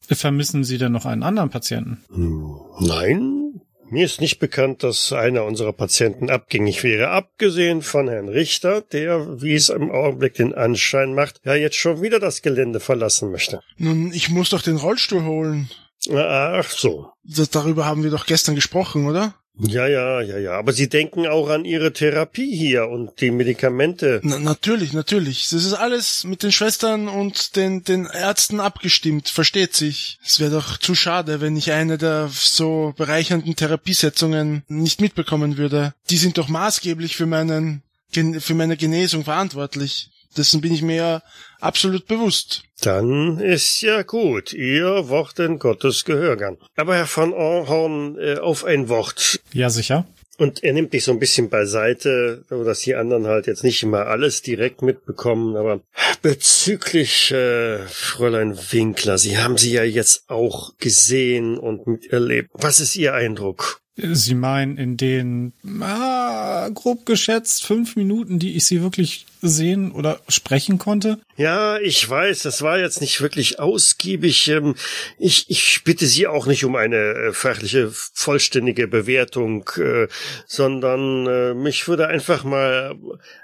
Vermissen 0.00 0.64
Sie 0.64 0.78
denn 0.78 0.92
noch 0.92 1.06
einen 1.06 1.22
anderen 1.22 1.50
Patienten? 1.50 2.04
Hm, 2.12 2.56
nein, 2.80 3.43
mir 3.90 4.04
ist 4.04 4.20
nicht 4.20 4.38
bekannt, 4.38 4.82
dass 4.82 5.12
einer 5.12 5.44
unserer 5.44 5.72
Patienten 5.72 6.30
abgängig 6.30 6.82
wäre, 6.82 7.08
abgesehen 7.10 7.82
von 7.82 8.08
Herrn 8.08 8.28
Richter, 8.28 8.80
der, 8.80 9.42
wie 9.42 9.54
es 9.54 9.68
im 9.68 9.90
Augenblick 9.90 10.34
den 10.34 10.54
Anschein 10.54 11.14
macht, 11.14 11.40
ja 11.44 11.54
jetzt 11.54 11.76
schon 11.76 12.02
wieder 12.02 12.18
das 12.18 12.42
Gelände 12.42 12.80
verlassen 12.80 13.30
möchte. 13.30 13.60
Nun, 13.76 14.12
ich 14.12 14.30
muss 14.30 14.50
doch 14.50 14.62
den 14.62 14.76
Rollstuhl 14.76 15.24
holen. 15.24 15.70
Ach 16.12 16.68
so. 16.68 17.10
Das, 17.22 17.50
darüber 17.50 17.86
haben 17.86 18.02
wir 18.02 18.10
doch 18.10 18.26
gestern 18.26 18.54
gesprochen, 18.54 19.06
oder? 19.06 19.34
Ja, 19.56 19.86
ja, 19.86 20.20
ja, 20.20 20.38
ja. 20.38 20.52
Aber 20.58 20.72
Sie 20.72 20.88
denken 20.88 21.26
auch 21.26 21.48
an 21.48 21.64
Ihre 21.64 21.92
Therapie 21.92 22.56
hier 22.56 22.88
und 22.88 23.20
die 23.20 23.30
Medikamente. 23.30 24.20
Na, 24.24 24.38
natürlich, 24.38 24.92
natürlich. 24.92 25.48
Das 25.50 25.64
ist 25.64 25.74
alles 25.74 26.24
mit 26.24 26.42
den 26.42 26.50
Schwestern 26.50 27.08
und 27.08 27.54
den, 27.54 27.84
den 27.84 28.06
Ärzten 28.06 28.58
abgestimmt. 28.58 29.28
Versteht 29.28 29.74
sich. 29.76 30.18
Es 30.24 30.40
wäre 30.40 30.50
doch 30.50 30.78
zu 30.78 30.96
schade, 30.96 31.40
wenn 31.40 31.56
ich 31.56 31.70
eine 31.70 31.98
der 31.98 32.30
so 32.32 32.94
bereichernden 32.96 33.54
Therapiesetzungen 33.54 34.64
nicht 34.66 35.00
mitbekommen 35.00 35.56
würde. 35.56 35.94
Die 36.10 36.16
sind 36.16 36.36
doch 36.36 36.48
maßgeblich 36.48 37.14
für 37.14 37.26
meinen, 37.26 37.82
für 38.10 38.54
meine 38.54 38.76
Genesung 38.76 39.22
verantwortlich. 39.22 40.10
Dessen 40.36 40.62
bin 40.62 40.74
ich 40.74 40.82
mir 40.82 41.22
absolut 41.64 42.06
bewusst. 42.06 42.64
Dann 42.82 43.38
ist 43.38 43.80
ja 43.80 44.02
gut. 44.02 44.52
Ihr 44.52 45.08
Wort 45.08 45.38
in 45.38 45.58
Gottes 45.58 46.04
Gehörgang. 46.04 46.58
Aber 46.76 46.96
Herr 46.96 47.06
von 47.06 47.32
Orhorn, 47.32 48.18
äh, 48.18 48.38
auf 48.38 48.64
ein 48.64 48.88
Wort. 48.88 49.40
Ja, 49.52 49.70
sicher. 49.70 50.06
Und 50.36 50.64
er 50.64 50.72
nimmt 50.72 50.92
dich 50.92 51.04
so 51.04 51.12
ein 51.12 51.20
bisschen 51.20 51.48
beiseite, 51.48 52.44
so 52.48 52.64
dass 52.64 52.80
die 52.80 52.96
anderen 52.96 53.26
halt 53.26 53.46
jetzt 53.46 53.62
nicht 53.62 53.82
immer 53.84 54.06
alles 54.06 54.42
direkt 54.42 54.82
mitbekommen. 54.82 55.56
Aber 55.56 55.80
bezüglich 56.22 57.30
äh, 57.30 57.78
Fräulein 57.86 58.58
Winkler, 58.72 59.16
Sie 59.16 59.38
haben 59.38 59.56
sie 59.56 59.72
ja 59.72 59.84
jetzt 59.84 60.28
auch 60.28 60.76
gesehen 60.78 61.56
und 61.56 61.86
miterlebt. 61.86 62.50
Was 62.54 62.80
ist 62.80 62.96
Ihr 62.96 63.14
Eindruck? 63.14 63.80
Sie 63.96 64.34
meinen 64.34 64.76
in 64.76 64.96
den, 64.96 65.52
ah, 65.80 66.68
grob 66.74 67.06
geschätzt, 67.06 67.64
fünf 67.64 67.94
Minuten, 67.94 68.40
die 68.40 68.56
ich 68.56 68.66
sie 68.66 68.82
wirklich 68.82 69.26
sehen 69.40 69.92
oder 69.92 70.20
sprechen 70.28 70.78
konnte? 70.78 71.20
Ja, 71.36 71.78
ich 71.78 72.08
weiß, 72.08 72.42
das 72.42 72.62
war 72.62 72.80
jetzt 72.80 73.00
nicht 73.00 73.20
wirklich 73.20 73.60
ausgiebig. 73.60 74.48
Ähm, 74.48 74.74
ich, 75.18 75.48
ich 75.48 75.84
bitte 75.84 76.06
Sie 76.06 76.26
auch 76.26 76.46
nicht 76.46 76.64
um 76.64 76.74
eine 76.74 76.96
äh, 76.96 77.32
fachliche, 77.32 77.90
vollständige 77.92 78.88
Bewertung, 78.88 79.70
äh, 79.76 80.08
sondern 80.46 81.26
äh, 81.28 81.54
mich 81.54 81.86
würde 81.86 82.08
einfach 82.08 82.42
mal 82.42 82.96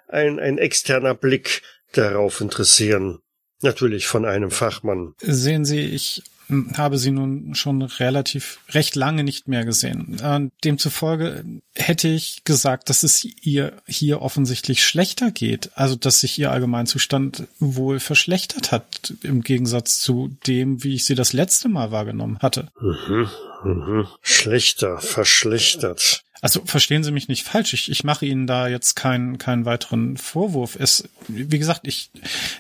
ein, 0.08 0.40
ein 0.40 0.58
externer 0.58 1.14
Blick 1.14 1.62
darauf 1.92 2.40
interessieren. 2.40 3.20
Natürlich 3.62 4.08
von 4.08 4.24
einem 4.24 4.50
Fachmann. 4.50 5.14
Sehen 5.20 5.64
Sie, 5.64 5.80
ich 5.80 6.22
habe 6.76 6.98
sie 6.98 7.10
nun 7.10 7.54
schon 7.54 7.82
relativ 7.82 8.60
recht 8.70 8.96
lange 8.96 9.24
nicht 9.24 9.48
mehr 9.48 9.64
gesehen. 9.64 10.18
Äh, 10.20 10.50
demzufolge 10.64 11.44
hätte 11.74 12.08
ich 12.08 12.44
gesagt, 12.44 12.90
dass 12.90 13.02
es 13.02 13.24
ihr 13.42 13.72
hier 13.86 14.22
offensichtlich 14.22 14.84
schlechter 14.84 15.30
geht, 15.30 15.70
also 15.74 15.96
dass 15.96 16.20
sich 16.20 16.38
ihr 16.38 16.50
Allgemeinzustand 16.50 17.46
wohl 17.58 18.00
verschlechtert 18.00 18.72
hat 18.72 19.14
im 19.22 19.42
Gegensatz 19.42 20.00
zu 20.00 20.36
dem, 20.46 20.82
wie 20.84 20.94
ich 20.94 21.04
sie 21.04 21.14
das 21.14 21.32
letzte 21.32 21.68
Mal 21.68 21.90
wahrgenommen 21.90 22.38
hatte. 22.40 22.68
Mhm, 22.80 23.28
mhm. 23.64 24.06
Schlechter, 24.22 24.98
verschlechtert. 24.98 26.24
Also 26.42 26.62
verstehen 26.64 27.04
Sie 27.04 27.12
mich 27.12 27.28
nicht 27.28 27.44
falsch. 27.44 27.74
Ich, 27.74 27.90
ich 27.90 28.04
mache 28.04 28.26
Ihnen 28.26 28.46
da 28.46 28.68
jetzt 28.68 28.94
keinen 28.94 29.38
keinen 29.38 29.64
weiteren 29.64 30.16
Vorwurf. 30.16 30.76
Es, 30.78 31.08
wie 31.28 31.58
gesagt, 31.58 31.82
ich 31.84 32.10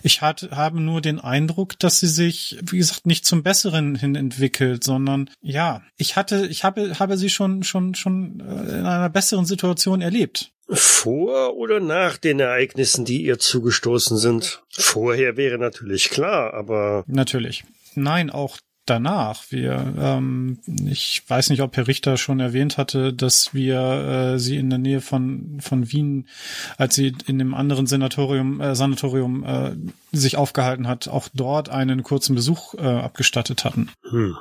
ich 0.02 0.20
hat, 0.20 0.48
habe 0.50 0.80
nur 0.80 1.00
den 1.00 1.18
Eindruck, 1.18 1.78
dass 1.78 2.00
sie 2.00 2.08
sich, 2.08 2.58
wie 2.62 2.78
gesagt, 2.78 3.06
nicht 3.06 3.24
zum 3.24 3.42
Besseren 3.42 3.94
hin 3.94 4.14
entwickelt, 4.14 4.84
sondern 4.84 5.30
ja, 5.40 5.82
ich 5.96 6.16
hatte, 6.16 6.46
ich 6.46 6.64
habe 6.64 6.98
habe 6.98 7.16
sie 7.16 7.30
schon 7.30 7.62
schon 7.62 7.94
schon 7.94 8.40
äh, 8.40 8.78
in 8.78 8.86
einer 8.86 9.08
besseren 9.08 9.46
Situation 9.46 10.00
erlebt. 10.00 10.52
Vor 10.68 11.56
oder 11.56 11.80
nach 11.80 12.16
den 12.16 12.38
Ereignissen, 12.38 13.04
die 13.04 13.22
ihr 13.24 13.38
zugestoßen 13.38 14.18
sind? 14.18 14.62
Vorher 14.70 15.36
wäre 15.36 15.58
natürlich 15.58 16.10
klar, 16.10 16.54
aber 16.54 17.04
natürlich. 17.08 17.64
Nein, 17.96 18.30
auch 18.30 18.58
danach. 18.86 19.44
Wir, 19.50 19.94
ähm, 19.98 20.58
ich 20.86 21.22
weiß 21.26 21.50
nicht, 21.50 21.62
ob 21.62 21.76
Herr 21.76 21.86
Richter 21.86 22.16
schon 22.16 22.40
erwähnt 22.40 22.76
hatte, 22.78 23.12
dass 23.12 23.54
wir 23.54 23.80
äh, 24.34 24.38
sie 24.38 24.56
in 24.56 24.70
der 24.70 24.78
Nähe 24.78 25.00
von 25.00 25.58
von 25.60 25.92
Wien, 25.92 26.28
als 26.76 26.94
sie 26.94 27.14
in 27.26 27.38
dem 27.38 27.54
anderen 27.54 27.86
Senatorium, 27.86 28.60
äh, 28.60 28.74
Sanatorium 28.74 29.44
äh, 29.44 29.76
sich 30.12 30.36
aufgehalten 30.36 30.88
hat, 30.88 31.08
auch 31.08 31.28
dort 31.34 31.68
einen 31.68 32.02
kurzen 32.02 32.34
Besuch 32.34 32.74
äh, 32.74 32.80
abgestattet 32.80 33.64
hatten. 33.64 33.90
Hm. 34.10 34.36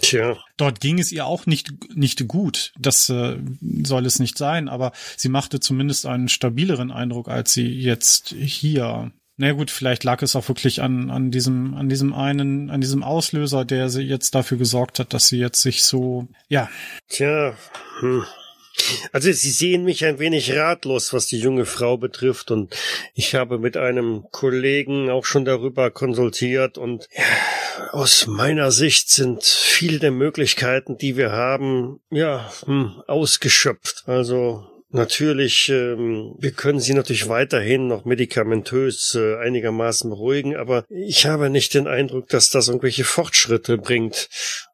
Tja. 0.00 0.38
Dort 0.56 0.80
ging 0.80 0.98
es 0.98 1.12
ihr 1.12 1.26
auch 1.26 1.46
nicht, 1.46 1.72
nicht 1.94 2.26
gut. 2.26 2.72
Das 2.78 3.08
äh, 3.10 3.38
soll 3.82 4.06
es 4.06 4.18
nicht 4.18 4.38
sein, 4.38 4.68
aber 4.68 4.92
sie 5.16 5.28
machte 5.28 5.60
zumindest 5.60 6.06
einen 6.06 6.28
stabileren 6.28 6.90
Eindruck, 6.90 7.28
als 7.28 7.52
sie 7.52 7.68
jetzt 7.68 8.28
hier 8.30 9.12
na 9.40 9.52
gut, 9.52 9.70
vielleicht 9.70 10.04
lag 10.04 10.20
es 10.20 10.36
auch 10.36 10.48
wirklich 10.48 10.82
an, 10.82 11.10
an 11.10 11.30
diesem, 11.30 11.74
an 11.74 11.88
diesem 11.88 12.12
einen, 12.12 12.68
an 12.68 12.82
diesem 12.82 13.02
Auslöser, 13.02 13.64
der 13.64 13.88
sie 13.88 14.02
jetzt 14.02 14.34
dafür 14.34 14.58
gesorgt 14.58 14.98
hat, 14.98 15.14
dass 15.14 15.28
sie 15.28 15.38
jetzt 15.38 15.62
sich 15.62 15.82
so, 15.82 16.28
ja. 16.48 16.68
Tja, 17.08 17.54
hm. 18.00 18.24
Also 19.12 19.32
Sie 19.32 19.50
sehen 19.50 19.84
mich 19.84 20.04
ein 20.04 20.18
wenig 20.18 20.54
ratlos, 20.54 21.12
was 21.12 21.26
die 21.26 21.38
junge 21.38 21.64
Frau 21.64 21.96
betrifft, 21.96 22.50
und 22.50 22.74
ich 23.14 23.34
habe 23.34 23.58
mit 23.58 23.76
einem 23.78 24.24
Kollegen 24.30 25.10
auch 25.10 25.24
schon 25.24 25.46
darüber 25.46 25.90
konsultiert, 25.90 26.76
und 26.76 27.08
aus 27.92 28.26
meiner 28.26 28.70
Sicht 28.70 29.08
sind 29.08 29.42
viele 29.44 29.98
der 29.98 30.12
Möglichkeiten, 30.12 30.98
die 30.98 31.16
wir 31.16 31.32
haben, 31.32 32.00
ja, 32.10 32.50
hm, 32.66 33.02
ausgeschöpft. 33.06 34.04
Also 34.06 34.69
Natürlich, 34.92 35.68
ähm, 35.68 36.34
wir 36.38 36.50
können 36.50 36.80
sie 36.80 36.94
natürlich 36.94 37.28
weiterhin 37.28 37.86
noch 37.86 38.04
medikamentös 38.04 39.14
äh, 39.14 39.36
einigermaßen 39.36 40.10
beruhigen, 40.10 40.56
aber 40.56 40.84
ich 40.88 41.26
habe 41.26 41.48
nicht 41.48 41.74
den 41.74 41.86
Eindruck, 41.86 42.28
dass 42.28 42.50
das 42.50 42.66
irgendwelche 42.66 43.04
Fortschritte 43.04 43.78
bringt. 43.78 44.28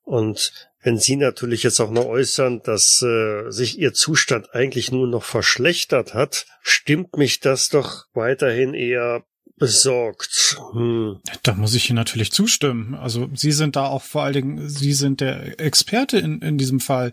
Und 0.05 0.53
wenn 0.83 0.99
Sie 0.99 1.17
natürlich 1.17 1.65
jetzt 1.65 1.81
auch 1.81 1.91
noch 1.91 2.07
äußern, 2.07 2.63
dass 2.63 3.03
äh, 3.03 3.51
sich 3.51 3.79
Ihr 3.79 3.93
Zustand 3.93 4.55
eigentlich 4.55 4.91
nur 4.91 5.07
noch 5.07 5.25
verschlechtert 5.25 6.15
hat, 6.15 6.47
stimmt 6.63 7.17
mich 7.17 7.41
das 7.41 7.69
doch 7.69 8.05
weiterhin 8.15 8.73
eher 8.73 9.25
besorgt. 9.59 10.59
Hm. 10.73 11.19
Da 11.43 11.55
muss 11.55 11.75
ich 11.75 11.89
Ihnen 11.89 11.97
natürlich 11.97 12.33
zustimmen. 12.33 12.95
Also 12.95 13.29
Sie 13.35 13.53
sind 13.53 13.77
da 13.77 13.87
auch 13.87 14.03
vor 14.03 14.23
allen 14.23 14.35
Dingen, 14.35 14.69
Sie 14.69 14.93
sind 14.93 15.21
der 15.21 15.61
Experte 15.61 16.19
in, 16.19 16.41
in 16.43 16.59
diesem 16.59 16.81
Fall. 16.81 17.13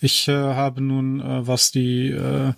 Ich 0.00 0.28
äh, 0.28 0.32
habe 0.32 0.80
nun, 0.80 1.20
äh, 1.20 1.46
was 1.46 1.70
die 1.70 2.10
äh, 2.10 2.52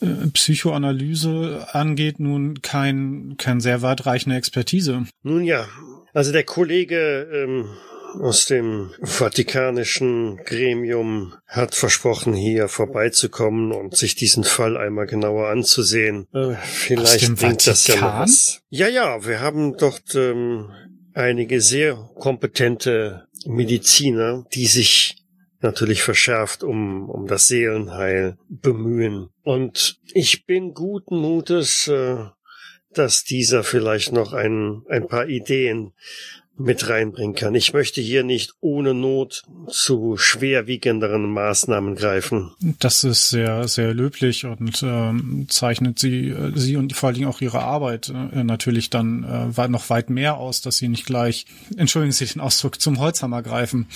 äh 0.00 0.26
Psychoanalyse 0.32 1.68
angeht, 1.72 2.18
nun 2.20 2.60
kein, 2.62 3.36
kein 3.38 3.60
sehr 3.60 3.82
weitreichende 3.82 4.36
Expertise. 4.36 5.06
Nun 5.22 5.44
ja, 5.44 5.66
also 6.12 6.32
der 6.32 6.44
Kollege 6.44 7.28
ähm, 7.32 7.68
aus 8.20 8.46
dem 8.46 8.92
Vatikanischen 9.02 10.36
Gremium 10.44 11.34
hat 11.46 11.74
versprochen, 11.74 12.34
hier 12.34 12.68
vorbeizukommen 12.68 13.72
und 13.72 13.96
sich 13.96 14.14
diesen 14.14 14.44
Fall 14.44 14.76
einmal 14.76 15.06
genauer 15.06 15.48
anzusehen. 15.48 16.26
Äh, 16.32 16.54
vielleicht 16.62 17.34
bringt 17.36 17.66
das 17.66 17.86
ja 17.86 17.96
noch 17.96 18.02
was. 18.02 18.60
Ja, 18.68 18.88
ja, 18.88 19.24
wir 19.26 19.40
haben 19.40 19.76
dort 19.76 20.14
ähm, 20.14 20.70
einige 21.14 21.60
sehr 21.60 21.94
kompetente 22.18 23.26
Mediziner, 23.46 24.44
die 24.52 24.66
sich 24.66 25.16
natürlich 25.60 26.02
verschärft 26.02 26.62
um, 26.62 27.08
um 27.08 27.26
das 27.26 27.48
Seelenheil 27.48 28.38
bemühen. 28.48 29.30
Und 29.42 29.98
ich 30.12 30.46
bin 30.46 30.74
guten 30.74 31.16
Mutes, 31.16 31.88
äh, 31.88 32.26
dass 32.92 33.24
dieser 33.24 33.62
vielleicht 33.62 34.12
noch 34.12 34.32
ein, 34.32 34.82
ein 34.88 35.06
paar 35.06 35.28
Ideen 35.28 35.92
mit 36.58 36.88
reinbringen 36.88 37.34
kann. 37.34 37.54
Ich 37.54 37.72
möchte 37.72 38.00
hier 38.00 38.24
nicht 38.24 38.54
ohne 38.60 38.94
Not 38.94 39.42
zu 39.68 40.16
schwerwiegenderen 40.16 41.30
Maßnahmen 41.30 41.94
greifen. 41.96 42.52
Das 42.78 43.04
ist 43.04 43.30
sehr, 43.30 43.68
sehr 43.68 43.94
löblich 43.94 44.44
und 44.46 44.82
ähm, 44.82 45.46
zeichnet 45.48 45.98
sie, 45.98 46.28
äh, 46.30 46.52
sie 46.54 46.76
und 46.76 46.94
vor 46.94 47.08
allen 47.08 47.16
Dingen 47.16 47.28
auch 47.28 47.40
ihre 47.40 47.60
Arbeit 47.60 48.08
äh, 48.08 48.44
natürlich 48.44 48.90
dann 48.90 49.24
äh, 49.56 49.68
noch 49.68 49.90
weit 49.90 50.10
mehr 50.10 50.36
aus, 50.36 50.60
dass 50.60 50.76
sie 50.76 50.88
nicht 50.88 51.06
gleich, 51.06 51.46
entschuldigen 51.76 52.12
Sie 52.12 52.26
den 52.26 52.40
Ausdruck, 52.40 52.80
zum 52.80 52.98
Holzhammer 52.98 53.42
greifen. 53.42 53.86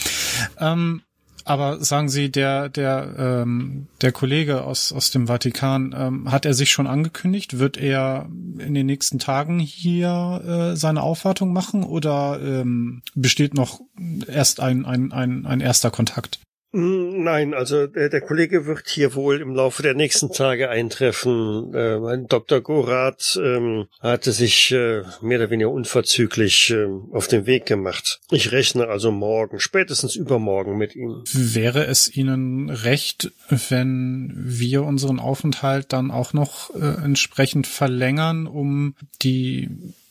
Ähm, 0.58 1.02
aber 1.51 1.82
sagen 1.84 2.09
Sie, 2.09 2.30
der 2.30 2.68
der 2.68 3.12
ähm, 3.18 3.88
der 4.03 4.12
Kollege 4.12 4.62
aus 4.62 4.92
aus 4.92 5.11
dem 5.11 5.26
Vatikan 5.26 5.92
ähm, 5.98 6.30
hat 6.30 6.46
er 6.46 6.55
sich 6.55 6.70
schon 6.70 6.86
angekündigt? 6.86 7.59
Wird 7.59 7.76
er 7.76 8.28
in 8.59 8.72
den 8.72 8.86
nächsten 8.86 9.18
Tagen 9.18 9.59
hier 9.59 10.42
äh, 10.46 10.76
seine 10.76 11.03
Aufwartung 11.03 11.53
machen 11.53 11.82
oder 11.82 12.38
ähm, 12.40 13.03
besteht 13.16 13.55
noch 13.55 13.80
erst 14.28 14.61
ein 14.61 14.86
ein 14.86 15.12
ein, 15.12 15.44
ein 15.44 15.61
erster 15.61 15.90
Kontakt? 15.90 16.38
Hm, 16.73 17.25
nein, 17.25 17.53
also 17.53 17.89
der, 17.89 18.09
der, 18.11 18.21
Kollege 18.21 18.64
wird 18.64 18.89
hier 18.89 19.14
wohl 19.16 19.41
im 19.41 19.57
Laufe 19.57 19.83
der 19.83 19.95
nächsten 19.95 20.33
Tage 20.33 20.71
eintreffen. 20.71 21.75
Äh, 21.75 21.99
mein 21.99 22.27
Dr. 22.29 22.61
Gorath 22.61 23.41
ähm, 23.43 23.87
hatte 24.01 24.31
sich 24.31 24.71
äh, 24.71 25.03
mehr 25.21 25.39
oder 25.39 25.51
weniger 25.51 25.71
unverzüglich 25.71 26.71
äh, 26.71 26.87
auf 27.11 27.27
den 27.27 27.47
Weg 27.47 27.66
gemacht. 27.66 28.21
Ich 28.31 28.53
rechne 28.53 28.87
also 28.87 29.11
morgen, 29.11 29.59
spätestens 29.59 30.14
übermorgen 30.14 30.79
mit 30.79 30.95
ihm. 30.95 31.25
Wäre 31.33 31.87
es 31.87 32.14
Ihnen 32.14 32.71
recht, 32.71 33.33
wenn 33.68 34.33
wir 34.37 34.85
unseren 34.85 35.18
Aufenthalt 35.18 35.93
dann 35.93 36.12
auch 36.12 36.33
noch 36.35 36.73
äh, 36.77 37.05
entsprechend 37.05 37.66
verlängern, 37.66 38.47
um 38.47 38.95
die 39.23 39.68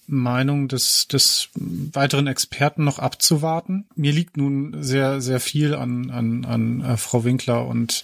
Meinung 0.10 0.68
des, 0.68 1.08
des 1.08 1.50
weiteren 1.56 2.28
Experten 2.28 2.84
noch 2.84 3.00
abzuwarten. 3.00 3.88
Mir 3.96 4.12
liegt 4.12 4.38
nun 4.38 4.84
sehr, 4.84 5.22
sehr 5.22 5.40
viel 5.40 5.76
an, 5.76 6.10
an, 6.10 6.46
an 6.46 6.82
äh, 6.82 6.98
Frau 6.98 7.24
Winkler 7.24 7.66
und 7.66 8.04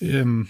ähm, 0.00 0.48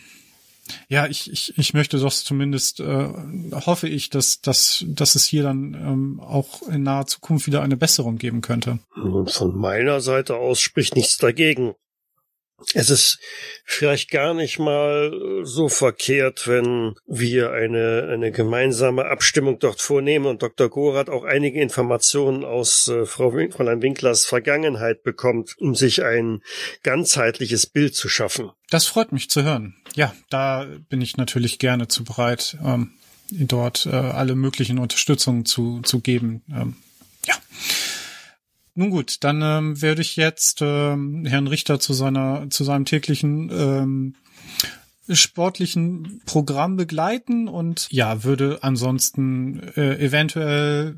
ja, 0.89 1.07
ich, 1.07 1.31
ich, 1.31 1.57
ich 1.57 1.75
möchte 1.75 1.99
doch 1.99 2.13
zumindest, 2.13 2.81
äh, 2.81 3.09
hoffe 3.53 3.89
ich, 3.89 4.11
dass, 4.11 4.41
dass, 4.41 4.85
dass 4.89 5.15
es 5.15 5.25
hier 5.25 5.43
dann 5.43 5.75
ähm, 5.75 6.21
auch 6.21 6.63
in 6.69 6.83
naher 6.83 7.07
Zukunft 7.07 7.47
wieder 7.47 7.63
eine 7.63 7.77
Besserung 7.77 8.19
geben 8.19 8.41
könnte. 8.41 8.79
Von 9.27 9.57
meiner 9.57 10.01
Seite 10.01 10.37
aus 10.37 10.61
spricht 10.61 10.97
nichts 10.97 11.19
dagegen 11.19 11.75
es 12.73 12.89
ist 12.89 13.19
vielleicht 13.65 14.11
gar 14.11 14.33
nicht 14.33 14.59
mal 14.59 15.43
so 15.43 15.69
verkehrt, 15.69 16.49
wenn 16.49 16.95
wir 17.07 17.53
eine, 17.53 18.09
eine 18.11 18.33
gemeinsame 18.33 19.07
Abstimmung 19.07 19.59
dort 19.59 19.83
vornehmen 19.83 20.27
und 20.27 20.43
Dr. 20.43 20.71
Gorath 20.71 21.11
auch 21.11 21.25
einige 21.25 21.61
Informationen 21.61 22.45
aus 22.45 22.89
äh, 22.89 23.05
Frau 23.05 23.31
Fräulein 23.31 23.83
Winklers 23.83 24.25
Vergangenheit 24.25 25.03
bekommt, 25.03 25.57
um 25.59 25.75
sich 25.75 26.03
ein 26.03 26.43
ganzheitliches 26.83 27.67
Bild 27.67 27.95
zu 27.95 28.09
schaffen. 28.09 28.51
Das 28.71 28.87
freut 28.87 29.13
mich 29.13 29.29
zu 29.29 29.43
hören. 29.43 29.75
Ja, 29.95 30.15
da 30.31 30.67
bin 30.89 31.01
ich 31.01 31.17
natürlich 31.17 31.59
gerne 31.59 31.89
zu 31.89 32.05
bereit, 32.05 32.57
ähm, 32.65 32.93
dort 33.31 33.87
äh, 33.87 33.91
alle 33.91 34.35
möglichen 34.35 34.79
Unterstützungen 34.79 35.45
zu, 35.45 35.83
zu 35.83 36.01
geben. 36.01 36.43
Ähm, 36.51 36.77
ja. 37.27 37.35
Nun 38.79 38.91
gut, 38.91 39.25
dann 39.25 39.41
ähm, 39.43 39.81
werde 39.81 40.03
ich 40.03 40.17
jetzt 40.17 40.59
ähm, 40.61 41.25
Herrn 41.25 41.47
Richter 41.47 41.81
zu 41.81 41.95
seiner 41.95 42.49
zu 42.51 42.63
seinem 42.63 42.85
täglichen 42.85 43.51
ähm, 43.51 44.15
sportlichen 45.09 46.21
Programm 46.27 46.77
begleiten 46.77 47.49
und 47.49 47.89
ja, 47.91 48.23
würde 48.23 48.59
ansonsten 48.61 49.63
äh, 49.77 49.97
eventuell 49.97 50.97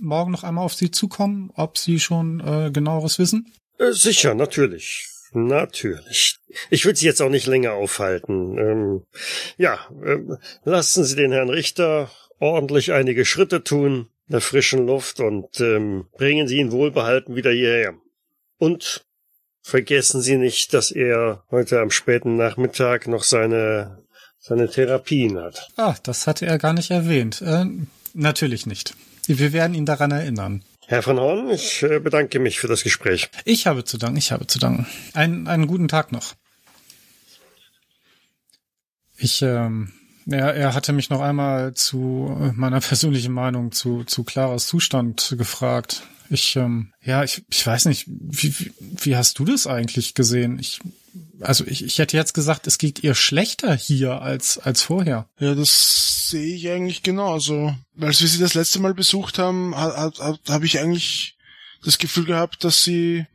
morgen 0.00 0.32
noch 0.32 0.44
einmal 0.44 0.64
auf 0.64 0.72
Sie 0.72 0.90
zukommen, 0.90 1.50
ob 1.54 1.76
Sie 1.76 2.00
schon 2.00 2.40
äh, 2.40 2.70
genaueres 2.70 3.18
wissen? 3.18 3.52
Äh, 3.78 3.92
sicher, 3.92 4.34
natürlich. 4.34 5.08
Natürlich. 5.32 6.38
Ich 6.70 6.86
will 6.86 6.96
Sie 6.96 7.06
jetzt 7.06 7.20
auch 7.20 7.28
nicht 7.28 7.46
länger 7.46 7.72
aufhalten. 7.72 8.56
Ähm, 8.56 9.02
ja, 9.58 9.78
äh, 10.02 10.20
lassen 10.64 11.04
Sie 11.04 11.16
den 11.16 11.32
Herrn 11.32 11.50
Richter 11.50 12.10
ordentlich 12.38 12.92
einige 12.92 13.26
Schritte 13.26 13.62
tun 13.62 14.08
der 14.26 14.40
frischen 14.40 14.86
Luft 14.86 15.20
und 15.20 15.60
ähm, 15.60 16.06
bringen 16.16 16.48
Sie 16.48 16.58
ihn 16.58 16.72
wohlbehalten 16.72 17.36
wieder 17.36 17.50
hierher. 17.50 17.94
Und 18.58 19.04
vergessen 19.62 20.20
Sie 20.20 20.36
nicht, 20.36 20.72
dass 20.74 20.90
er 20.90 21.44
heute 21.50 21.80
am 21.80 21.90
späten 21.90 22.36
Nachmittag 22.36 23.06
noch 23.06 23.22
seine 23.22 24.04
seine 24.46 24.68
Therapien 24.68 25.38
hat. 25.38 25.68
Ah, 25.76 25.94
das 26.02 26.26
hatte 26.26 26.44
er 26.44 26.58
gar 26.58 26.74
nicht 26.74 26.90
erwähnt. 26.90 27.40
Äh, 27.40 27.64
natürlich 28.12 28.66
nicht. 28.66 28.94
Wir 29.26 29.54
werden 29.54 29.72
ihn 29.72 29.86
daran 29.86 30.10
erinnern. 30.10 30.62
Herr 30.86 31.02
von 31.02 31.18
Horn, 31.18 31.48
ich 31.48 31.82
äh, 31.82 31.98
bedanke 31.98 32.38
mich 32.38 32.60
für 32.60 32.68
das 32.68 32.82
Gespräch. 32.82 33.30
Ich 33.46 33.66
habe 33.66 33.84
zu 33.84 33.96
danken, 33.96 34.18
ich 34.18 34.32
habe 34.32 34.46
zu 34.46 34.58
danken. 34.58 34.86
Ein, 35.14 35.48
einen 35.48 35.66
guten 35.66 35.88
Tag 35.88 36.12
noch. 36.12 36.34
Ich 39.16 39.40
ähm, 39.40 39.94
er, 40.26 40.54
er 40.54 40.74
hatte 40.74 40.92
mich 40.92 41.10
noch 41.10 41.20
einmal 41.20 41.74
zu 41.74 42.36
äh, 42.40 42.52
meiner 42.52 42.80
persönlichen 42.80 43.32
Meinung 43.32 43.72
zu, 43.72 44.04
zu 44.04 44.24
Claras 44.24 44.66
Zustand 44.66 45.34
gefragt. 45.38 46.02
Ich, 46.30 46.56
ähm, 46.56 46.92
ja, 47.02 47.22
ich, 47.22 47.44
ich 47.50 47.66
weiß 47.66 47.84
nicht, 47.86 48.06
wie, 48.08 48.58
wie, 48.58 48.72
wie 48.78 49.16
hast 49.16 49.38
du 49.38 49.44
das 49.44 49.66
eigentlich 49.66 50.14
gesehen? 50.14 50.58
Ich, 50.58 50.80
also 51.40 51.64
ich, 51.66 51.84
ich 51.84 51.98
hätte 51.98 52.16
jetzt 52.16 52.32
gesagt, 52.32 52.66
es 52.66 52.78
geht 52.78 53.02
ihr 53.04 53.14
schlechter 53.14 53.74
hier 53.74 54.22
als, 54.22 54.58
als 54.58 54.82
vorher. 54.82 55.28
Ja, 55.38 55.54
das 55.54 56.28
sehe 56.30 56.54
ich 56.54 56.70
eigentlich 56.70 57.02
genauso. 57.02 57.74
Als 58.00 58.20
wir 58.20 58.28
sie 58.28 58.38
das 58.38 58.54
letzte 58.54 58.80
Mal 58.80 58.94
besucht 58.94 59.38
haben, 59.38 59.76
habe 59.76 60.12
hab, 60.18 60.48
hab 60.48 60.64
ich 60.64 60.80
eigentlich 60.80 61.36
das 61.84 61.98
Gefühl 61.98 62.24
gehabt, 62.24 62.64
dass 62.64 62.82
sie, 62.82 63.26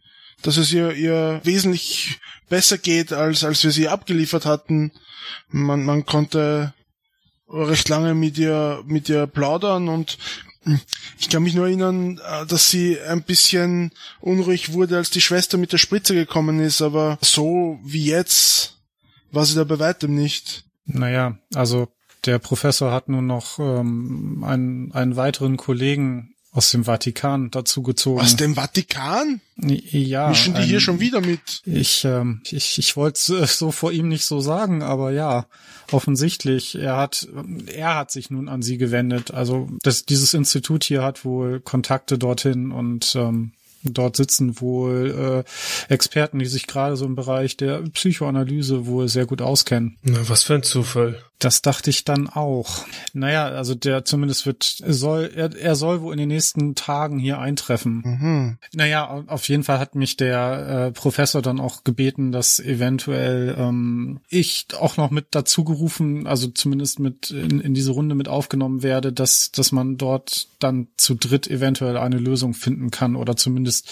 dass 0.41 0.57
es 0.57 0.73
ihr, 0.73 0.93
ihr 0.93 1.41
wesentlich 1.43 2.19
besser 2.49 2.77
geht, 2.79 3.13
als, 3.13 3.43
als 3.43 3.63
wir 3.63 3.71
sie 3.71 3.87
abgeliefert 3.87 4.45
hatten. 4.45 4.91
Man, 5.49 5.85
man 5.85 6.05
konnte 6.05 6.73
recht 7.51 7.89
lange 7.89 8.13
mit 8.13 8.37
ihr, 8.37 8.83
mit 8.85 9.09
ihr 9.09 9.27
plaudern 9.27 9.87
und 9.89 10.17
ich 11.17 11.29
kann 11.29 11.43
mich 11.43 11.55
nur 11.55 11.67
erinnern, 11.67 12.19
äh, 12.19 12.45
dass 12.45 12.69
sie 12.69 12.99
ein 12.99 13.23
bisschen 13.23 13.91
unruhig 14.19 14.73
wurde, 14.73 14.97
als 14.97 15.09
die 15.09 15.21
Schwester 15.21 15.57
mit 15.57 15.71
der 15.71 15.77
Spritze 15.77 16.13
gekommen 16.13 16.59
ist, 16.59 16.81
aber 16.81 17.17
so 17.21 17.79
wie 17.83 18.05
jetzt 18.05 18.77
war 19.31 19.45
sie 19.45 19.55
da 19.55 19.63
bei 19.63 19.79
weitem 19.79 20.15
nicht. 20.15 20.65
Naja, 20.85 21.37
also 21.53 21.87
der 22.25 22.39
Professor 22.39 22.91
hat 22.91 23.07
nun 23.09 23.27
noch 23.27 23.59
ähm, 23.59 24.43
einen, 24.45 24.91
einen 24.91 25.15
weiteren 25.15 25.57
Kollegen 25.57 26.35
aus 26.59 26.71
dem 26.71 26.83
Vatikan 26.83 27.51
dazu 27.51 27.81
gezogen. 27.83 28.19
Aus 28.19 28.35
dem 28.35 28.55
Vatikan? 28.55 29.39
Ja. 29.55 30.27
Mischen 30.27 30.55
die 30.55 30.59
ein, 30.59 30.67
hier 30.67 30.81
schon 30.81 30.99
wieder 30.99 31.21
mit? 31.21 31.61
Ich, 31.63 32.03
ähm, 32.03 32.41
ich, 32.51 32.77
ich 32.77 32.97
wollte 32.97 33.37
es 33.37 33.57
so 33.57 33.71
vor 33.71 33.93
ihm 33.93 34.09
nicht 34.09 34.25
so 34.25 34.41
sagen, 34.41 34.83
aber 34.83 35.11
ja, 35.11 35.45
offensichtlich. 35.93 36.75
Er 36.75 36.97
hat, 36.97 37.29
er 37.73 37.95
hat 37.95 38.11
sich 38.11 38.29
nun 38.29 38.49
an 38.49 38.61
sie 38.61 38.77
gewendet. 38.77 39.31
Also 39.31 39.69
das, 39.83 40.03
dieses 40.03 40.33
Institut 40.33 40.83
hier 40.83 41.01
hat 41.01 41.23
wohl 41.23 41.61
Kontakte 41.61 42.17
dorthin 42.17 42.73
und 42.73 43.15
ähm, 43.15 43.53
Dort 43.83 44.17
sitzen 44.17 44.59
wohl 44.59 45.45
äh, 45.89 45.93
Experten, 45.93 46.39
die 46.39 46.47
sich 46.47 46.67
gerade 46.67 46.97
so 46.97 47.05
im 47.05 47.15
Bereich 47.15 47.55
der 47.55 47.81
Psychoanalyse 47.83 48.87
wohl 48.87 49.07
sehr 49.07 49.25
gut 49.25 49.41
auskennen. 49.41 49.97
Na, 50.01 50.27
was 50.27 50.43
für 50.43 50.55
ein 50.55 50.63
Zufall. 50.63 51.23
Das 51.39 51.61
dachte 51.61 51.89
ich 51.89 52.03
dann 52.03 52.27
auch. 52.27 52.85
Naja, 53.13 53.47
also 53.47 53.73
der 53.73 54.03
zumindest 54.03 54.45
wird, 54.45 54.63
soll, 54.63 55.31
er, 55.33 55.55
er 55.55 55.75
soll 55.75 56.01
wohl 56.01 56.13
in 56.13 56.19
den 56.19 56.27
nächsten 56.27 56.75
Tagen 56.75 57.17
hier 57.17 57.39
eintreffen. 57.39 58.01
Mhm. 58.03 58.57
Naja, 58.73 59.23
auf 59.27 59.47
jeden 59.47 59.63
Fall 59.63 59.79
hat 59.79 59.95
mich 59.95 60.17
der 60.17 60.87
äh, 60.87 60.91
Professor 60.91 61.41
dann 61.41 61.61
auch 61.61 61.85
gebeten, 61.85 62.33
dass 62.33 62.59
eventuell 62.59 63.55
ähm, 63.57 64.19
ich 64.27 64.67
auch 64.77 64.97
noch 64.97 65.11
mit 65.11 65.27
dazu 65.31 65.63
gerufen, 65.63 66.27
also 66.27 66.47
zumindest 66.47 66.99
mit 66.99 67.31
in, 67.31 67.61
in 67.61 67.73
diese 67.73 67.91
Runde 67.91 68.15
mit 68.15 68.27
aufgenommen 68.27 68.83
werde, 68.83 69.13
dass, 69.13 69.51
dass 69.51 69.71
man 69.71 69.95
dort 69.95 70.49
dann 70.59 70.87
zu 70.97 71.15
dritt 71.15 71.47
eventuell 71.47 71.97
eine 71.97 72.17
Lösung 72.17 72.53
finden 72.53 72.91
kann 72.91 73.15
oder 73.15 73.37
zumindest 73.37 73.89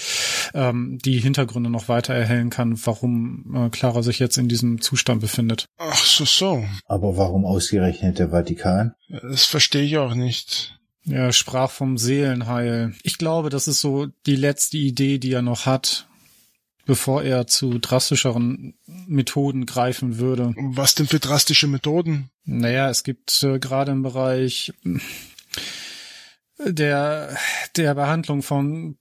ähm, 0.53 0.99
die 1.03 1.19
Hintergründe 1.19 1.69
noch 1.69 1.87
weiter 1.87 2.13
erhellen 2.13 2.49
kann, 2.49 2.77
warum 2.85 3.55
äh, 3.55 3.69
Clara 3.69 4.03
sich 4.03 4.19
jetzt 4.19 4.37
in 4.37 4.49
diesem 4.49 4.81
Zustand 4.81 5.21
befindet. 5.21 5.65
Ach 5.77 6.03
so, 6.03 6.25
so. 6.25 6.65
Aber 6.87 7.15
warum 7.15 7.36
Warum 7.37 7.45
ausgerechnet 7.45 8.17
der 8.17 8.29
Vatikan? 8.29 8.95
Das 9.09 9.45
verstehe 9.45 9.83
ich 9.83 9.99
auch 9.99 10.15
nicht. 10.15 10.79
Er 11.07 11.31
sprach 11.31 11.69
vom 11.69 11.99
Seelenheil. 11.99 12.95
Ich 13.03 13.19
glaube, 13.19 13.51
das 13.51 13.67
ist 13.67 13.79
so 13.79 14.07
die 14.25 14.35
letzte 14.35 14.77
Idee, 14.77 15.19
die 15.19 15.33
er 15.33 15.43
noch 15.43 15.67
hat, 15.67 16.07
bevor 16.87 17.21
er 17.21 17.45
zu 17.45 17.77
drastischeren 17.77 18.73
Methoden 19.05 19.67
greifen 19.67 20.17
würde. 20.17 20.55
Was 20.57 20.95
denn 20.95 21.05
für 21.05 21.19
drastische 21.19 21.67
Methoden? 21.67 22.31
Naja, 22.43 22.89
es 22.89 23.03
gibt 23.03 23.43
äh, 23.43 23.59
gerade 23.59 23.91
im 23.91 24.01
Bereich 24.01 24.73
der, 26.65 27.37
der 27.75 27.93
Behandlung 27.93 28.41
von 28.41 28.97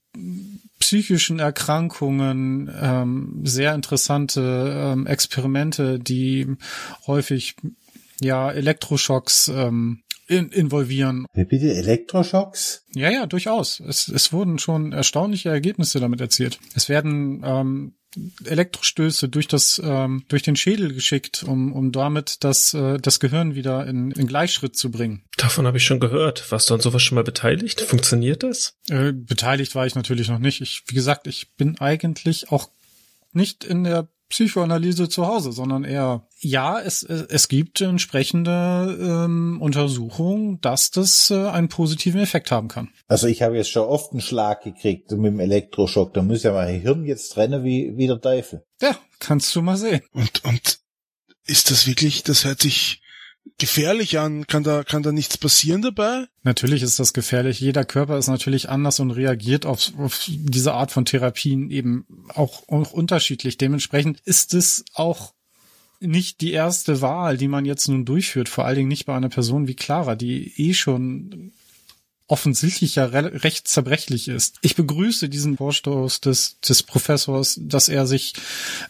psychischen 0.79 1.39
Erkrankungen 1.39 2.71
ähm, 2.79 3.41
sehr 3.45 3.73
interessante 3.73 4.93
ähm, 4.93 5.07
Experimente, 5.07 5.97
die 5.97 6.55
häufig 7.07 7.55
ja 8.21 8.51
Elektroschocks 8.51 9.47
ähm, 9.49 10.03
in, 10.27 10.49
involvieren. 10.49 11.25
Wie 11.33 11.45
bitte 11.45 11.73
Elektroschocks? 11.73 12.83
Ja, 12.93 13.09
ja, 13.09 13.25
durchaus. 13.25 13.79
Es, 13.79 14.07
es 14.07 14.33
wurden 14.33 14.59
schon 14.59 14.91
erstaunliche 14.91 15.49
Ergebnisse 15.49 15.99
damit 15.99 16.21
erzielt. 16.21 16.59
Es 16.75 16.89
werden 16.89 17.41
ähm, 17.45 17.93
Elektrostöße 18.45 19.29
durch 19.29 19.47
das 19.47 19.81
ähm, 19.83 20.23
durch 20.27 20.41
den 20.41 20.55
Schädel 20.55 20.93
geschickt, 20.93 21.43
um 21.43 21.71
um 21.71 21.91
damit 21.91 22.43
das 22.43 22.73
äh, 22.73 22.97
das 22.97 23.19
Gehirn 23.19 23.55
wieder 23.55 23.85
in, 23.85 24.11
in 24.11 24.27
Gleichschritt 24.27 24.75
zu 24.75 24.91
bringen. 24.91 25.23
Davon 25.37 25.67
habe 25.67 25.77
ich 25.77 25.85
schon 25.85 25.99
gehört. 25.99 26.51
Warst 26.51 26.69
du 26.69 26.73
an 26.73 26.79
sowas 26.79 27.03
schon 27.03 27.15
mal 27.15 27.23
beteiligt? 27.23 27.81
Funktioniert 27.81 28.43
das? 28.43 28.75
Äh, 28.89 29.13
beteiligt 29.13 29.75
war 29.75 29.85
ich 29.85 29.95
natürlich 29.95 30.29
noch 30.29 30.39
nicht. 30.39 30.61
Ich 30.61 30.83
wie 30.87 30.95
gesagt, 30.95 31.27
ich 31.27 31.55
bin 31.55 31.79
eigentlich 31.79 32.51
auch 32.51 32.69
nicht 33.33 33.63
in 33.63 33.83
der 33.83 34.09
Psychoanalyse 34.29 35.07
zu 35.07 35.25
Hause, 35.25 35.51
sondern 35.51 35.83
eher, 35.83 36.27
ja, 36.39 36.79
es, 36.79 37.03
es 37.03 37.47
gibt 37.47 37.79
entsprechende 37.81 38.97
ähm, 38.99 39.61
Untersuchungen, 39.61 40.59
dass 40.61 40.91
das 40.91 41.31
äh, 41.31 41.47
einen 41.47 41.69
positiven 41.69 42.19
Effekt 42.19 42.51
haben 42.51 42.67
kann. 42.67 42.89
Also 43.07 43.27
ich 43.27 43.41
habe 43.41 43.55
jetzt 43.55 43.71
schon 43.71 43.87
oft 43.87 44.11
einen 44.11 44.21
Schlag 44.21 44.63
gekriegt 44.63 45.11
mit 45.11 45.31
dem 45.31 45.39
Elektroschock. 45.39 46.13
Da 46.13 46.21
muss 46.21 46.43
ja 46.43 46.53
mein 46.53 46.81
Hirn 46.81 47.05
jetzt 47.05 47.29
trennen 47.29 47.63
wie, 47.63 47.93
wie 47.95 48.07
der 48.07 48.19
Teufel. 48.19 48.63
Ja, 48.81 48.97
kannst 49.19 49.55
du 49.55 49.61
mal 49.61 49.77
sehen. 49.77 50.01
Und, 50.11 50.43
und 50.43 50.79
ist 51.45 51.71
das 51.71 51.87
wirklich, 51.87 52.23
das 52.23 52.43
hört 52.43 52.61
sich 52.61 53.01
gefährlich 53.57 54.19
an? 54.19 54.47
Kann 54.47 54.63
da, 54.63 54.83
kann 54.83 55.03
da 55.03 55.11
nichts 55.11 55.37
passieren 55.37 55.81
dabei? 55.81 56.25
Natürlich 56.43 56.83
ist 56.83 56.99
das 56.99 57.13
gefährlich. 57.13 57.59
Jeder 57.59 57.85
Körper 57.85 58.17
ist 58.17 58.27
natürlich 58.27 58.69
anders 58.69 58.99
und 58.99 59.11
reagiert 59.11 59.65
auf, 59.65 59.91
auf 59.97 60.25
diese 60.27 60.73
Art 60.73 60.91
von 60.91 61.05
Therapien 61.05 61.69
eben 61.69 62.05
auch, 62.33 62.67
auch 62.69 62.91
unterschiedlich. 62.91 63.57
Dementsprechend 63.57 64.19
ist 64.21 64.53
es 64.53 64.85
auch 64.93 65.33
nicht 65.99 66.41
die 66.41 66.51
erste 66.51 67.01
Wahl, 67.01 67.37
die 67.37 67.47
man 67.47 67.65
jetzt 67.65 67.87
nun 67.87 68.05
durchführt, 68.05 68.49
vor 68.49 68.65
allen 68.65 68.75
Dingen 68.75 68.87
nicht 68.87 69.05
bei 69.05 69.15
einer 69.15 69.29
Person 69.29 69.67
wie 69.67 69.75
Clara, 69.75 70.15
die 70.15 70.53
eh 70.57 70.73
schon 70.73 71.51
offensichtlich 72.27 72.95
ja 72.95 73.05
re 73.05 73.43
recht 73.43 73.67
zerbrechlich 73.67 74.27
ist. 74.27 74.57
Ich 74.61 74.75
begrüße 74.75 75.29
diesen 75.29 75.57
Vorstoß 75.57 76.21
des, 76.21 76.59
des 76.59 76.83
Professors, 76.83 77.59
dass 77.61 77.89
er 77.89 78.05
sich 78.05 78.33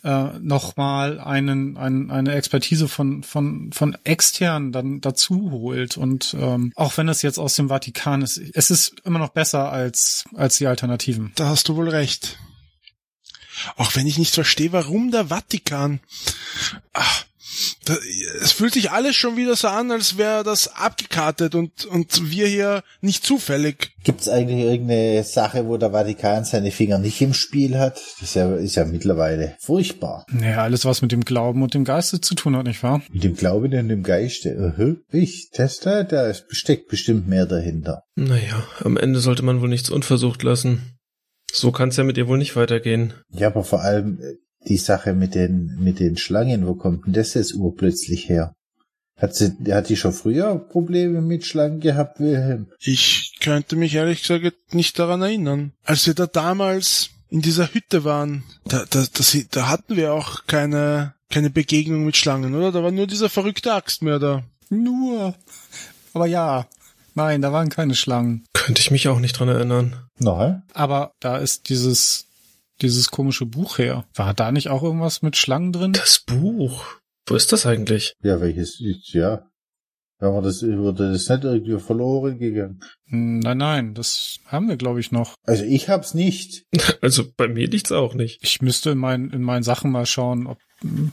äh, 0.04 0.40
nochmal 0.40 1.20
einen, 1.20 1.78
einen, 1.78 2.10
eine 2.10 2.34
Expertise 2.34 2.88
von, 2.88 3.24
von, 3.24 3.72
von 3.72 3.96
extern 4.04 4.72
dann 4.72 5.02
dazu 5.02 5.52
holt. 5.52 5.98
Und 5.98 6.36
ähm, 6.40 6.74
auch 6.76 6.98
wenn 6.98 7.10
es 7.10 7.22
jetzt 7.22 7.38
aus 7.38 7.56
dem 7.56 7.70
Vatikan 7.70 8.22
ist, 8.22 8.42
es 8.54 8.72
ist 8.72 8.96
immer 9.06 9.20
noch 9.20 9.30
besser 9.30 9.72
als, 9.72 10.26
als 10.34 10.58
die 10.58 10.68
Alternativen. 10.68 11.32
Da 11.36 11.48
hast 11.50 11.68
du 11.70 11.76
wohl 11.76 11.90
recht. 11.90 12.40
Auch 13.76 13.96
wenn 13.96 14.08
ich 14.08 14.18
nicht 14.18 14.34
verstehe, 14.34 14.72
warum 14.72 15.12
der 15.12 15.28
Vatikan. 15.28 16.00
Ach, 16.94 17.26
es 18.42 18.52
fühlt 18.52 18.74
sich 18.74 18.92
alles 18.92 19.16
schon 19.16 19.38
wieder 19.38 19.56
so 19.56 19.68
an, 19.68 19.92
als 19.92 20.18
wäre 20.18 20.44
das 20.44 20.76
abgekartet 20.76 21.56
und, 21.56 21.86
und 21.86 22.30
wir 22.30 22.48
hier 22.48 22.84
nicht 23.02 23.26
zufällig. 23.26 23.92
Gibt's 24.04 24.30
eigentlich 24.30 24.60
irgendeine 24.60 25.24
Sache, 25.24 25.68
wo 25.68 25.78
der 25.78 25.92
Vatikan 25.92 26.46
seine 26.46 26.72
Finger 26.72 26.98
nicht 26.98 27.22
im 27.22 27.34
Spiel 27.34 27.78
hat? 27.78 27.96
Das 27.96 28.30
ist 28.30 28.36
ja, 28.36 28.56
ist 28.56 28.76
ja 28.76 28.86
mittlerweile 28.86 29.56
furchtbar. 29.60 30.26
Naja, 30.32 30.64
alles, 30.64 30.86
was 30.86 31.02
mit 31.02 31.12
dem 31.12 31.26
Glauben 31.26 31.62
und 31.64 31.74
dem 31.74 31.84
Geiste 31.84 32.22
zu 32.22 32.36
tun 32.36 32.56
hat, 32.56 32.66
nicht 32.66 32.84
wahr? 32.84 33.02
Mit 33.12 33.24
dem 33.24 33.36
Glauben 33.36 33.74
und 33.74 33.90
dem 33.90 34.04
Geiste. 34.04 34.74
Uh, 34.78 34.96
ich, 35.12 35.50
das 35.52 35.80
da, 35.80 36.34
steckt 36.50 36.88
bestimmt 36.88 37.28
mehr 37.28 37.46
dahinter. 37.46 38.04
Naja, 38.16 38.64
am 38.84 38.98
Ende 38.98 39.20
sollte 39.20 39.44
man 39.44 39.62
wohl 39.62 39.70
nichts 39.70 39.90
unversucht 39.90 40.44
lassen. 40.44 40.98
So 41.52 41.72
kann's 41.72 41.98
ja 41.98 42.04
mit 42.04 42.18
ihr 42.18 42.28
wohl 42.28 42.38
nicht 42.38 42.56
weitergehen. 42.56 43.14
Ja, 43.30 43.48
aber 43.48 43.64
vor 43.64 43.82
allem 43.82 44.20
äh, 44.20 44.36
die 44.70 44.78
Sache 44.78 45.14
mit 45.14 45.36
den, 45.36 45.78
mit 45.80 46.00
den 46.00 46.18
Schlangen, 46.18 46.68
wo 46.68 46.76
kommt 46.76 47.06
denn 47.06 47.14
das 47.14 47.34
jetzt 47.34 47.54
urplötzlich 47.54 48.30
her? 48.30 48.54
Hat 49.18 49.34
sie, 49.34 49.54
hat 49.72 49.90
die 49.90 49.96
schon 49.96 50.14
früher 50.14 50.60
Probleme 50.60 51.22
mit 51.22 51.46
Schlangen 51.46 51.80
gehabt, 51.80 52.20
Wilhelm? 52.20 52.68
Ich 52.80 53.38
könnte 53.40 53.76
mich 53.76 53.96
ehrlich 53.96 54.22
gesagt 54.22 54.74
nicht 54.74 55.00
daran 55.00 55.24
erinnern. 55.24 55.72
Als 55.84 56.06
wir 56.06 56.14
da 56.14 56.28
damals 56.28 57.10
in 57.30 57.42
dieser 57.42 57.74
Hütte 57.74 58.04
waren, 58.04 58.44
da, 58.66 58.86
da, 58.90 59.06
da, 59.12 59.24
da 59.52 59.70
hatten 59.70 59.96
wir 59.96 60.14
auch 60.14 60.46
keine, 60.46 61.16
keine 61.32 61.50
Begegnung 61.50 62.06
mit 62.06 62.16
Schlangen, 62.16 62.54
oder? 62.54 62.72
Da 62.72 62.84
war 62.84 62.92
nur 62.92 63.08
dieser 63.08 63.30
verrückte 63.30 63.74
Axtmörder. 63.74 64.44
Nur. 64.70 65.34
Aber 66.14 66.28
ja. 66.28 66.68
Nein, 67.16 67.42
da 67.42 67.52
waren 67.52 67.70
keine 67.70 67.96
Schlangen. 67.96 68.46
Könnte 68.54 68.82
ich 68.82 68.92
mich 68.92 69.08
auch 69.08 69.20
nicht 69.20 69.40
dran 69.40 69.50
erinnern. 69.50 69.96
Nein. 70.20 70.62
Aber 70.74 71.14
da 71.20 71.38
ist 71.38 71.70
dieses 71.70 72.27
dieses 72.82 73.12
komische 73.12 73.46
Buch 73.46 73.78
her? 73.78 74.06
War 74.14 74.34
da 74.34 74.52
nicht 74.52 74.70
auch 74.70 74.84
irgendwas 74.84 75.22
mit 75.22 75.38
Schlangen 75.38 75.72
drin? 75.72 75.94
Das 75.94 76.20
Buch. 76.20 76.86
Wo 77.28 77.36
ist 77.36 77.52
das 77.52 77.66
eigentlich? 77.66 78.16
Ja, 78.22 78.40
welches 78.40 78.80
ist, 78.80 79.14
ja. 79.14 79.50
Aber 80.20 80.42
das 80.42 80.64
wurde 80.64 81.12
das 81.12 81.30
nicht 81.30 81.44
irgendwie 81.44 81.80
verloren 81.80 82.40
gegangen. 82.40 82.80
Nein, 83.06 83.58
nein, 83.58 83.94
das 83.94 84.40
haben 84.48 84.68
wir, 84.68 84.78
glaube 84.78 85.00
ich, 85.00 85.12
noch. 85.12 85.36
Also 85.44 85.64
ich 85.64 85.90
hab's 85.90 86.14
nicht. 86.14 86.66
Also 87.02 87.24
bei 87.38 87.48
mir 87.48 87.68
liegt's 87.68 87.92
auch 87.92 88.16
nicht. 88.16 88.40
Ich 88.44 88.62
müsste 88.62 88.92
in, 88.92 88.98
mein, 88.98 89.30
in 89.30 89.44
meinen 89.44 89.64
Sachen 89.64 89.92
mal 89.92 90.08
schauen, 90.08 90.48
ob, 90.48 90.58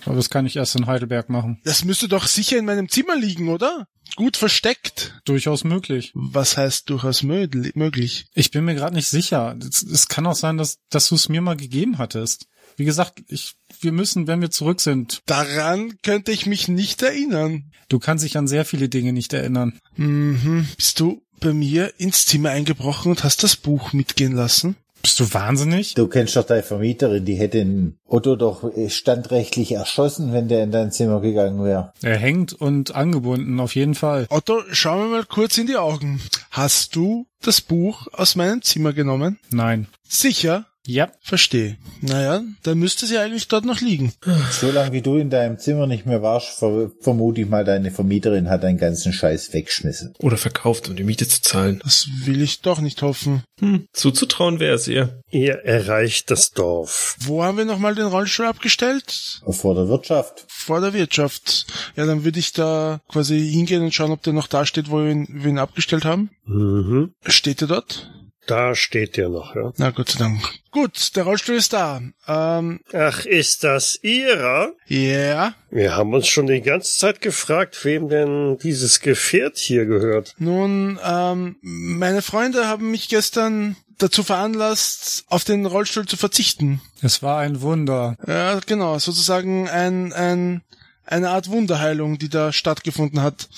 aber 0.04 0.16
das 0.16 0.30
kann 0.30 0.46
ich 0.46 0.56
erst 0.56 0.76
in 0.76 0.86
Heidelberg 0.86 1.30
machen. 1.30 1.60
Das 1.64 1.84
müsste 1.84 2.08
doch 2.08 2.26
sicher 2.26 2.58
in 2.58 2.66
meinem 2.66 2.88
Zimmer 2.88 3.16
liegen, 3.16 3.48
oder? 3.48 3.86
Gut 4.16 4.36
versteckt. 4.36 5.20
Durchaus 5.24 5.64
möglich. 5.64 6.12
Was 6.14 6.56
heißt 6.56 6.90
durchaus 6.90 7.22
möglich? 7.22 8.26
Ich 8.34 8.50
bin 8.50 8.64
mir 8.64 8.74
gerade 8.74 8.94
nicht 8.94 9.08
sicher. 9.08 9.56
Es, 9.58 10.08
kann 10.08 10.26
auch 10.26 10.34
sein, 10.34 10.58
dass, 10.58 10.78
dass 10.90 11.08
du 11.08 11.14
es 11.14 11.28
mir 11.28 11.40
mal 11.40 11.56
gegeben 11.56 11.98
hattest. 11.98 12.46
Wie 12.76 12.84
gesagt, 12.84 13.22
ich, 13.28 13.54
wir 13.80 13.92
müssen, 13.92 14.26
wenn 14.26 14.40
wir 14.40 14.50
zurück 14.50 14.80
sind. 14.80 15.22
Daran 15.26 15.94
könnte 16.02 16.32
ich 16.32 16.46
mich 16.46 16.68
nicht 16.68 17.02
erinnern. 17.02 17.70
Du 17.88 17.98
kannst 17.98 18.24
dich 18.24 18.36
an 18.36 18.48
sehr 18.48 18.64
viele 18.64 18.88
Dinge 18.88 19.12
nicht 19.12 19.32
erinnern. 19.32 19.78
Mhm. 19.96 20.68
Bist 20.76 21.00
du 21.00 21.22
bei 21.40 21.52
mir 21.52 21.94
ins 21.98 22.26
Zimmer 22.26 22.50
eingebrochen 22.50 23.10
und 23.10 23.24
hast 23.24 23.42
das 23.42 23.56
Buch 23.56 23.92
mitgehen 23.92 24.32
lassen? 24.32 24.76
Bist 25.04 25.20
du 25.20 25.34
wahnsinnig? 25.34 25.92
Du 25.92 26.08
kennst 26.08 26.34
doch 26.34 26.44
deine 26.44 26.62
Vermieterin, 26.62 27.26
die 27.26 27.34
hätte 27.34 27.58
den 27.58 27.98
Otto 28.08 28.36
doch 28.36 28.72
standrechtlich 28.88 29.72
erschossen, 29.72 30.32
wenn 30.32 30.48
der 30.48 30.64
in 30.64 30.70
dein 30.70 30.92
Zimmer 30.92 31.20
gegangen 31.20 31.62
wäre. 31.62 31.92
Er 32.00 32.16
hängt 32.16 32.54
und 32.54 32.94
angebunden, 32.94 33.60
auf 33.60 33.74
jeden 33.74 33.94
Fall. 33.94 34.24
Otto, 34.30 34.62
schau 34.72 34.96
mir 34.96 35.08
mal 35.08 35.24
kurz 35.26 35.58
in 35.58 35.66
die 35.66 35.76
Augen. 35.76 36.22
Hast 36.50 36.96
du 36.96 37.26
das 37.42 37.60
Buch 37.60 38.06
aus 38.12 38.34
meinem 38.34 38.62
Zimmer 38.62 38.94
genommen? 38.94 39.38
Nein. 39.50 39.88
Sicher? 40.08 40.64
Ja. 40.86 41.10
Verstehe. 41.20 41.76
Naja, 42.02 42.42
dann 42.62 42.78
müsste 42.78 43.06
sie 43.06 43.16
eigentlich 43.18 43.48
dort 43.48 43.64
noch 43.64 43.80
liegen. 43.80 44.12
Solange 44.50 44.92
wie 44.92 45.00
du 45.00 45.16
in 45.16 45.30
deinem 45.30 45.58
Zimmer 45.58 45.86
nicht 45.86 46.04
mehr 46.04 46.22
warst, 46.22 46.58
ver 46.58 46.90
vermute 47.00 47.40
ich 47.40 47.48
mal, 47.48 47.64
deine 47.64 47.90
Vermieterin 47.90 48.50
hat 48.50 48.64
deinen 48.64 48.78
ganzen 48.78 49.12
Scheiß 49.12 49.52
weggeschmissen. 49.54 50.14
Oder 50.18 50.36
verkauft, 50.36 50.88
um 50.88 50.96
die 50.96 51.04
Miete 51.04 51.26
zu 51.26 51.40
zahlen. 51.40 51.80
Das 51.82 52.08
will 52.24 52.42
ich 52.42 52.60
doch 52.60 52.80
nicht 52.80 53.00
hoffen. 53.02 53.42
Hm, 53.60 53.86
zuzutrauen 53.92 54.60
wäre 54.60 54.74
es 54.74 54.86
ihr. 54.88 55.22
Ihr 55.30 55.64
erreicht 55.64 56.30
das 56.30 56.52
Dorf. 56.52 57.16
Wo 57.20 57.42
haben 57.42 57.56
wir 57.56 57.64
nochmal 57.64 57.94
den 57.94 58.06
Rollstuhl 58.06 58.46
abgestellt? 58.46 59.40
Vor 59.48 59.74
der 59.74 59.88
Wirtschaft. 59.88 60.44
Vor 60.48 60.80
der 60.80 60.92
Wirtschaft. 60.92 61.66
Ja, 61.96 62.04
dann 62.04 62.24
würde 62.24 62.38
ich 62.38 62.52
da 62.52 63.00
quasi 63.08 63.50
hingehen 63.50 63.82
und 63.82 63.94
schauen, 63.94 64.10
ob 64.12 64.22
der 64.22 64.32
noch 64.32 64.48
da 64.48 64.66
steht, 64.66 64.90
wo 64.90 64.98
wir 64.98 65.10
ihn, 65.10 65.26
wir 65.30 65.50
ihn 65.50 65.58
abgestellt 65.58 66.04
haben. 66.04 66.30
Mhm. 66.44 67.14
Steht 67.26 67.62
er 67.62 67.68
dort? 67.68 68.10
Da 68.46 68.74
steht 68.74 69.16
der 69.16 69.28
noch, 69.28 69.54
ja. 69.56 69.72
Na 69.76 69.90
Gott 69.90 70.10
sei 70.10 70.18
Dank. 70.18 70.40
Gut, 70.70 71.16
der 71.16 71.24
Rollstuhl 71.24 71.56
ist 71.56 71.72
da. 71.72 72.02
Ähm, 72.28 72.80
Ach, 72.92 73.24
ist 73.24 73.64
das 73.64 73.98
Ihrer? 74.02 74.72
ja. 74.86 74.98
Yeah. 74.98 75.54
Wir 75.70 75.96
haben 75.96 76.12
uns 76.14 76.28
schon 76.28 76.46
die 76.46 76.60
ganze 76.60 76.98
Zeit 76.98 77.20
gefragt, 77.20 77.84
wem 77.84 78.08
denn 78.08 78.58
dieses 78.58 79.00
Gefährt 79.00 79.56
hier 79.56 79.86
gehört. 79.86 80.34
Nun, 80.38 80.98
ähm, 81.04 81.56
meine 81.62 82.22
Freunde 82.22 82.68
haben 82.68 82.90
mich 82.90 83.08
gestern 83.08 83.76
dazu 83.98 84.22
veranlasst, 84.22 85.24
auf 85.28 85.44
den 85.44 85.66
Rollstuhl 85.66 86.06
zu 86.06 86.16
verzichten. 86.16 86.80
Es 87.02 87.22
war 87.22 87.38
ein 87.38 87.60
Wunder. 87.60 88.16
Ja, 88.26 88.60
genau, 88.66 88.98
sozusagen 88.98 89.68
ein, 89.68 90.12
ein, 90.12 90.62
eine 91.06 91.30
Art 91.30 91.48
Wunderheilung, 91.50 92.18
die 92.18 92.28
da 92.28 92.52
stattgefunden 92.52 93.22
hat. 93.22 93.48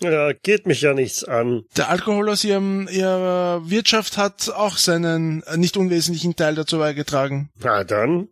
Ja, 0.00 0.32
geht 0.32 0.66
mich 0.66 0.80
ja 0.80 0.94
nichts 0.94 1.24
an. 1.24 1.64
Der 1.76 1.88
Alkohol 1.88 2.30
aus 2.30 2.44
ihrem, 2.44 2.88
ihrer 2.88 3.68
Wirtschaft 3.68 4.16
hat 4.16 4.50
auch 4.50 4.76
seinen 4.76 5.42
nicht 5.56 5.76
unwesentlichen 5.76 6.36
Teil 6.36 6.54
dazu 6.54 6.78
beigetragen. 6.78 7.50
Na 7.62 7.84
dann. 7.84 8.28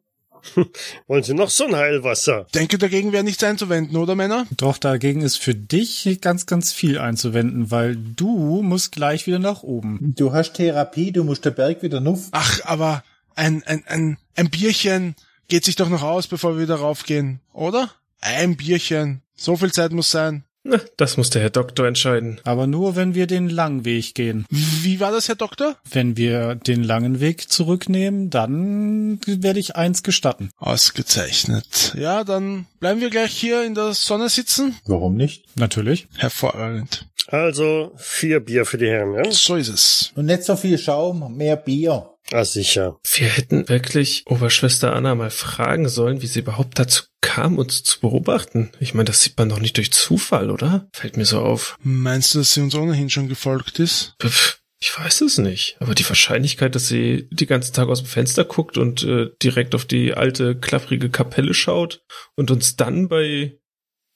Wollen 1.06 1.22
Sie 1.22 1.34
noch 1.34 1.50
so 1.50 1.64
ein 1.64 1.74
Heilwasser? 1.74 2.46
Denke, 2.54 2.78
dagegen 2.78 3.12
wäre 3.12 3.24
nichts 3.24 3.42
einzuwenden, 3.42 3.96
oder 3.96 4.14
Männer? 4.14 4.46
Doch 4.56 4.78
dagegen 4.78 5.22
ist 5.22 5.38
für 5.38 5.54
dich 5.54 6.18
ganz, 6.20 6.46
ganz 6.46 6.72
viel 6.72 6.98
einzuwenden, 6.98 7.70
weil 7.70 7.96
du 7.96 8.62
musst 8.62 8.92
gleich 8.92 9.26
wieder 9.26 9.38
nach 9.38 9.62
oben. 9.62 10.14
Du 10.16 10.32
hast 10.32 10.54
Therapie, 10.54 11.12
du 11.12 11.24
musst 11.24 11.44
den 11.44 11.54
Berg 11.54 11.82
wieder 11.82 12.00
nuff. 12.00 12.28
Ach, 12.32 12.60
aber 12.64 13.02
ein, 13.34 13.62
ein, 13.64 13.84
ein, 13.86 14.18
ein 14.36 14.50
Bierchen 14.50 15.14
geht 15.48 15.64
sich 15.64 15.76
doch 15.76 15.88
noch 15.88 16.02
aus, 16.02 16.26
bevor 16.26 16.56
wir 16.56 16.62
wieder 16.62 16.76
raufgehen, 16.76 17.40
oder? 17.52 17.90
Ein 18.24 18.56
Bierchen. 18.56 19.20
So 19.36 19.54
viel 19.56 19.70
Zeit 19.70 19.92
muss 19.92 20.10
sein. 20.10 20.44
Na, 20.62 20.80
das 20.96 21.18
muss 21.18 21.28
der 21.28 21.42
Herr 21.42 21.50
Doktor 21.50 21.86
entscheiden. 21.86 22.40
Aber 22.44 22.66
nur, 22.66 22.96
wenn 22.96 23.14
wir 23.14 23.26
den 23.26 23.50
langen 23.50 23.84
Weg 23.84 24.14
gehen. 24.14 24.46
Wie 24.48 24.98
war 24.98 25.12
das, 25.12 25.28
Herr 25.28 25.34
Doktor? 25.34 25.76
Wenn 25.90 26.16
wir 26.16 26.54
den 26.54 26.82
langen 26.82 27.20
Weg 27.20 27.50
zurücknehmen, 27.50 28.30
dann 28.30 29.20
werde 29.26 29.60
ich 29.60 29.76
eins 29.76 30.02
gestatten. 30.02 30.48
Ausgezeichnet. 30.56 31.94
Ja, 31.98 32.24
dann 32.24 32.64
bleiben 32.80 33.02
wir 33.02 33.10
gleich 33.10 33.32
hier 33.32 33.62
in 33.62 33.74
der 33.74 33.92
Sonne 33.92 34.30
sitzen. 34.30 34.74
Warum 34.86 35.16
nicht? 35.16 35.44
Natürlich. 35.58 36.08
Hervorragend. 36.16 37.06
Also 37.28 37.92
vier 37.96 38.40
Bier 38.40 38.66
für 38.66 38.78
die 38.78 38.88
Herren, 38.88 39.14
ja? 39.14 39.30
So 39.30 39.56
ist 39.56 39.68
es. 39.68 40.12
Und 40.14 40.26
nicht 40.26 40.44
so 40.44 40.56
viel 40.56 40.78
Schaum, 40.78 41.36
mehr 41.36 41.56
Bier. 41.56 42.10
Ah, 42.32 42.44
sicher. 42.44 42.98
Wir 43.16 43.28
hätten 43.28 43.68
wirklich 43.68 44.24
Oberschwester 44.26 44.94
Anna 44.94 45.14
mal 45.14 45.30
fragen 45.30 45.88
sollen, 45.88 46.22
wie 46.22 46.26
sie 46.26 46.40
überhaupt 46.40 46.78
dazu 46.78 47.04
kam, 47.20 47.58
uns 47.58 47.82
zu 47.82 48.00
beobachten. 48.00 48.70
Ich 48.80 48.94
meine, 48.94 49.06
das 49.06 49.22
sieht 49.22 49.36
man 49.36 49.50
doch 49.50 49.60
nicht 49.60 49.76
durch 49.76 49.92
Zufall, 49.92 50.50
oder? 50.50 50.88
Fällt 50.92 51.16
mir 51.16 51.26
so 51.26 51.40
auf. 51.40 51.76
Meinst 51.82 52.34
du, 52.34 52.38
dass 52.38 52.54
sie 52.54 52.62
uns 52.62 52.74
ohnehin 52.74 53.10
schon 53.10 53.28
gefolgt 53.28 53.78
ist? 53.78 54.14
Pff, 54.22 54.60
Ich 54.80 54.98
weiß 54.98 55.20
es 55.22 55.36
nicht. 55.36 55.76
Aber 55.80 55.94
die 55.94 56.08
Wahrscheinlichkeit, 56.08 56.74
dass 56.74 56.88
sie 56.88 57.28
die 57.30 57.46
ganzen 57.46 57.74
Tag 57.74 57.88
aus 57.88 58.00
dem 58.02 58.08
Fenster 58.08 58.44
guckt 58.44 58.78
und 58.78 59.02
äh, 59.02 59.28
direkt 59.42 59.74
auf 59.74 59.84
die 59.84 60.14
alte, 60.14 60.58
klapprige 60.58 61.10
Kapelle 61.10 61.52
schaut 61.52 62.04
und 62.36 62.50
uns 62.50 62.76
dann 62.76 63.08
bei 63.08 63.58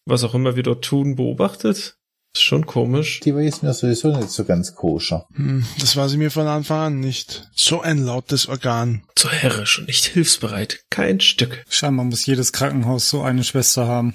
was 0.08 0.24
auch 0.24 0.34
immer 0.34 0.56
wir 0.56 0.62
dort 0.62 0.84
tun, 0.84 1.16
beobachtet, 1.16 1.97
ist 2.38 2.44
schon 2.44 2.66
komisch. 2.66 3.20
Die 3.20 3.34
war 3.34 3.42
jetzt 3.42 3.62
mir 3.62 3.74
sowieso 3.74 4.16
nicht 4.16 4.30
so 4.30 4.44
ganz 4.44 4.74
koscher. 4.74 5.26
Hm, 5.34 5.64
das 5.80 5.96
war 5.96 6.08
sie 6.08 6.16
mir 6.16 6.30
von 6.30 6.46
Anfang 6.46 6.78
an 6.78 7.00
nicht. 7.00 7.48
So 7.54 7.80
ein 7.80 7.98
lautes 7.98 8.48
Organ. 8.48 9.02
So 9.18 9.28
herrisch 9.28 9.78
und 9.78 9.88
nicht 9.88 10.06
hilfsbereit. 10.06 10.84
Kein 10.90 11.20
Stück. 11.20 11.64
Scheinbar 11.68 12.04
muss 12.04 12.26
jedes 12.26 12.52
Krankenhaus 12.52 13.10
so 13.10 13.22
eine 13.22 13.44
Schwester 13.44 13.86
haben. 13.86 14.14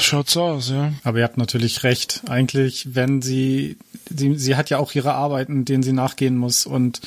Schaut 0.00 0.30
so 0.30 0.42
aus, 0.42 0.70
ja. 0.70 0.92
Aber 1.02 1.18
ihr 1.18 1.24
habt 1.24 1.38
natürlich 1.38 1.82
recht. 1.82 2.22
Eigentlich, 2.26 2.94
wenn 2.94 3.20
sie, 3.20 3.76
sie, 4.08 4.34
sie 4.36 4.56
hat 4.56 4.70
ja 4.70 4.78
auch 4.78 4.94
ihre 4.94 5.12
Arbeiten, 5.12 5.64
denen 5.64 5.82
sie 5.82 5.92
nachgehen 5.92 6.36
muss 6.36 6.64
und 6.66 7.00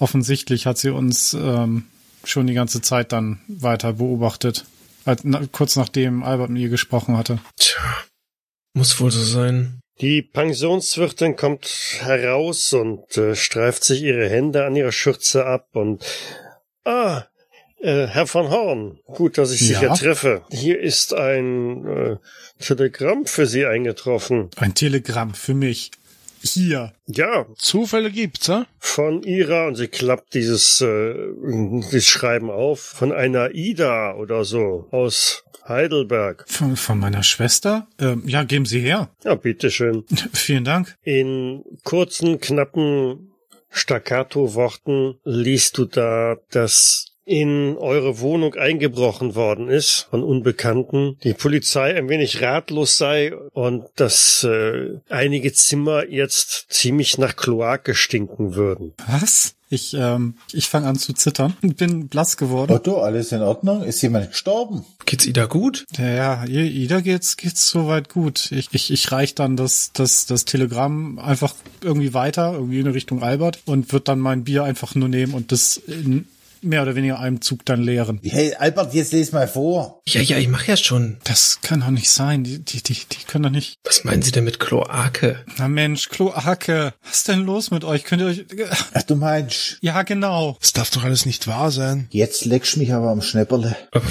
offensichtlich 0.00 0.66
hat 0.66 0.78
sie 0.78 0.90
uns 0.90 1.34
ähm, 1.34 1.84
schon 2.24 2.46
die 2.46 2.54
ganze 2.54 2.80
Zeit 2.82 3.12
dann 3.12 3.40
weiter 3.46 3.94
beobachtet. 3.94 4.64
Kurz 5.52 5.76
nachdem 5.76 6.22
Albert 6.22 6.50
mit 6.50 6.60
ihr 6.60 6.68
gesprochen 6.68 7.16
hatte. 7.16 7.38
Tja, 7.56 7.80
muss 8.74 9.00
wohl 9.00 9.10
so 9.10 9.22
sein. 9.22 9.80
Die 10.00 10.22
Pensionswirtin 10.22 11.34
kommt 11.36 11.66
heraus 12.00 12.72
und 12.72 13.16
äh, 13.16 13.34
streift 13.34 13.82
sich 13.82 14.02
ihre 14.02 14.28
Hände 14.28 14.64
an 14.64 14.76
ihrer 14.76 14.92
Schürze 14.92 15.44
ab 15.44 15.68
und 15.72 16.04
Ah, 16.84 17.24
äh, 17.80 18.06
Herr 18.06 18.26
von 18.26 18.48
Horn, 18.50 18.98
gut, 19.04 19.36
dass 19.38 19.50
ich 19.52 19.60
Sie 19.60 19.72
Ja? 19.74 19.80
hier 19.80 19.94
treffe. 19.94 20.42
Hier 20.50 20.80
ist 20.80 21.12
ein 21.14 21.86
äh, 21.86 22.16
Telegramm 22.60 23.26
für 23.26 23.46
Sie 23.46 23.66
eingetroffen. 23.66 24.50
Ein 24.56 24.74
Telegramm 24.74 25.34
für 25.34 25.54
mich. 25.54 25.90
Hier. 26.42 26.92
Ja, 27.06 27.46
Zufälle 27.56 28.10
gibt's, 28.10 28.46
ja? 28.46 28.66
von 28.78 29.22
ihrer, 29.22 29.66
und 29.66 29.76
sie 29.76 29.88
klappt 29.88 30.34
dieses, 30.34 30.80
äh, 30.80 31.14
dieses 31.44 32.06
Schreiben 32.06 32.50
auf, 32.50 32.80
von 32.80 33.12
einer 33.12 33.54
Ida 33.54 34.14
oder 34.14 34.44
so 34.44 34.88
aus 34.90 35.44
Heidelberg. 35.66 36.44
Von, 36.48 36.76
von 36.76 36.98
meiner 36.98 37.22
Schwester? 37.22 37.86
Ähm, 37.98 38.22
ja, 38.26 38.42
geben 38.44 38.64
Sie 38.64 38.80
her. 38.80 39.10
Ja, 39.24 39.34
bitteschön. 39.34 40.04
Vielen 40.32 40.64
Dank. 40.64 40.96
In 41.02 41.64
kurzen, 41.84 42.40
knappen 42.40 43.32
Staccato-Worten 43.70 45.18
liest 45.24 45.76
du 45.76 45.84
da, 45.84 46.36
dass 46.50 47.07
in 47.28 47.76
eure 47.76 48.20
Wohnung 48.20 48.54
eingebrochen 48.54 49.34
worden 49.34 49.68
ist 49.68 50.06
von 50.10 50.22
Unbekannten, 50.22 51.18
die 51.22 51.34
Polizei 51.34 51.94
ein 51.94 52.08
wenig 52.08 52.40
ratlos 52.40 52.96
sei 52.96 53.36
und 53.52 53.84
dass 53.96 54.44
äh, 54.44 54.98
einige 55.10 55.52
Zimmer 55.52 56.08
jetzt 56.08 56.66
ziemlich 56.70 57.18
nach 57.18 57.36
Kloake 57.36 57.94
stinken 57.94 58.54
würden. 58.54 58.94
Was? 59.06 59.54
Ich, 59.70 59.92
ähm, 59.92 60.36
ich 60.52 60.68
fange 60.68 60.86
an 60.86 60.96
zu 60.96 61.12
zittern. 61.12 61.54
Bin 61.60 62.08
blass 62.08 62.38
geworden. 62.38 62.72
Otto, 62.72 63.02
alles 63.02 63.32
in 63.32 63.42
Ordnung? 63.42 63.82
Ist 63.82 64.00
jemand 64.00 64.30
gestorben? 64.30 64.86
Geht's 65.04 65.26
Ida 65.26 65.44
gut? 65.44 65.84
Ja, 65.98 66.44
ja, 66.44 66.44
Ida 66.46 67.00
geht's, 67.00 67.36
geht's 67.36 67.68
soweit 67.68 68.08
gut. 68.08 68.50
Ich, 68.52 68.68
ich, 68.72 68.90
ich 68.90 69.12
reich 69.12 69.34
dann 69.34 69.56
das, 69.56 69.90
das, 69.92 70.24
das 70.24 70.46
Telegramm 70.46 71.18
einfach 71.18 71.54
irgendwie 71.82 72.14
weiter, 72.14 72.54
irgendwie 72.54 72.80
in 72.80 72.86
Richtung 72.86 73.22
Albert 73.22 73.58
und 73.66 73.92
wird 73.92 74.08
dann 74.08 74.20
mein 74.20 74.44
Bier 74.44 74.64
einfach 74.64 74.94
nur 74.94 75.10
nehmen 75.10 75.34
und 75.34 75.52
das 75.52 75.76
in 75.76 76.26
mehr 76.62 76.82
oder 76.82 76.94
weniger 76.94 77.18
einem 77.18 77.40
Zug 77.40 77.64
dann 77.64 77.82
leeren. 77.82 78.20
Hey, 78.22 78.54
Albert, 78.54 78.94
jetzt 78.94 79.12
les 79.12 79.32
mal 79.32 79.48
vor. 79.48 80.00
Ja, 80.06 80.20
ja, 80.20 80.38
ich 80.38 80.48
mach 80.48 80.66
ja 80.66 80.76
schon. 80.76 81.18
Das 81.24 81.60
kann 81.62 81.80
doch 81.80 81.90
nicht 81.90 82.10
sein. 82.10 82.44
Die, 82.44 82.62
die, 82.64 82.82
die, 82.82 82.94
die 82.94 83.24
können 83.26 83.44
doch 83.44 83.50
nicht. 83.50 83.76
Was 83.84 84.04
meinen 84.04 84.22
Sie 84.22 84.32
denn 84.32 84.44
mit 84.44 84.58
Kloake? 84.60 85.44
Na 85.58 85.68
Mensch, 85.68 86.08
Kloake. 86.08 86.92
Was 87.04 87.18
ist 87.18 87.28
denn 87.28 87.40
los 87.44 87.70
mit 87.70 87.84
euch? 87.84 88.04
Könnt 88.04 88.22
ihr 88.22 88.28
euch. 88.28 88.44
Ach, 88.94 89.02
du 89.02 89.16
meinst, 89.16 89.78
Ja, 89.80 90.02
genau. 90.02 90.56
Das 90.60 90.72
darf 90.72 90.90
doch 90.90 91.04
alles 91.04 91.26
nicht 91.26 91.46
wahr 91.46 91.70
sein. 91.70 92.06
jetzt 92.10 92.44
leckst 92.44 92.76
mich 92.76 92.92
aber 92.92 93.10
am 93.10 93.22
Schnäpperle. 93.22 93.76
Aber 93.92 94.04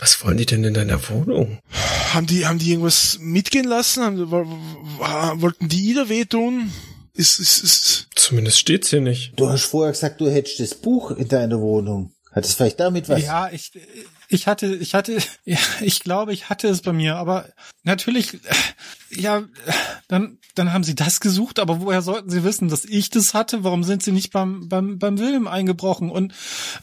was 0.00 0.22
wollen 0.24 0.36
die 0.36 0.46
denn 0.46 0.64
in 0.64 0.74
deiner 0.74 1.08
Wohnung? 1.08 1.58
Haben 2.12 2.26
die, 2.26 2.46
haben 2.46 2.58
die 2.58 2.70
irgendwas 2.70 3.18
mitgehen 3.20 3.66
lassen? 3.66 4.02
Haben, 4.02 4.30
wollten 5.42 5.68
die 5.68 5.90
Ida 5.90 6.08
wehtun? 6.08 6.72
Ist, 7.16 7.38
ist, 7.38 7.64
ist, 7.64 8.08
Zumindest 8.14 8.58
steht's 8.58 8.90
hier 8.90 9.00
nicht. 9.00 9.32
Du 9.36 9.48
hast 9.48 9.64
vorher 9.64 9.92
gesagt, 9.92 10.20
du 10.20 10.28
hättest 10.28 10.60
das 10.60 10.74
Buch 10.74 11.10
in 11.10 11.28
deiner 11.28 11.60
Wohnung. 11.60 12.12
Hat 12.32 12.44
es 12.44 12.52
vielleicht 12.52 12.78
damit 12.80 13.08
was? 13.08 13.22
Ja, 13.22 13.48
ich, 13.50 13.72
ich 14.28 14.46
hatte, 14.46 14.74
ich 14.74 14.94
hatte, 14.94 15.16
ja, 15.44 15.58
ich 15.80 16.00
glaube, 16.00 16.34
ich 16.34 16.50
hatte 16.50 16.68
es 16.68 16.82
bei 16.82 16.92
mir, 16.92 17.16
aber 17.16 17.48
natürlich, 17.82 18.34
äh, 18.34 18.38
ja, 19.10 19.44
dann, 20.08 20.38
dann 20.54 20.72
haben 20.72 20.84
sie 20.84 20.94
das 20.94 21.20
gesucht, 21.20 21.58
aber 21.58 21.80
woher 21.80 22.02
sollten 22.02 22.28
sie 22.28 22.44
wissen, 22.44 22.68
dass 22.68 22.84
ich 22.84 23.08
das 23.08 23.32
hatte? 23.32 23.64
Warum 23.64 23.84
sind 23.84 24.02
sie 24.02 24.12
nicht 24.12 24.32
beim, 24.32 24.68
beim, 24.68 24.98
beim 24.98 25.18
Wilhelm 25.18 25.48
eingebrochen? 25.48 26.10
Und 26.10 26.34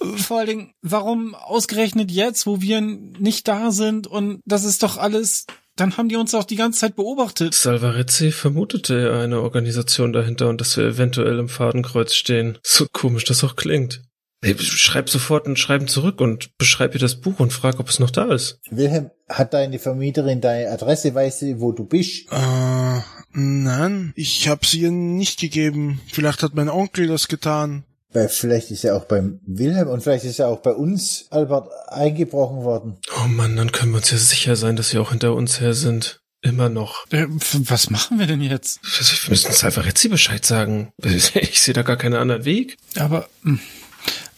äh, 0.01 0.17
vor 0.17 0.39
allen 0.39 0.47
Dingen, 0.47 0.73
warum 0.81 1.36
ausgerechnet 1.36 2.09
jetzt, 2.09 2.47
wo 2.47 2.61
wir 2.61 2.81
nicht 2.81 3.47
da 3.47 3.71
sind? 3.71 4.07
Und 4.07 4.41
das 4.45 4.63
ist 4.63 4.81
doch 4.81 4.97
alles, 4.97 5.45
dann 5.76 5.97
haben 5.97 6.09
die 6.09 6.15
uns 6.15 6.36
auch 6.36 6.43
die 6.43 6.55
ganze 6.55 6.82
Zeit 6.82 6.95
beobachtet. 6.95 7.53
Salvarezzi 7.53 8.32
vermutete 8.32 9.13
eine 9.13 9.41
Organisation 9.41 10.13
dahinter 10.13 10.49
und 10.49 10.61
dass 10.61 10.78
wir 10.78 10.86
eventuell 10.86 11.39
im 11.39 11.49
Fadenkreuz 11.49 12.13
stehen. 12.13 12.57
So 12.63 12.86
komisch 12.91 13.26
das 13.26 13.43
auch 13.43 13.55
klingt. 13.55 14.03
Hey, 14.43 14.57
schreib 14.59 15.09
sofort 15.09 15.47
ein 15.47 15.55
Schreiben 15.55 15.88
zurück 15.88 16.19
und 16.19 16.57
beschreib 16.57 16.93
ihr 16.93 16.99
das 16.99 17.21
Buch 17.21 17.39
und 17.39 17.53
frag, 17.53 17.80
ob 17.80 17.88
es 17.88 17.99
noch 17.99 18.09
da 18.09 18.34
ist. 18.34 18.59
Wilhelm, 18.69 19.09
hat 19.30 19.53
deine 19.53 19.80
Vermieterin 19.80 20.41
deine 20.41 20.69
Adresse? 20.69 21.15
Weiß 21.15 21.39
sie, 21.39 21.61
wo 21.61 21.71
du 21.71 21.86
bist? 21.86 22.30
äh, 22.30 22.99
nein, 23.32 24.11
ich 24.15 24.49
habe 24.49 24.65
sie 24.65 24.82
ihr 24.82 24.91
nicht 24.91 25.39
gegeben. 25.39 26.01
Vielleicht 26.11 26.43
hat 26.43 26.55
mein 26.55 26.67
Onkel 26.67 27.07
das 27.07 27.30
getan. 27.30 27.86
Weil 28.14 28.30
vielleicht 28.30 28.72
ist 28.72 28.84
er 28.84 28.95
auch 28.95 29.05
beim 29.05 29.39
Wilhelm 29.45 29.89
und 29.89 30.01
vielleicht 30.01 30.26
ist 30.26 30.39
er 30.39 30.47
auch 30.47 30.59
bei 30.59 30.72
uns, 30.72 31.26
Albert, 31.32 31.70
eingebrochen 31.88 32.64
worden. 32.64 32.97
Oh 33.24 33.28
Mann, 33.28 33.55
dann 33.55 33.72
können 33.72 33.91
wir 33.91 33.97
uns 33.97 34.11
ja 34.11 34.18
sicher 34.18 34.55
sein, 34.55 34.76
dass 34.76 34.89
sie 34.89 34.99
auch 34.99 35.09
hinter 35.09 35.34
uns 35.34 35.59
her 35.59 35.74
sind. 35.74 36.20
Immer 36.41 36.68
noch. 36.68 37.05
Äh, 37.11 37.26
was 37.30 37.89
machen 37.89 38.20
wir 38.20 38.28
denn 38.28 38.41
jetzt? 38.41 38.82
Wir 38.84 39.30
müssen 39.30 39.51
Salvarezzi 39.53 40.09
Bescheid 40.09 40.45
sagen. 40.45 40.91
Ich 41.03 41.61
sehe 41.61 41.74
da 41.74 41.84
gar 41.84 41.95
keinen 41.95 42.16
anderen 42.16 42.43
Weg. 42.45 42.78
Aber, 42.97 43.30
ähm, 43.45 43.59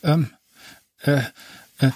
ähm, 0.03 0.29
äh, 1.01 1.21
äh, 1.79 1.91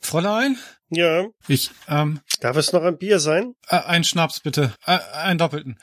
Fräulein? 0.00 0.58
Ja, 0.90 1.26
Ich, 1.46 1.70
ähm, 1.86 2.20
darf 2.40 2.56
es 2.56 2.72
noch 2.72 2.82
ein 2.82 2.96
Bier 2.98 3.20
sein? 3.20 3.54
Äh, 3.68 3.76
ein 3.76 4.04
Schnaps 4.04 4.40
bitte. 4.40 4.72
Äh, 4.86 4.98
einen 5.12 5.38
doppelten. 5.38 5.78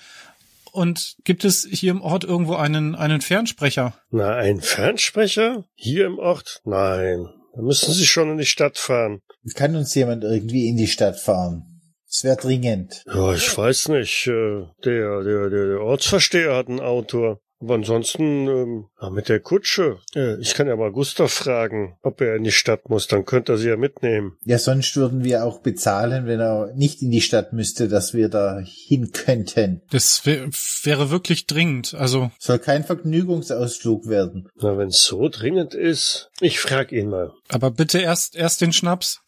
Und 0.76 1.16
gibt 1.24 1.46
es 1.46 1.66
hier 1.72 1.92
im 1.92 2.02
Ort 2.02 2.24
irgendwo 2.26 2.56
einen, 2.56 2.96
einen 2.96 3.22
Fernsprecher? 3.22 3.94
Na, 4.12 4.36
ein 4.36 4.60
Fernsprecher? 4.62 5.66
Hier 5.76 6.06
im 6.06 6.20
Ort? 6.20 6.62
Nein. 6.66 7.28
Da 7.56 7.62
müssen 7.62 7.94
Sie 7.94 8.06
schon 8.06 8.30
in 8.32 8.38
die 8.38 8.46
Stadt 8.46 8.78
fahren. 8.78 9.22
Kann 9.56 9.76
uns 9.76 9.96
jemand 9.96 10.24
irgendwie 10.24 10.68
in 10.68 10.76
die 10.76 10.88
Stadt 10.88 11.18
fahren? 11.20 11.82
Es 12.10 12.24
wäre 12.24 12.36
dringend. 12.36 13.04
Ja, 13.08 13.34
ich 13.34 13.58
weiß 13.58 13.90
nicht. 13.90 14.28
äh, 14.28 14.64
Der, 14.84 15.24
der, 15.24 15.50
der, 15.50 15.68
der 15.68 15.80
Ortsversteher 15.82 16.56
hat 16.56 16.68
ein 16.68 16.80
Auto. 16.82 17.38
Aber 17.66 17.74
ansonsten, 17.74 18.48
ähm, 18.48 18.86
ja, 19.02 19.10
mit 19.10 19.28
der 19.28 19.40
Kutsche. 19.40 19.98
Äh, 20.16 20.40
ich 20.40 20.54
kann 20.54 20.68
ja 20.68 20.76
mal 20.76 20.92
Gustav 20.92 21.34
fragen, 21.34 21.98
ob 22.04 22.22
er 22.22 22.36
in 22.36 22.44
die 22.44 22.52
Stadt 22.52 22.90
muss. 22.90 23.08
Dann 23.08 23.26
könnte 23.26 23.54
er 23.54 23.58
sie 23.58 23.70
ja 23.70 23.76
mitnehmen. 23.76 24.38
Ja, 24.46 24.60
sonst 24.60 24.96
würden 24.96 25.24
wir 25.24 25.44
auch 25.44 25.62
bezahlen, 25.62 26.28
wenn 26.28 26.40
er 26.40 26.72
nicht 26.76 27.02
in 27.02 27.10
die 27.10 27.22
Stadt 27.22 27.54
müsste, 27.54 27.88
dass 27.88 28.14
wir 28.14 28.30
da 28.30 28.60
hin 28.64 29.12
könnten. 29.14 29.82
Das 29.90 30.28
wär, 30.28 30.46
wäre 30.84 31.10
wirklich 31.10 31.48
dringend. 31.48 31.96
Also, 31.96 32.30
Soll 32.38 32.60
kein 32.60 32.84
Vergnügungsausflug 32.84 34.08
werden. 34.08 34.48
Na, 34.62 34.78
wenn 34.78 34.90
es 34.90 35.04
so 35.04 35.28
dringend 35.28 35.74
ist, 35.74 36.30
ich 36.42 36.60
frag 36.60 36.92
ihn 36.92 37.10
mal. 37.10 37.32
aber 37.50 37.72
bitte 37.72 37.98
erst, 37.98 38.36
erst 38.36 38.62
den 38.62 38.74
Schnaps. 38.74 39.22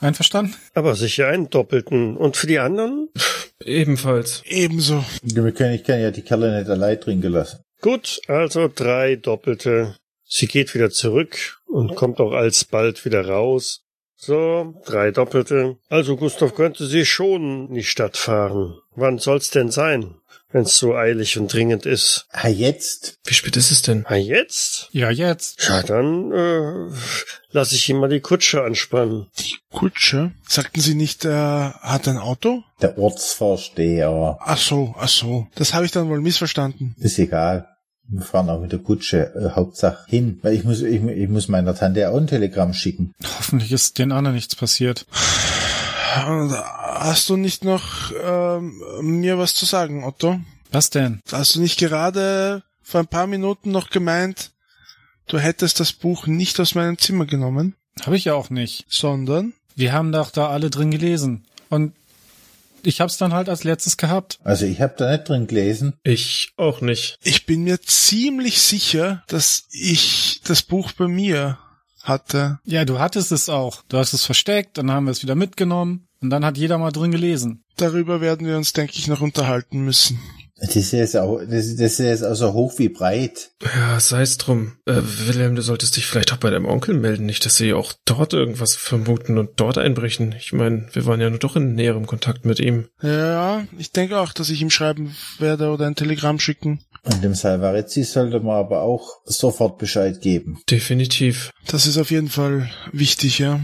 Einverstanden? 0.00 0.54
Aber 0.74 0.94
sicher 0.94 1.28
einen 1.28 1.48
doppelten. 1.48 2.16
Und 2.16 2.36
für 2.36 2.46
die 2.46 2.58
anderen? 2.58 3.08
Ebenfalls. 3.64 4.42
Ebenso. 4.46 5.02
Wir 5.22 5.52
können, 5.52 5.74
ich 5.74 5.84
kann 5.84 6.00
ja 6.00 6.10
die 6.10 6.22
Kerle 6.22 6.58
nicht 6.58 6.70
allein 6.70 7.00
trinken 7.00 7.32
lassen. 7.32 7.60
Gut, 7.80 8.20
also 8.26 8.70
drei 8.74 9.16
doppelte. 9.16 9.96
Sie 10.24 10.46
geht 10.46 10.74
wieder 10.74 10.90
zurück 10.90 11.60
und 11.66 11.94
kommt 11.94 12.20
auch 12.20 12.32
alsbald 12.32 13.04
wieder 13.04 13.28
raus. 13.28 13.82
So, 14.18 14.74
drei 14.86 15.10
Doppelte. 15.10 15.76
Also 15.90 16.16
Gustav 16.16 16.54
könnte 16.54 16.86
sie 16.86 17.04
schon 17.04 17.68
in 17.68 17.74
die 17.74 17.84
Stadt 17.84 18.16
fahren. 18.16 18.78
Wann 18.94 19.18
soll's 19.18 19.50
denn 19.50 19.70
sein? 19.70 20.14
Wenn's 20.52 20.76
so 20.76 20.94
eilig 20.94 21.38
und 21.38 21.52
dringend 21.52 21.86
ist. 21.86 22.26
Ah, 22.30 22.48
jetzt? 22.48 23.18
Wie 23.24 23.34
spät 23.34 23.56
ist 23.56 23.72
es 23.72 23.82
denn? 23.82 24.06
Ah, 24.06 24.14
jetzt? 24.14 24.88
Ja, 24.92 25.10
jetzt. 25.10 25.66
Ja, 25.68 25.82
dann 25.82 26.30
äh, 26.32 26.94
lass 27.50 27.72
ich 27.72 27.88
ihm 27.88 27.98
mal 27.98 28.08
die 28.08 28.20
Kutsche 28.20 28.62
anspannen. 28.62 29.26
Kutsche? 29.72 30.32
Sagten 30.48 30.80
Sie 30.80 30.94
nicht, 30.94 31.24
er 31.24 31.74
hat 31.82 32.06
ein 32.06 32.18
Auto? 32.18 32.62
Der 32.80 32.96
Ortsvorsteher. 32.96 34.38
Ach 34.40 34.58
so, 34.58 34.94
ach 34.98 35.08
so. 35.08 35.48
Das 35.56 35.74
habe 35.74 35.84
ich 35.84 35.90
dann 35.90 36.08
wohl 36.08 36.20
missverstanden. 36.20 36.94
Ist 36.98 37.18
egal. 37.18 37.68
Wir 38.08 38.22
fahren 38.22 38.48
auch 38.48 38.60
mit 38.60 38.70
der 38.70 38.78
Kutsche 38.78 39.34
äh, 39.34 39.56
Hauptsache 39.56 40.04
hin, 40.08 40.38
weil 40.42 40.54
ich 40.54 40.62
muss, 40.62 40.80
ich, 40.80 41.02
ich 41.02 41.28
muss 41.28 41.48
meiner 41.48 41.74
Tante 41.74 42.08
auch 42.08 42.16
ein 42.16 42.28
Telegramm 42.28 42.72
schicken. 42.72 43.12
Hoffentlich 43.38 43.72
ist 43.72 43.98
den 43.98 44.12
anderen 44.12 44.36
nichts 44.36 44.54
passiert. 44.54 45.06
Hast 46.24 47.28
du 47.28 47.36
nicht 47.36 47.64
noch 47.64 48.10
ähm, 48.22 48.80
mir 49.02 49.38
was 49.38 49.54
zu 49.54 49.64
sagen, 49.66 50.04
Otto? 50.04 50.40
Was 50.72 50.90
denn? 50.90 51.20
Hast 51.30 51.54
du 51.54 51.60
nicht 51.60 51.78
gerade 51.78 52.62
vor 52.82 53.00
ein 53.00 53.06
paar 53.06 53.26
Minuten 53.26 53.70
noch 53.70 53.90
gemeint, 53.90 54.52
du 55.26 55.38
hättest 55.38 55.80
das 55.80 55.92
Buch 55.92 56.26
nicht 56.26 56.58
aus 56.60 56.74
meinem 56.74 56.98
Zimmer 56.98 57.26
genommen, 57.26 57.74
Habe 58.04 58.16
ich 58.16 58.24
ja 58.24 58.34
auch 58.34 58.50
nicht. 58.50 58.86
sondern 58.88 59.52
Wir 59.74 59.92
haben 59.92 60.12
doch 60.12 60.30
da 60.30 60.48
alle 60.48 60.70
drin 60.70 60.90
gelesen. 60.90 61.44
Und 61.68 61.92
ich 62.82 63.00
hab's 63.00 63.18
dann 63.18 63.32
halt 63.32 63.48
als 63.48 63.64
letztes 63.64 63.96
gehabt. 63.96 64.38
Also 64.44 64.64
ich 64.64 64.80
habe 64.80 64.94
da 64.96 65.10
nicht 65.10 65.28
drin 65.28 65.46
gelesen. 65.48 65.94
Ich 66.04 66.52
auch 66.56 66.80
nicht. 66.80 67.18
ich 67.22 67.44
bin 67.44 67.64
mir 67.64 67.80
ziemlich 67.82 68.60
sicher, 68.62 69.24
dass 69.26 69.64
ich 69.70 70.40
das 70.44 70.62
Buch 70.62 70.92
bei 70.92 71.08
mir 71.08 71.58
hatte. 72.08 72.58
Ja, 72.64 72.84
du 72.84 72.98
hattest 72.98 73.32
es 73.32 73.48
auch. 73.48 73.82
Du 73.88 73.98
hast 73.98 74.12
es 74.12 74.24
versteckt, 74.24 74.78
dann 74.78 74.90
haben 74.90 75.04
wir 75.04 75.10
es 75.10 75.22
wieder 75.22 75.34
mitgenommen 75.34 76.06
und 76.20 76.30
dann 76.30 76.44
hat 76.44 76.58
jeder 76.58 76.78
mal 76.78 76.92
drin 76.92 77.10
gelesen. 77.10 77.62
Darüber 77.76 78.20
werden 78.20 78.46
wir 78.46 78.56
uns, 78.56 78.72
denke 78.72 78.94
ich, 78.96 79.08
noch 79.08 79.20
unterhalten 79.20 79.80
müssen. 79.80 80.18
Das 80.58 80.74
ist 80.74 80.92
jetzt 80.92 81.16
auch, 81.18 81.38
das, 81.40 81.66
ist- 81.66 81.80
das 81.80 81.92
ist 81.92 81.98
jetzt 81.98 82.22
auch 82.24 82.34
so 82.34 82.54
hoch 82.54 82.78
wie 82.78 82.88
breit. 82.88 83.50
Ja, 83.62 84.00
sei's 84.00 84.38
drum. 84.38 84.72
Äh, 84.86 85.02
Wilhelm, 85.26 85.54
du 85.54 85.60
solltest 85.62 85.96
dich 85.96 86.06
vielleicht 86.06 86.32
auch 86.32 86.38
bei 86.38 86.48
deinem 86.48 86.64
Onkel 86.64 86.94
melden, 86.94 87.26
nicht, 87.26 87.44
dass 87.44 87.56
sie 87.56 87.74
auch 87.74 87.92
dort 88.06 88.32
irgendwas 88.32 88.74
vermuten 88.74 89.36
und 89.36 89.50
dort 89.60 89.76
einbrechen. 89.76 90.34
Ich 90.38 90.54
meine, 90.54 90.88
wir 90.92 91.04
waren 91.04 91.20
ja 91.20 91.28
nur 91.28 91.38
doch 91.38 91.56
in 91.56 91.74
näherem 91.74 92.06
Kontakt 92.06 92.46
mit 92.46 92.58
ihm. 92.58 92.86
Ja, 93.02 93.64
ich 93.76 93.92
denke 93.92 94.18
auch, 94.18 94.32
dass 94.32 94.48
ich 94.48 94.62
ihm 94.62 94.70
schreiben 94.70 95.14
werde 95.38 95.68
oder 95.70 95.86
ein 95.86 95.94
Telegramm 95.94 96.38
schicken. 96.38 96.80
Und 97.02 97.22
dem 97.22 97.34
Salvarezzi 97.34 98.02
sollte 98.02 98.40
man 98.40 98.56
aber 98.56 98.80
auch 98.80 99.20
sofort 99.26 99.78
Bescheid 99.78 100.20
geben. 100.22 100.58
Definitiv. 100.70 101.50
Das 101.68 101.86
ist 101.86 101.98
auf 101.98 102.10
jeden 102.10 102.30
Fall 102.30 102.68
wichtig, 102.92 103.38
ja. 103.38 103.60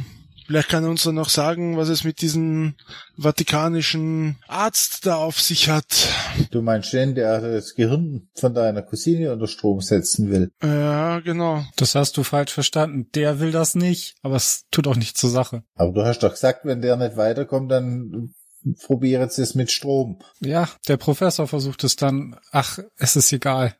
Vielleicht 0.53 0.69
kann 0.69 0.85
er 0.85 0.91
uns 0.91 1.05
dann 1.05 1.15
noch 1.15 1.31
sagen, 1.31 1.79
was 1.79 1.89
es 1.89 2.05
mit 2.05 2.21
diesem 2.21 2.75
vatikanischen 3.17 4.37
Arzt 4.49 5.07
da 5.07 5.17
auf 5.17 5.41
sich 5.41 5.71
hat. 5.71 6.11
Du 6.51 6.61
meinst 6.61 6.93
den, 6.93 7.15
der 7.15 7.41
das 7.41 7.75
Gehirn 7.75 8.29
von 8.35 8.53
deiner 8.53 8.83
Cousine 8.83 9.33
unter 9.33 9.47
Strom 9.47 9.81
setzen 9.81 10.31
will. 10.31 10.51
Ja, 10.63 11.21
genau. 11.21 11.65
Das 11.77 11.95
hast 11.95 12.19
du 12.19 12.23
falsch 12.23 12.53
verstanden. 12.53 13.07
Der 13.15 13.41
will 13.41 13.51
das 13.51 13.75
nicht, 13.75 14.17
aber 14.21 14.37
es 14.37 14.67
tut 14.71 14.87
auch 14.87 14.97
nichts 14.97 15.19
zur 15.19 15.31
Sache. 15.31 15.63
Aber 15.75 15.93
du 15.93 16.05
hast 16.05 16.23
doch 16.23 16.33
gesagt, 16.33 16.67
wenn 16.67 16.83
der 16.83 16.99
nicht 16.99 17.17
weiterkommt, 17.17 17.73
dann 17.73 18.35
probiere 18.85 19.23
jetzt 19.23 19.39
es 19.39 19.55
mit 19.55 19.73
Strom. 19.73 20.19
Ja, 20.41 20.69
der 20.87 20.99
Professor 20.99 21.49
versucht 21.49 21.83
es 21.83 21.97
dann. 21.97 22.37
Ach, 22.51 22.79
es 22.99 23.17
ist 23.17 23.33
egal. 23.33 23.75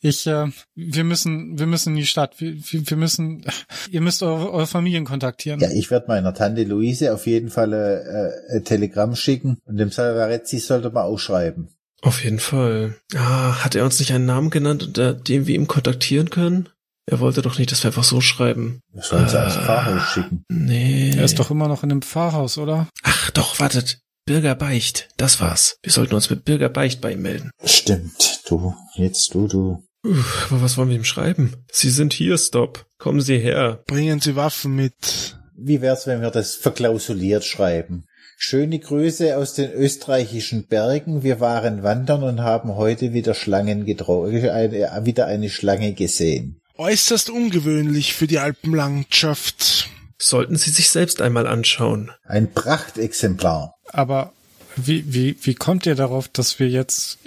Ich, 0.00 0.26
äh, 0.26 0.46
wir 0.74 1.04
müssen, 1.04 1.58
wir 1.58 1.66
müssen 1.66 1.90
in 1.90 1.96
die 1.96 2.06
Stadt. 2.06 2.40
Wir, 2.40 2.54
wir, 2.56 2.96
müssen, 2.96 3.44
ihr 3.90 4.00
müsst 4.00 4.22
eure, 4.22 4.50
eure 4.52 4.66
Familien 4.66 5.04
kontaktieren. 5.04 5.60
Ja, 5.60 5.70
ich 5.70 5.90
werde 5.90 6.06
meiner 6.08 6.32
Tante 6.34 6.64
Luise 6.64 7.12
auf 7.12 7.26
jeden 7.26 7.50
Fall 7.50 7.72
äh, 7.72 8.56
ein 8.56 8.64
Telegramm 8.64 9.14
schicken 9.16 9.58
und 9.64 9.76
dem 9.76 9.90
Salvarezzi 9.90 10.58
sollte 10.58 10.90
man 10.90 11.04
auch 11.04 11.18
schreiben. 11.18 11.68
Auf 12.02 12.24
jeden 12.24 12.38
Fall. 12.38 12.96
Ah, 13.14 13.62
hat 13.64 13.74
er 13.74 13.84
uns 13.84 13.98
nicht 13.98 14.12
einen 14.12 14.24
Namen 14.24 14.48
genannt, 14.50 14.82
unter 14.84 15.12
dem 15.12 15.46
wir 15.46 15.54
ihn 15.54 15.66
kontaktieren 15.66 16.30
können? 16.30 16.68
Er 17.06 17.20
wollte 17.20 17.42
doch 17.42 17.58
nicht, 17.58 17.72
dass 17.72 17.82
wir 17.82 17.88
einfach 17.88 18.04
so 18.04 18.20
schreiben. 18.20 18.80
Wir 18.92 19.02
sollen 19.02 19.28
sie 19.28 19.38
ans 19.38 19.56
Ah. 19.56 19.62
Pfarrhaus 19.62 20.02
schicken. 20.12 20.44
Nee. 20.48 21.10
Er 21.16 21.24
ist 21.24 21.38
doch 21.38 21.50
immer 21.50 21.68
noch 21.68 21.82
in 21.82 21.88
dem 21.88 22.02
Pfarrhaus, 22.02 22.56
oder? 22.56 22.88
Ach 23.02 23.30
doch, 23.32 23.58
wartet. 23.60 24.00
Bürger 24.30 24.54
Beicht. 24.54 25.08
Das 25.16 25.40
war's. 25.40 25.78
Wir 25.82 25.90
sollten 25.90 26.14
uns 26.14 26.30
mit 26.30 26.44
Bürger 26.44 26.68
Beicht 26.68 27.00
bei 27.00 27.14
ihm 27.14 27.22
melden. 27.22 27.50
Stimmt, 27.64 28.42
du, 28.46 28.76
jetzt 28.94 29.34
du, 29.34 29.48
du. 29.48 29.82
Uff, 30.04 30.46
aber 30.52 30.62
was 30.62 30.76
wollen 30.76 30.88
wir 30.88 30.94
ihm 30.94 31.02
schreiben? 31.02 31.56
Sie 31.72 31.90
sind 31.90 32.12
hier, 32.12 32.38
Stop. 32.38 32.86
Kommen 32.98 33.22
Sie 33.22 33.38
her. 33.38 33.82
Bringen 33.88 34.20
Sie 34.20 34.36
Waffen 34.36 34.76
mit. 34.76 35.36
Wie 35.56 35.80
wär's, 35.80 36.06
wenn 36.06 36.20
wir 36.20 36.30
das 36.30 36.54
verklausuliert 36.54 37.44
schreiben? 37.44 38.04
Schöne 38.36 38.78
Grüße 38.78 39.36
aus 39.36 39.54
den 39.54 39.72
österreichischen 39.72 40.68
Bergen. 40.68 41.24
Wir 41.24 41.40
waren 41.40 41.82
wandern 41.82 42.22
und 42.22 42.40
haben 42.40 42.76
heute 42.76 43.12
wieder 43.12 43.34
Schlangen 43.34 43.84
gedro 43.84 44.26
eine, 44.26 45.04
wieder 45.04 45.26
eine 45.26 45.50
Schlange 45.50 45.92
gesehen. 45.94 46.60
Äußerst 46.78 47.30
ungewöhnlich 47.30 48.14
für 48.14 48.28
die 48.28 48.38
Alpenlandschaft. 48.38 49.89
Sollten 50.22 50.56
Sie 50.56 50.70
sich 50.70 50.90
selbst 50.90 51.22
einmal 51.22 51.46
anschauen. 51.46 52.10
Ein 52.24 52.52
Prachtexemplar. 52.52 53.74
Aber 53.88 54.34
wie, 54.76 55.12
wie, 55.12 55.36
wie 55.42 55.54
kommt 55.54 55.86
ihr 55.86 55.94
darauf, 55.94 56.28
dass 56.28 56.58
wir 56.58 56.68
jetzt, 56.68 57.18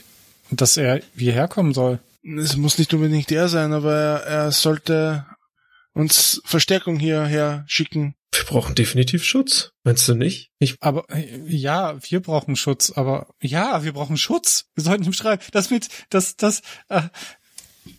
dass 0.52 0.78
er 0.78 1.02
hierher 1.16 1.48
kommen 1.48 1.74
soll? 1.74 2.00
Es 2.24 2.56
muss 2.56 2.78
nicht 2.78 2.94
unbedingt 2.94 3.32
er 3.32 3.50
sein, 3.50 3.74
aber 3.74 3.96
er, 3.96 4.24
er 4.24 4.52
sollte 4.52 5.26
uns 5.94 6.41
Verstärkung 6.46 7.00
hierher 7.00 7.66
schicken. 7.68 8.14
Wir 8.32 8.46
brauchen 8.46 8.76
definitiv 8.76 9.24
Schutz. 9.24 9.72
Meinst 9.84 10.08
du 10.08 10.14
nicht? 10.14 10.52
Ich, 10.60 10.78
Aber 10.80 11.06
ja, 11.48 11.96
wir 12.02 12.20
brauchen 12.20 12.56
Schutz, 12.56 12.91
aber 12.91 13.34
ja, 13.41 13.84
wir 13.84 13.94
brauchen 13.94 14.18
Schutz. 14.18 14.66
Wir 14.76 14.84
sollten 14.84 15.04
ihm 15.04 15.14
schreiben. 15.14 15.41
Das 15.52 15.72
mit, 15.72 15.89
das, 16.10 16.36
das, 16.36 16.62
äh, 16.89 17.02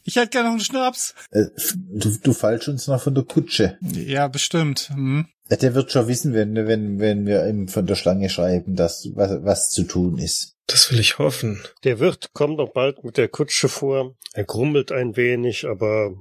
ich 0.05 0.17
hätte 0.17 0.31
gerne 0.31 0.49
noch 0.49 0.55
einen 0.55 0.65
Schnaps. 0.65 1.15
Äh, 1.31 1.47
du, 1.75 2.17
du 2.23 2.33
fallst 2.33 2.69
uns 2.69 2.87
noch 2.87 3.03
von 3.03 3.15
der 3.15 3.25
Kutsche. 3.25 3.79
Ja, 3.81 4.29
bestimmt. 4.29 4.91
Hm. 4.93 5.27
Der 5.51 5.75
wird 5.75 5.93
schon 5.93 6.09
wissen, 6.09 6.33
wenn, 6.33 6.55
wenn, 6.55 6.99
wenn 6.99 7.27
wir 7.27 7.47
ihm 7.47 7.69
von 7.69 7.87
der 7.87 7.97
Schlange 7.97 8.31
schreiben, 8.31 8.77
dass 8.77 9.09
was, 9.15 9.45
was 9.45 9.71
zu 9.71 9.85
tun 9.85 10.19
ist. 10.19 10.57
das 10.67 10.91
will 10.91 11.01
ich 11.01 11.19
hoffen. 11.19 11.63
Der 11.85 12.01
Wirt 12.01 12.33
kommt 12.33 12.57
noch 12.57 12.73
bald 12.73 13.05
mit 13.05 13.19
der 13.19 13.29
Kutsche 13.29 13.69
vor. 13.69 14.15
Er 14.33 14.45
grummelt 14.45 14.91
ein 14.91 15.17
wenig, 15.17 15.67
aber 15.67 16.15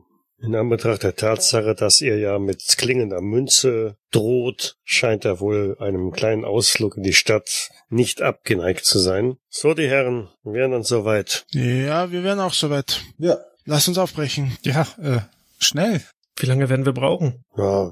in 0.43 0.55
Anbetracht 0.55 1.03
der 1.03 1.15
Tatsache, 1.15 1.73
dass 1.73 2.01
ihr 2.01 2.17
ja 2.17 2.37
mit 2.37 2.61
klingender 2.77 3.21
Münze 3.21 3.95
droht, 4.11 4.75
scheint 4.83 5.23
er 5.23 5.39
wohl 5.39 5.77
einem 5.79 6.11
kleinen 6.11 6.43
Ausflug 6.43 6.97
in 6.97 7.03
die 7.03 7.13
Stadt 7.13 7.69
nicht 7.89 8.21
abgeneigt 8.21 8.83
zu 8.83 8.99
sein. 8.99 9.37
So, 9.47 9.73
die 9.73 9.87
Herren, 9.87 10.29
wir 10.43 10.53
wären 10.53 10.71
dann 10.71 10.83
soweit. 10.83 11.45
Ja, 11.51 12.11
wir 12.11 12.23
wären 12.25 12.41
auch 12.41 12.53
soweit. 12.53 13.01
Ja, 13.17 13.37
Lass 13.65 13.87
uns 13.87 13.97
aufbrechen. 13.97 14.57
Ja, 14.63 14.87
äh, 15.01 15.19
schnell. 15.59 16.01
Wie 16.37 16.47
lange 16.47 16.67
werden 16.67 16.85
wir 16.85 16.93
brauchen? 16.93 17.43
Ja, 17.55 17.91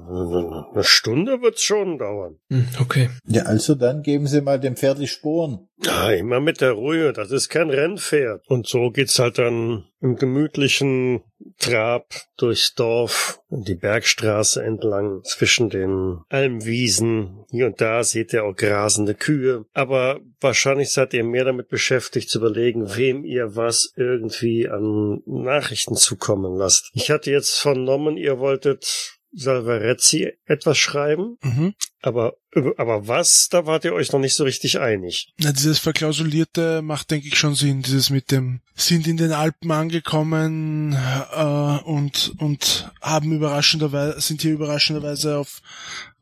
eine 0.72 0.82
Stunde 0.82 1.42
wird's 1.42 1.62
schon 1.62 1.98
dauern. 1.98 2.38
Hm, 2.50 2.66
okay. 2.80 3.08
ja, 3.24 3.44
also 3.44 3.76
dann 3.76 4.02
geben 4.02 4.26
Sie 4.26 4.40
mal 4.40 4.58
dem 4.58 4.76
Pferd 4.76 4.98
die 4.98 5.06
Sporen. 5.06 5.68
Ja, 5.84 6.10
immer 6.10 6.40
mit 6.40 6.60
der 6.60 6.72
Ruhe, 6.72 7.12
das 7.12 7.30
ist 7.30 7.50
kein 7.50 7.70
Rennpferd. 7.70 8.42
Und 8.48 8.66
so 8.66 8.90
geht's 8.90 9.18
halt 9.20 9.38
dann 9.38 9.84
im 10.00 10.16
gemütlichen 10.16 11.22
Trab 11.62 12.06
durchs 12.36 12.74
Dorf 12.74 13.40
und 13.48 13.68
die 13.68 13.74
Bergstraße 13.74 14.62
entlang 14.62 15.22
zwischen 15.24 15.70
den 15.70 16.18
Almwiesen. 16.28 17.44
Hier 17.50 17.66
und 17.66 17.80
da 17.80 18.04
seht 18.04 18.32
ihr 18.32 18.44
auch 18.44 18.54
grasende 18.54 19.14
Kühe. 19.14 19.64
Aber 19.72 20.20
wahrscheinlich 20.40 20.90
seid 20.90 21.14
ihr 21.14 21.24
mehr 21.24 21.44
damit 21.44 21.68
beschäftigt 21.68 22.28
zu 22.28 22.38
überlegen, 22.38 22.96
wem 22.96 23.24
ihr 23.24 23.56
was 23.56 23.92
irgendwie 23.96 24.68
an 24.68 25.22
Nachrichten 25.24 25.96
zukommen 25.96 26.56
lasst. 26.56 26.90
Ich 26.94 27.10
hatte 27.10 27.30
jetzt 27.30 27.58
vernommen, 27.58 28.16
ihr 28.16 28.38
wolltet 28.38 29.18
Salvarezzi 29.34 30.32
etwas 30.44 30.76
schreiben, 30.78 31.38
Mhm. 31.42 31.74
aber, 32.02 32.34
aber 32.76 33.08
was, 33.08 33.48
da 33.48 33.66
wart 33.66 33.84
ihr 33.84 33.94
euch 33.94 34.12
noch 34.12 34.20
nicht 34.20 34.34
so 34.34 34.44
richtig 34.44 34.78
einig. 34.78 35.32
Na, 35.38 35.52
dieses 35.52 35.78
Verklausulierte 35.78 36.82
macht, 36.82 37.10
denke 37.10 37.28
ich, 37.28 37.38
schon 37.38 37.54
Sinn. 37.54 37.82
Dieses 37.82 38.10
mit 38.10 38.30
dem 38.30 38.60
sind 38.74 39.06
in 39.06 39.16
den 39.16 39.32
Alpen 39.32 39.70
angekommen 39.70 40.92
äh, 40.92 41.78
und 41.84 42.34
und 42.38 42.90
haben 43.00 43.32
überraschenderweise 43.32 44.20
sind 44.20 44.42
hier 44.42 44.52
überraschenderweise 44.52 45.38
auf 45.38 45.62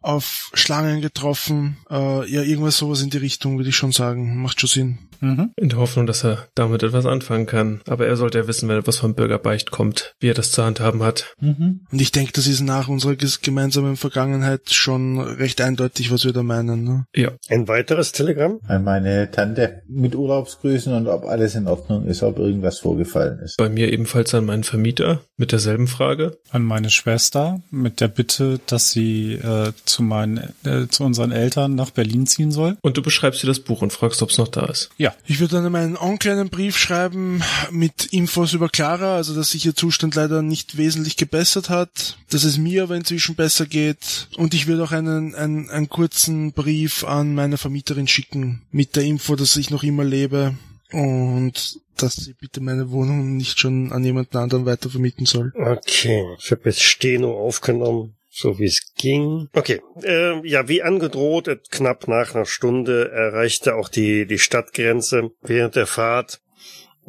auf 0.01 0.51
Schlangen 0.55 1.01
getroffen. 1.01 1.79
Äh, 1.91 2.31
ja, 2.31 2.43
irgendwas 2.43 2.79
sowas 2.79 3.03
in 3.03 3.11
die 3.11 3.19
Richtung, 3.19 3.59
würde 3.59 3.71
ich 3.71 3.77
schon 3.77 3.93
sagen. 3.93 4.41
Macht 4.41 4.61
schon 4.61 4.69
Sinn. 4.69 4.99
Mhm. 5.21 5.51
In 5.57 5.69
der 5.69 5.79
Hoffnung, 5.79 6.07
dass 6.07 6.25
er 6.25 6.47
damit 6.55 6.83
etwas 6.83 7.05
anfangen 7.05 7.47
kann. 7.47 7.83
Aber 7.87 8.07
er 8.07 8.17
sollte 8.17 8.39
ja 8.39 8.47
wissen, 8.47 8.69
wenn 8.69 8.79
etwas 8.79 8.99
vom 8.99 9.15
Bürger 9.15 9.39
Beicht 9.39 9.71
kommt, 9.71 10.15
wie 10.21 10.31
er 10.31 10.35
das 10.35 10.53
zu 10.53 10.65
handhaben 10.65 11.03
hat. 11.03 11.35
Mhm. 11.41 11.81
Und 11.91 12.01
ich 12.01 12.13
denke, 12.13 12.33
das 12.33 12.47
ist 12.47 12.61
nach 12.61 12.89
unserer 12.89 13.17
gemeinsamen 13.17 13.97
Vergangenheit 13.97 14.73
schon 14.73 15.21
recht 15.21 15.61
eindeutig, 15.61 16.11
was 16.11 16.21
was 16.21 16.27
wir 16.27 16.33
da 16.33 16.43
meinen. 16.43 16.85
Ne? 16.85 17.07
Ja. 17.15 17.31
Ein 17.49 17.67
weiteres 17.67 18.13
Telegramm? 18.13 18.61
An 18.67 18.85
meine 18.85 19.31
Tante 19.31 19.83
mit 19.89 20.15
Urlaubsgrüßen 20.15 20.93
und 20.93 21.09
ob 21.09 21.25
alles 21.25 21.55
in 21.55 21.67
Ordnung 21.67 22.07
ist, 22.07 22.23
ob 22.23 22.39
irgendwas 22.39 22.79
vorgefallen 22.79 23.39
ist. 23.41 23.57
Bei 23.57 23.69
mir 23.69 23.93
ebenfalls 23.93 24.35
an 24.35 24.45
meinen 24.45 24.65
Vermieter 24.65 25.23
mit 25.37 25.53
derselben 25.53 25.87
Frage. 25.87 26.39
An 26.51 26.63
meine 26.63 26.91
Schwester 26.91 27.61
mit 27.71 28.01
der 28.01 28.09
Bitte, 28.09 28.61
dass 28.67 28.91
sie 28.91 29.35
äh, 29.35 29.73
zu 29.91 30.03
meinen, 30.03 30.55
äh, 30.65 30.89
zu 30.89 31.05
unseren 31.05 31.33
Eltern 31.33 31.75
nach 31.75 31.91
Berlin 31.91 32.27
ziehen 32.27 32.53
soll. 32.53 32.77
Und 32.83 32.97
du 32.97 33.03
beschreibst 33.03 33.43
dir 33.43 33.47
das 33.47 33.61
Buch 33.61 33.83
und 33.83 33.93
fragst, 33.93 34.23
ob 34.23 34.31
es 34.31 34.39
noch 34.39 34.49
da 34.49 34.67
ist. 34.67 34.91
Ja. 34.97 35.15
Ich 35.27 35.41
würde 35.41 35.57
dann 35.57 35.67
an 35.67 35.73
meinen 35.73 35.97
Onkel 35.97 36.33
einen 36.33 36.49
Brief 36.49 36.79
schreiben 36.79 37.43
mit 37.71 38.07
Infos 38.07 38.53
über 38.53 38.69
Clara, 38.69 39.17
also 39.17 39.35
dass 39.35 39.51
sich 39.51 39.67
ihr 39.67 39.75
Zustand 39.75 40.15
leider 40.15 40.43
nicht 40.43 40.77
wesentlich 40.77 41.17
gebessert 41.17 41.71
hat, 41.71 42.17
dass 42.31 42.45
es 42.45 42.59
mir 42.59 42.85
aber 42.85 42.97
inzwischen 42.97 43.35
besser 43.35 43.67
geht. 43.67 44.29
Und 44.37 44.55
ich 44.55 44.67
würde 44.67 44.85
auch 44.85 44.93
einen, 44.93 45.35
einen, 45.35 45.71
einen 45.71 45.89
kurzen 45.89 46.53
Brief 46.53 47.05
an 47.05 47.35
meine 47.35 47.59
Vermieterin 47.59 48.09
schicken 48.09 48.63
mit 48.71 48.97
der 48.97 49.05
Info, 49.05 49.37
dass 49.37 49.57
ich 49.57 49.71
noch 49.71 49.83
immer 49.83 50.05
lebe 50.05 50.55
und 50.93 51.81
dass 51.97 52.17
sie 52.17 52.35
bitte 52.35 52.61
meine 52.61 52.91
Wohnung 52.91 53.37
nicht 53.37 53.59
schon 53.59 53.93
an 53.93 54.05
jemanden 54.05 54.39
anderen 54.39 54.67
weiter 54.67 54.91
vermieten 54.91 55.27
soll. 55.27 55.53
Okay, 55.55 56.25
ich 56.39 56.51
habe 56.51 56.63
jetzt 56.65 56.83
Steno 56.83 57.39
aufgenommen. 57.39 58.15
So 58.33 58.59
wie 58.59 58.67
es 58.67 58.95
ging. 58.95 59.49
Okay, 59.55 59.83
äh, 60.05 60.47
ja, 60.47 60.69
wie 60.69 60.83
angedroht, 60.83 61.49
knapp 61.71 62.07
nach 62.07 62.35
einer 62.35 62.47
Stunde 62.47 63.11
erreichte 63.11 63.75
auch 63.75 63.89
die, 63.89 64.25
die 64.27 64.39
Stadtgrenze. 64.39 65.33
Während 65.43 65.75
der 65.75 65.87
Fahrt 65.87 66.41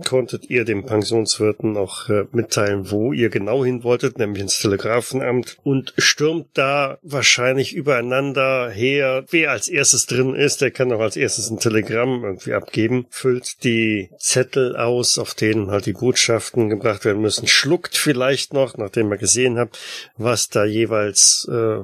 konntet 0.06 0.50
ihr 0.50 0.66
dem 0.66 0.86
Pensionswirten 0.86 1.78
auch 1.78 2.10
äh, 2.10 2.26
mitteilen, 2.32 2.92
wo 2.92 3.14
ihr 3.14 3.30
genau 3.30 3.64
hin 3.64 3.84
wolltet, 3.84 4.18
nämlich 4.18 4.42
ins 4.42 4.60
Telegrafenamt? 4.60 5.58
Und 5.64 5.94
stürmt 5.98 6.48
da 6.54 6.98
wahrscheinlich 7.02 7.74
übereinander 7.74 8.70
her. 8.70 9.26
Wer 9.30 9.52
als 9.52 9.68
erstes 9.68 10.06
drin 10.06 10.36
ist, 10.36 10.62
der 10.62 10.72
kann 10.72 10.92
auch 10.92 11.00
als 11.00 11.18
erstes 11.18 11.50
ein 11.50 11.60
Telegramm 11.60 12.24
irgendwie 12.24 12.54
abgeben, 12.54 13.06
füllt 13.10 13.64
die 13.64 14.10
Zettel 14.18 14.76
aus, 14.76 15.18
auf 15.18 15.34
denen 15.34 15.72
halt 15.72 15.86
die 15.86 15.94
Botschaften 15.94 16.70
gebracht 16.70 17.06
werden 17.06 17.22
müssen, 17.22 17.48
schluckt 17.48 17.98
vielleicht 17.98 18.54
noch, 18.54 18.78
nachdem 18.78 19.12
ihr 19.12 19.18
gesehen 19.18 19.58
habt, 19.58 19.80
was 20.18 20.50
da 20.50 20.66
jeweils 20.66 21.48
äh, 21.52 21.80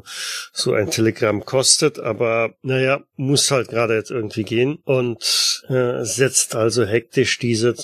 so 0.53 0.73
ein 0.73 0.89
Telegramm 0.89 1.45
kostet, 1.45 1.99
aber 1.99 2.53
naja, 2.61 3.01
muss 3.15 3.51
halt 3.51 3.69
gerade 3.69 3.95
jetzt 3.95 4.11
irgendwie 4.11 4.43
gehen. 4.43 4.79
Und 4.83 5.63
äh, 5.69 6.03
setzt 6.03 6.55
also 6.55 6.85
hektisch 6.85 7.39
diese 7.39 7.75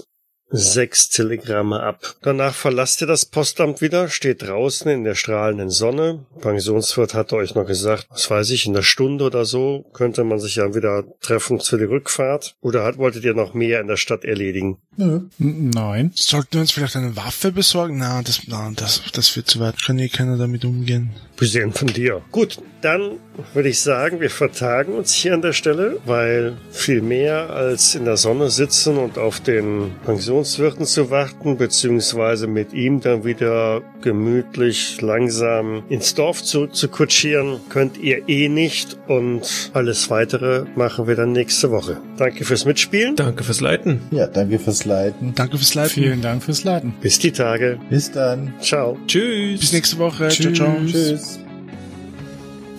sechs 0.53 1.09
Telegramme 1.09 1.81
ab. 1.81 2.15
Danach 2.21 2.53
verlasst 2.53 3.01
ihr 3.01 3.07
das 3.07 3.25
Postamt 3.25 3.81
wieder, 3.81 4.07
steht 4.07 4.43
draußen 4.43 4.89
in 4.89 5.03
der 5.03 5.15
strahlenden 5.15 5.71
Sonne. 5.71 6.25
Pensionswirt 6.39 7.15
hatte 7.15 7.35
euch 7.35 7.55
noch 7.55 7.65
gesagt, 7.65 8.07
was 8.11 8.29
weiß 8.29 8.51
ich, 8.51 8.67
in 8.67 8.73
der 8.73 8.83
Stunde 8.83 9.25
oder 9.25 9.45
so 9.45 9.85
könnte 9.93 10.23
man 10.23 10.39
sich 10.39 10.57
ja 10.57 10.75
wieder 10.75 11.03
treffen 11.21 11.59
für 11.59 11.77
die 11.77 11.85
Rückfahrt. 11.85 12.55
Oder 12.61 12.83
hat, 12.83 12.97
wolltet 12.97 13.25
ihr 13.25 13.33
noch 13.33 13.53
mehr 13.53 13.81
in 13.81 13.87
der 13.87 13.97
Stadt 13.97 14.23
erledigen? 14.23 14.77
Nö. 14.95 15.21
Nein. 15.39 16.11
Sollten 16.13 16.53
wir 16.53 16.61
uns 16.61 16.71
vielleicht 16.71 16.95
eine 16.95 17.15
Waffe 17.15 17.51
besorgen? 17.51 17.97
Na, 17.97 18.21
das, 18.21 18.41
na, 18.47 18.71
das, 18.75 19.01
das 19.11 19.35
wird 19.35 19.47
zu 19.47 19.59
weit. 19.59 19.81
Kann 19.83 19.97
eh 19.97 20.09
keiner 20.09 20.37
damit 20.37 20.65
umgehen. 20.65 21.09
Gesehen 21.43 21.73
von 21.73 21.89
dir. 21.89 22.21
Gut, 22.31 22.59
dann 22.79 23.17
würde 23.53 23.67
ich 23.67 23.81
sagen, 23.81 24.21
wir 24.21 24.29
vertagen 24.29 24.93
uns 24.93 25.13
hier 25.13 25.33
an 25.33 25.41
der 25.41 25.51
Stelle, 25.51 25.97
weil 26.05 26.55
viel 26.71 27.01
mehr 27.01 27.49
als 27.49 27.95
in 27.95 28.05
der 28.05 28.15
Sonne 28.15 28.49
sitzen 28.49 28.95
und 28.95 29.17
auf 29.17 29.41
den 29.41 29.91
Pensionswirten 30.05 30.85
zu 30.85 31.09
warten, 31.09 31.57
beziehungsweise 31.57 32.47
mit 32.47 32.71
ihm 32.71 33.01
dann 33.01 33.25
wieder 33.25 33.81
gemütlich 34.01 35.01
langsam 35.01 35.83
ins 35.89 36.15
Dorf 36.15 36.41
zu, 36.41 36.67
zu 36.67 36.87
kutschieren, 36.87 37.59
könnt 37.67 37.97
ihr 37.97 38.29
eh 38.29 38.47
nicht 38.47 38.97
und 39.07 39.71
alles 39.73 40.09
weitere 40.09 40.63
machen 40.75 41.07
wir 41.07 41.15
dann 41.15 41.33
nächste 41.33 41.71
Woche. 41.71 41.97
Danke 42.15 42.45
fürs 42.45 42.63
Mitspielen. 42.63 43.17
Danke 43.17 43.43
fürs 43.43 43.59
Leiten. 43.59 43.99
Ja, 44.11 44.27
danke 44.27 44.59
fürs 44.59 44.85
Leiten. 44.85 45.33
Danke 45.35 45.57
fürs 45.57 45.73
Leiten. 45.73 45.89
Vielen 45.91 46.21
Dank 46.21 46.41
fürs 46.41 46.63
Leiten. 46.63 46.93
Bis 47.01 47.19
die 47.19 47.33
Tage. 47.33 47.79
Bis 47.89 48.13
dann. 48.13 48.53
Ciao. 48.61 48.97
Tschüss. 49.07 49.59
Bis 49.59 49.73
nächste 49.73 49.97
Woche. 49.97 50.29
Ciao, 50.29 50.29
Tschüss. 50.29 50.57
ciao. 50.57 50.75
Tschüss. 50.85 51.32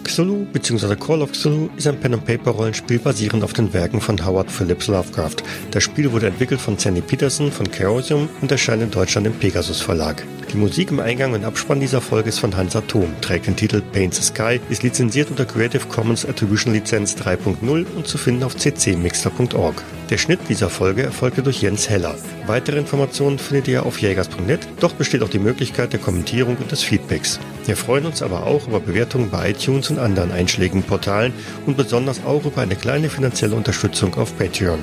Cthulhu 0.05 0.47
bzw. 0.53 0.95
Call 0.97 1.23
of 1.23 1.33
Cthulhu 1.33 1.71
ist 1.77 1.87
ein 1.87 1.99
Pen-and-Paper-Rollenspiel 1.99 2.99
basierend 2.99 3.43
auf 3.43 3.53
den 3.53 3.73
Werken 3.73 4.01
von 4.01 4.25
Howard 4.25 4.51
Phillips 4.51 4.87
Lovecraft. 4.87 5.37
Das 5.71 5.83
Spiel 5.83 6.13
wurde 6.13 6.29
entwickelt 6.29 6.61
von 6.61 6.79
Sandy 6.79 7.01
Peterson 7.01 7.51
von 7.51 7.71
Chaosium 7.71 8.29
und 8.41 8.53
erscheint 8.53 8.83
in 8.83 8.91
Deutschland 8.91 9.27
im 9.27 9.33
Pegasus 9.33 9.81
Verlag. 9.81 10.23
Die 10.53 10.59
Musik 10.59 10.91
im 10.91 11.01
Eingang 11.01 11.33
und 11.33 11.45
Abspann 11.45 11.81
dieser 11.81 12.01
Folge 12.01 12.29
ist 12.29 12.39
von 12.39 12.57
Hans 12.57 12.77
Atom, 12.77 13.09
trägt 13.21 13.49
den 13.49 13.57
Titel 13.57 13.81
Paint 13.81 14.15
the 14.15 14.23
Sky, 14.23 14.61
ist 14.69 14.85
lizenziert 14.85 15.31
unter 15.31 15.47
Creative 15.47 15.85
Commons 15.89 16.25
Attribution 16.25 16.73
Lizenz 16.73 17.17
3.0 17.17 17.87
und 17.97 18.07
zu 18.07 18.19
finden 18.19 18.45
auf 18.45 18.55
ccmixter.org. 18.55 19.83
Der 20.11 20.19
Schnitt 20.19 20.41
dieser 20.49 20.69
Folge 20.69 21.03
erfolgte 21.03 21.43
durch 21.43 21.63
Jens 21.63 21.89
Heller. 21.89 22.15
Weitere 22.47 22.79
Informationen 22.79 23.39
findet 23.39 23.69
ihr 23.69 23.87
auf 23.87 23.99
jägers.net, 23.99 24.61
dort 24.81 24.99
besteht 24.99 25.23
auch 25.23 25.31
die 25.31 25.39
Möglichkeit 25.39 25.93
der 25.93 26.01
Kommentierung 26.01 26.57
und 26.59 26.71
des 26.71 26.83
Feedbacks. 26.83 27.41
Wir 27.65 27.77
freuen 27.77 28.05
uns 28.05 28.21
aber 28.23 28.47
auch 28.47 28.69
über 28.69 28.81
Bewertungen 28.81 29.31
bei 29.31 29.51
iTunes 29.51 29.91
und 29.91 29.99
anderen 29.99 30.31
einschlägigen 30.31 30.83
Portalen 30.83 31.33
und 31.65 31.77
besonders 31.77 32.23
auch 32.25 32.45
über 32.45 32.61
eine 32.61 32.77
kleine 32.77 33.09
finanzielle 33.09 33.57
Unterstützung 33.57 34.15
auf 34.15 34.37
Patreon. 34.37 34.81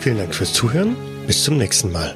Vielen 0.00 0.18
Dank 0.18 0.34
fürs 0.34 0.52
Zuhören, 0.52 0.96
bis 1.26 1.44
zum 1.44 1.56
nächsten 1.56 1.92
Mal. 1.92 2.14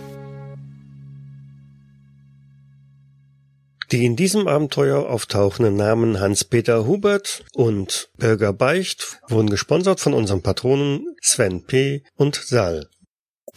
Die 3.92 4.06
in 4.06 4.16
diesem 4.16 4.48
Abenteuer 4.48 5.10
auftauchenden 5.10 5.76
Namen 5.76 6.18
Hans-Peter 6.18 6.86
Hubert 6.86 7.44
und 7.52 8.08
Bürger 8.16 8.54
Beicht 8.54 9.20
wurden 9.28 9.50
gesponsert 9.50 10.00
von 10.00 10.14
unseren 10.14 10.40
Patronen 10.40 11.14
Sven 11.20 11.66
P. 11.66 12.02
und 12.16 12.36
Sal. 12.36 12.88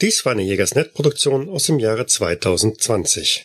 Dies 0.02 0.26
war 0.26 0.34
eine 0.34 0.42
Jägersnet-Produktion 0.42 1.48
aus 1.48 1.64
dem 1.64 1.80
Jahre 1.80 2.06
2020. 2.06 3.44